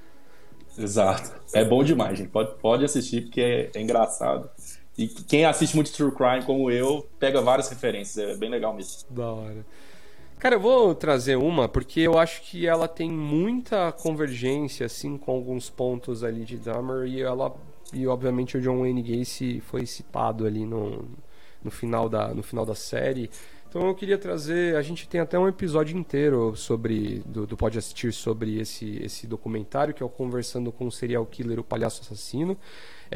Exato. 0.79 1.33
É 1.53 1.65
bom 1.65 1.85
demais, 1.85 2.19
gente. 2.19 2.31
Pode, 2.31 2.55
pode 2.57 2.85
assistir 2.85 3.23
porque 3.23 3.41
é, 3.41 3.71
é 3.75 3.81
engraçado. 3.81 4.51
E 4.97 5.09
quem 5.09 5.45
assiste 5.45 5.75
muito 5.75 5.93
True 5.93 6.13
Crime, 6.13 6.43
como 6.45 6.71
eu, 6.71 7.07
pega 7.19 7.41
várias 7.41 7.69
referências. 7.69 8.37
É 8.37 8.37
bem 8.37 8.51
legal 8.51 8.75
mesmo. 8.75 9.03
Da 9.11 9.27
hora. 9.27 9.67
Cara, 10.39 10.57
eu 10.57 10.61
vou 10.61 10.95
trazer 10.95 11.37
uma 11.37 11.69
porque 11.69 12.01
eu 12.01 12.19
acho 12.19 12.43
que 12.43 12.67
ela 12.67 12.87
tem 12.87 13.11
muita 13.11 13.91
convergência, 13.93 14.87
assim, 14.87 15.17
com 15.17 15.33
alguns 15.33 15.71
pontos 15.71 16.23
ali 16.23 16.45
de 16.45 16.59
Dahmer 16.59 17.07
e 17.07 17.23
ela 17.23 17.55
e 17.93 18.07
obviamente 18.07 18.57
o 18.57 18.61
John 18.61 18.81
Wayne 18.81 19.03
Gacy 19.03 19.61
foi 19.61 19.87
citado 19.87 20.47
ali 20.47 20.67
no, 20.67 21.09
no 21.63 21.71
final 21.71 22.09
da 22.09 22.35
no 22.35 22.43
final 22.43 22.67
da 22.67 22.75
série. 22.75 23.31
Então 23.75 23.89
eu 23.89 23.95
queria 23.97 24.17
trazer, 24.17 24.77
a 24.77 24.83
gente 24.83 25.09
tem 25.09 25.21
até 25.21 25.37
um 25.37 25.49
episódio 25.49 25.99
inteiro 25.99 26.55
sobre 26.55 27.25
do, 27.27 27.45
do 27.45 27.57
Pode 27.57 27.77
Assistir 27.77 28.13
sobre 28.13 28.61
esse 28.61 29.03
esse 29.03 29.27
documentário 29.27 29.93
que 29.93 30.01
é 30.01 30.07
o 30.07 30.09
Conversando 30.09 30.71
com 30.71 30.87
o 30.87 30.93
Serial 30.93 31.27
Killer, 31.27 31.59
o 31.59 31.65
Palhaço 31.65 32.01
Assassino. 32.03 32.57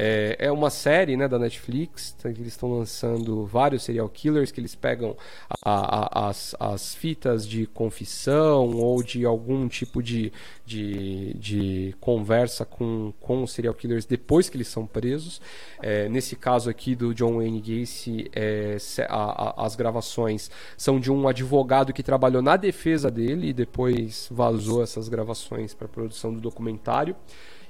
É, 0.01 0.37
é 0.39 0.53
uma 0.53 0.71
série 0.71 1.17
né, 1.17 1.27
da 1.27 1.41
Netflix, 1.41 2.13
tá, 2.13 2.33
que 2.33 2.41
eles 2.41 2.53
estão 2.53 2.71
lançando 2.71 3.45
vários 3.45 3.83
serial 3.83 4.09
killers, 4.09 4.53
que 4.53 4.61
eles 4.61 4.77
pegam 4.77 5.17
a, 5.61 6.27
a, 6.27 6.29
as, 6.29 6.55
as 6.61 6.95
fitas 6.95 7.45
de 7.45 7.67
confissão 7.67 8.77
ou 8.77 9.03
de 9.03 9.25
algum 9.25 9.67
tipo 9.67 10.01
de, 10.01 10.33
de, 10.65 11.35
de 11.35 11.97
conversa 12.01 12.65
com, 12.65 13.13
com 13.19 13.43
os 13.43 13.51
serial 13.51 13.75
killers 13.75 14.07
depois 14.07 14.49
que 14.49 14.57
eles 14.57 14.69
são 14.69 14.87
presos. 14.87 15.41
É, 15.83 16.09
nesse 16.09 16.37
caso 16.37 16.71
aqui 16.71 16.95
do 16.95 17.13
John 17.13 17.39
Wayne 17.39 17.61
Gacy, 17.61 18.31
é, 18.33 18.77
a, 19.09 19.65
as 19.65 19.75
gravações 19.75 20.49
são 20.77 21.01
de 21.01 21.11
um 21.11 21.27
advogado 21.27 21.93
que 21.93 22.05
trabalhou 22.05 22.41
na 22.41 22.57
defesa 22.57 23.11
dele 23.11 23.49
e 23.49 23.53
depois 23.53 24.29
vazou 24.31 24.81
essas 24.81 25.09
gravações 25.09 25.75
para 25.75 25.87
a 25.87 25.91
produção 25.91 26.33
do 26.33 26.41
documentário. 26.41 27.17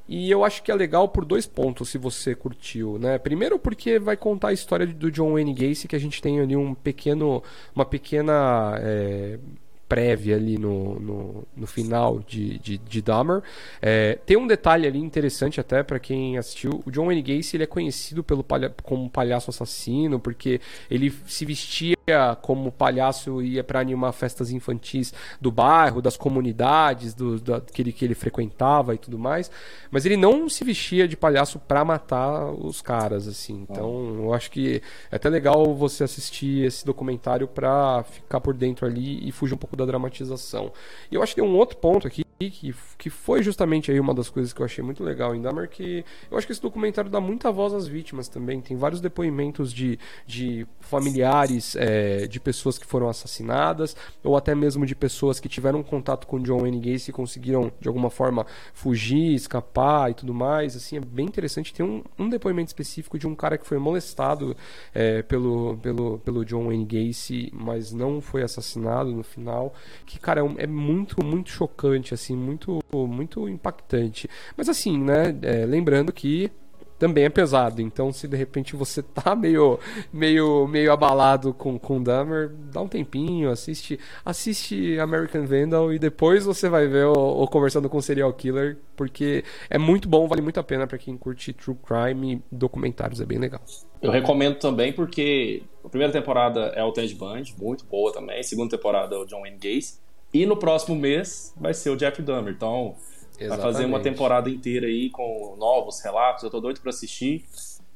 E 0.09 0.31
eu 0.31 0.43
acho 0.45 0.63
que 0.63 0.73
é 0.73 0.75
legal 0.75 1.09
por 1.09 1.25
dois 1.25 1.47
pontos, 1.47 1.91
se 1.91 1.99
você 1.99 2.35
curtiu, 2.35 2.99
né? 2.99 3.19
Primeiro 3.19 3.59
porque 3.59 3.99
vai 3.99 4.17
contar 4.17 4.49
a 4.49 4.53
história 4.53 4.87
do 4.87 5.11
John 5.11 5.35
Wayne 5.35 5.53
Gacy, 5.53 5.87
que 5.87 5.95
a 5.95 6.01
gente 6.01 6.23
tem 6.23 6.41
ali 6.41 6.57
um 6.57 6.75
pequeno, 6.75 7.43
uma 7.75 7.85
pequena 7.85 8.79
é, 8.81 9.39
prévia 9.87 10.37
ali 10.37 10.59
no, 10.59 10.99
no, 11.01 11.45
no 11.55 11.67
final 11.67 12.21
de, 12.21 12.59
de, 12.59 12.79
de 12.79 13.03
Dahmer. 13.03 13.43
É, 13.83 14.19
tem 14.25 14.37
um 14.37 14.47
detalhe 14.47 14.87
ali 14.87 14.99
interessante 14.99 15.61
até 15.61 15.83
para 15.83 15.99
quem 15.99 16.39
assistiu. 16.39 16.83
O 16.87 16.91
John 16.91 17.07
Wayne 17.07 17.23
Gacy 17.23 17.57
ele 17.57 17.65
é 17.65 17.67
conhecido 17.67 18.23
pelo 18.25 18.45
palha 18.45 18.75
como 18.83 19.11
palhaço 19.11 19.51
assassino 19.51 20.19
porque 20.19 20.61
ele 20.91 21.13
se 21.27 21.45
vestia 21.45 21.98
como 22.41 22.73
palhaço 22.73 23.43
ia 23.43 23.63
para 23.65 23.81
animar 23.81 24.13
festas 24.13 24.51
infantis 24.51 25.13
do 25.41 25.51
bairro, 25.51 26.03
das 26.03 26.17
comunidades, 26.17 27.15
do, 27.15 27.39
da, 27.41 27.61
que, 27.61 27.83
ele, 27.83 27.93
que 27.93 28.05
ele 28.05 28.15
frequentava 28.15 28.95
e 28.95 28.99
tudo 28.99 29.19
mais. 29.19 29.51
Mas 29.91 30.07
ele 30.07 30.17
não 30.17 30.49
se 30.49 30.65
vestia 30.65 31.09
de 31.09 31.17
palhaço 31.17 31.59
para 31.59 31.85
matar 31.85 32.51
os 32.53 32.81
caras, 32.81 33.27
assim. 33.27 33.67
Então, 33.69 34.17
eu 34.19 34.35
acho 34.35 34.51
que 34.51 34.83
é 35.11 35.17
até 35.17 35.29
legal 35.29 35.75
você 35.75 36.05
assistir 36.05 36.65
esse 36.65 36.85
documentário 36.85 37.49
para 37.49 38.03
ficar 38.05 38.41
por 38.41 38.55
dentro 38.55 38.87
ali 38.87 39.27
e 39.27 39.33
fugir 39.33 39.55
um 39.55 39.59
pouco 39.59 39.77
da 39.77 39.85
dramatização. 39.85 40.73
E 41.11 41.15
eu 41.15 41.23
acho 41.23 41.35
que 41.35 41.41
tem 41.41 41.49
um 41.49 41.57
outro 41.57 41.77
ponto 41.77 42.07
aqui 42.07 42.28
que, 42.39 42.73
que 42.97 43.11
foi 43.11 43.43
justamente 43.43 43.91
aí 43.91 43.99
uma 43.99 44.15
das 44.15 44.31
coisas 44.31 44.53
que 44.53 44.61
eu 44.61 44.65
achei 44.65 44.83
muito 44.85 45.03
legal 45.03 45.35
em 45.35 45.43
Dahmer, 45.43 45.69
que 45.69 46.05
eu 46.31 46.39
acho 46.39 46.47
que 46.47 46.53
esse 46.53 46.63
documentário 46.63 47.11
dá 47.11 47.21
muita 47.21 47.51
voz 47.51 47.73
às 47.75 47.89
vítimas 47.89 48.29
também. 48.29 48.61
Tem 48.61 48.77
vários 48.77 49.01
depoimentos 49.01 49.73
de, 49.73 49.99
de 50.25 50.65
familiares 50.79 51.75
é, 51.75 52.29
de 52.29 52.39
pessoas 52.39 52.79
que 52.79 52.87
foram 52.87 53.09
assassinadas, 53.09 53.97
ou 54.23 54.37
até 54.37 54.55
mesmo 54.55 54.87
de 54.87 54.95
pessoas 54.95 55.41
que 55.41 55.49
tiveram 55.49 55.83
contato 55.83 56.29
com 56.29 56.39
John 56.39 56.61
Wayne 56.61 56.79
Gacy 56.79 57.11
e 57.11 57.13
conseguiram 57.13 57.73
de 57.81 57.89
alguma 57.89 58.09
forma 58.09 58.47
fugir, 58.73 59.35
escapar 59.35 60.11
e 60.13 60.15
tudo 60.15 60.33
mais. 60.33 60.77
Assim, 60.77 60.97
é 60.97 61.01
bem 61.01 61.27
interessante. 61.27 61.75
Tem 61.75 61.85
um, 61.85 62.05
um 62.17 62.29
depoimento 62.29 62.69
específico 62.69 63.19
de 63.19 63.27
um 63.27 63.35
cara 63.35 63.59
que 63.59 63.67
foi 63.67 63.79
molestado 63.79 64.57
é, 64.95 65.23
pelo, 65.23 65.77
pelo, 65.79 66.19
pelo 66.21 66.45
John 66.45 66.67
Wayne 66.67 66.85
Gacy, 66.85 67.51
mas 67.53 67.93
não 67.93 68.21
foi 68.21 68.43
assassinado 68.43 69.11
no 69.11 69.25
final 69.25 69.75
que, 70.07 70.21
cara, 70.21 70.41
é, 70.41 70.63
é 70.65 70.67
muito, 70.67 71.25
muito 71.25 71.51
chocante, 71.51 72.15
assim, 72.15 72.28
muito, 72.37 72.81
muito 72.93 73.49
impactante. 73.49 74.29
Mas 74.57 74.69
assim, 74.69 74.99
né, 74.99 75.37
é, 75.43 75.65
lembrando 75.67 76.13
que 76.13 76.51
também 76.99 77.25
é 77.25 77.29
pesado. 77.29 77.81
Então, 77.81 78.13
se 78.13 78.27
de 78.27 78.37
repente 78.37 78.75
você 78.75 79.03
tá 79.03 79.35
meio, 79.37 79.79
meio, 80.13 80.67
meio 80.67 80.93
abalado 80.93 81.55
com, 81.55 81.79
com 81.79 82.03
Dahmer, 82.03 82.51
dá 82.73 82.83
um 82.83 82.89
tempinho, 82.89 83.51
assiste, 83.51 83.99
assiste 84.25 84.99
American 84.99 85.47
Vandal 85.47 85.93
e 85.93 85.99
depois 85.99 86.45
você 86.45 86.69
vai 86.69 86.87
ver 86.87 87.07
o, 87.07 87.13
o 87.13 87.47
Conversando 87.47 87.89
com 87.89 87.99
o 87.99 88.03
Serial 88.03 88.33
Killer, 88.33 88.77
porque 88.97 89.45
é 89.71 89.79
muito 89.79 90.09
bom, 90.09 90.27
vale 90.27 90.43
muito 90.43 90.59
a 90.59 90.65
pena 90.65 90.87
para 90.87 90.99
quem 90.99 91.17
curte 91.17 91.53
true 91.53 91.77
crime 91.77 92.43
e 92.53 92.55
documentários, 92.55 93.21
é 93.21 93.25
bem 93.25 93.39
legal. 93.39 93.61
Eu 94.03 94.11
recomendo 94.11 94.57
também 94.57 94.93
porque 94.93 95.63
a 95.85 95.89
primeira 95.89 96.13
temporada 96.13 96.73
é 96.75 96.83
o 96.85 96.93
Ted 96.93 97.15
Bundy, 97.15 97.55
muito 97.61 97.85
boa 97.85 98.13
também. 98.13 98.39
A 98.39 98.43
segunda 98.43 98.77
temporada 98.77 99.15
é 99.15 99.19
o 99.19 99.25
John 99.25 99.41
Wayne 99.41 99.59
Gacy. 99.59 99.99
E 100.33 100.45
no 100.45 100.57
próximo 100.57 100.97
mês 100.97 101.55
vai 101.57 101.73
ser 101.73 101.91
o 101.91 101.97
Jeff 101.97 102.21
Dahmer. 102.23 102.53
Então, 102.53 102.97
Exatamente. 103.39 103.49
Vai 103.49 103.73
fazer 103.73 103.85
uma 103.85 104.01
temporada 104.01 104.51
inteira 104.51 104.87
aí 104.87 105.11
com 105.11 105.55
novos 105.57 106.01
relatos. 106.01 106.43
Eu 106.43 106.51
tô 106.51 106.61
doido 106.61 106.81
para 106.81 106.91
assistir. 106.91 107.45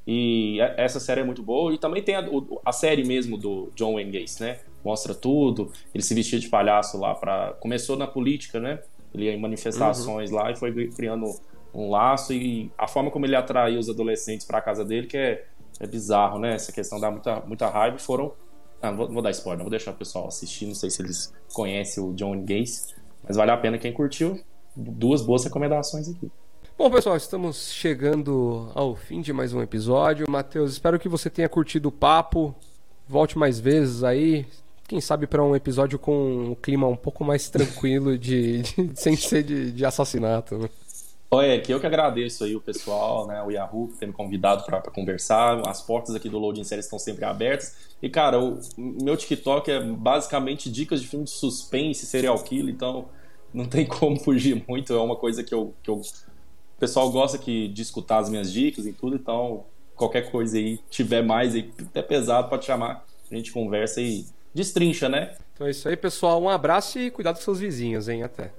E 0.06 0.60
essa 0.76 1.00
série 1.00 1.20
é 1.20 1.24
muito 1.24 1.42
boa. 1.42 1.74
E 1.74 1.78
também 1.78 2.02
tem 2.02 2.14
a, 2.14 2.24
a 2.64 2.72
série 2.72 3.04
mesmo 3.04 3.36
do 3.36 3.70
John 3.74 3.94
Wayne 3.94 4.20
Gacy, 4.20 4.42
né? 4.42 4.58
Mostra 4.84 5.14
tudo. 5.14 5.72
Ele 5.92 6.02
se 6.02 6.14
vestia 6.14 6.38
de 6.38 6.48
palhaço 6.48 6.98
lá 6.98 7.14
para 7.14 7.54
Começou 7.54 7.96
na 7.96 8.06
política, 8.06 8.60
né? 8.60 8.80
Ele 9.12 9.24
ia 9.24 9.32
em 9.32 9.40
manifestações 9.40 10.30
uhum. 10.30 10.36
lá 10.36 10.50
e 10.50 10.56
foi 10.56 10.88
criando 10.88 11.26
um 11.74 11.90
laço. 11.90 12.32
E 12.32 12.70
a 12.78 12.86
forma 12.86 13.10
como 13.10 13.26
ele 13.26 13.36
atraiu 13.36 13.80
os 13.80 13.88
adolescentes 13.88 14.46
para 14.46 14.60
casa 14.60 14.84
dele, 14.84 15.08
que 15.08 15.16
é, 15.16 15.44
é 15.80 15.86
bizarro, 15.86 16.38
né? 16.38 16.54
Essa 16.54 16.70
questão 16.70 17.00
dá 17.00 17.10
muita, 17.10 17.40
muita 17.40 17.68
raiva. 17.68 17.98
Foram. 17.98 18.32
Ah, 18.82 18.90
vou, 18.90 19.08
vou 19.08 19.22
dar 19.22 19.30
spoiler, 19.30 19.58
não 19.58 19.64
vou 19.64 19.70
deixar 19.70 19.92
o 19.92 19.94
pessoal 19.94 20.26
assistir. 20.26 20.66
Não 20.66 20.74
sei 20.74 20.90
se 20.90 21.00
eles 21.00 21.32
conhecem 21.52 22.02
o 22.02 22.12
John 22.12 22.44
Gacy. 22.44 22.94
Mas 23.22 23.36
vale 23.36 23.52
a 23.52 23.56
pena 23.56 23.78
quem 23.78 23.92
curtiu. 23.92 24.40
Duas 24.74 25.22
boas 25.22 25.44
recomendações 25.44 26.08
aqui. 26.08 26.28
Bom, 26.76 26.90
pessoal, 26.90 27.16
estamos 27.16 27.70
chegando 27.70 28.72
ao 28.74 28.96
fim 28.96 29.20
de 29.20 29.32
mais 29.32 29.52
um 29.52 29.62
episódio. 29.62 30.28
Matheus, 30.28 30.72
espero 30.72 30.98
que 30.98 31.08
você 31.08 31.30
tenha 31.30 31.48
curtido 31.48 31.90
o 31.90 31.92
papo. 31.92 32.52
Volte 33.08 33.38
mais 33.38 33.60
vezes 33.60 34.02
aí. 34.02 34.44
Quem 34.88 35.00
sabe 35.00 35.28
para 35.28 35.44
um 35.44 35.54
episódio 35.54 35.98
com 35.98 36.50
um 36.50 36.54
clima 36.56 36.88
um 36.88 36.96
pouco 36.96 37.24
mais 37.24 37.48
tranquilo, 37.48 38.18
de, 38.18 38.62
de 38.76 38.90
sem 39.00 39.14
ser 39.14 39.44
de, 39.44 39.70
de 39.70 39.84
assassinato. 39.84 40.58
Né? 40.58 40.68
Olha, 41.34 41.58
que 41.62 41.72
eu 41.72 41.80
que 41.80 41.86
agradeço 41.86 42.44
aí 42.44 42.54
o 42.54 42.60
pessoal, 42.60 43.26
né, 43.26 43.42
o 43.42 43.50
Yahoo, 43.50 43.88
por 43.88 43.96
ter 43.96 44.04
me 44.04 44.12
convidado 44.12 44.64
para 44.64 44.82
conversar. 44.82 45.66
As 45.66 45.80
portas 45.80 46.14
aqui 46.14 46.28
do 46.28 46.38
Loading 46.38 46.62
Série 46.62 46.80
estão 46.80 46.98
sempre 46.98 47.24
abertas. 47.24 47.74
E, 48.02 48.10
cara, 48.10 48.38
o 48.38 48.60
meu 48.76 49.16
TikTok 49.16 49.70
é 49.70 49.80
basicamente 49.80 50.70
dicas 50.70 51.00
de 51.00 51.08
filme 51.08 51.24
de 51.24 51.30
suspense, 51.30 52.04
serial 52.04 52.38
killer, 52.42 52.74
então 52.74 53.06
não 53.52 53.64
tem 53.64 53.86
como 53.88 54.20
fugir 54.20 54.62
muito. 54.68 54.92
É 54.92 55.00
uma 55.00 55.16
coisa 55.16 55.42
que 55.42 55.54
eu, 55.54 55.74
que 55.82 55.88
eu 55.88 56.02
pessoal 56.78 57.10
gosta 57.10 57.38
que, 57.38 57.66
de 57.68 57.80
escutar 57.80 58.18
as 58.18 58.28
minhas 58.28 58.52
dicas 58.52 58.84
e 58.84 58.92
tudo, 58.92 59.16
então 59.16 59.64
qualquer 59.96 60.30
coisa 60.30 60.58
aí, 60.58 60.80
tiver 60.90 61.22
mais 61.22 61.54
aí, 61.54 61.72
até 61.80 62.02
pesado, 62.02 62.50
pode 62.50 62.66
chamar. 62.66 63.06
A 63.30 63.34
gente 63.34 63.52
conversa 63.52 64.02
e 64.02 64.26
destrincha, 64.52 65.08
né? 65.08 65.34
Então 65.54 65.66
é 65.66 65.70
isso 65.70 65.88
aí, 65.88 65.96
pessoal. 65.96 66.42
Um 66.42 66.50
abraço 66.50 66.98
e 66.98 67.10
cuidado 67.10 67.36
com 67.36 67.42
seus 67.42 67.58
vizinhos, 67.58 68.06
hein? 68.06 68.22
Até. 68.22 68.52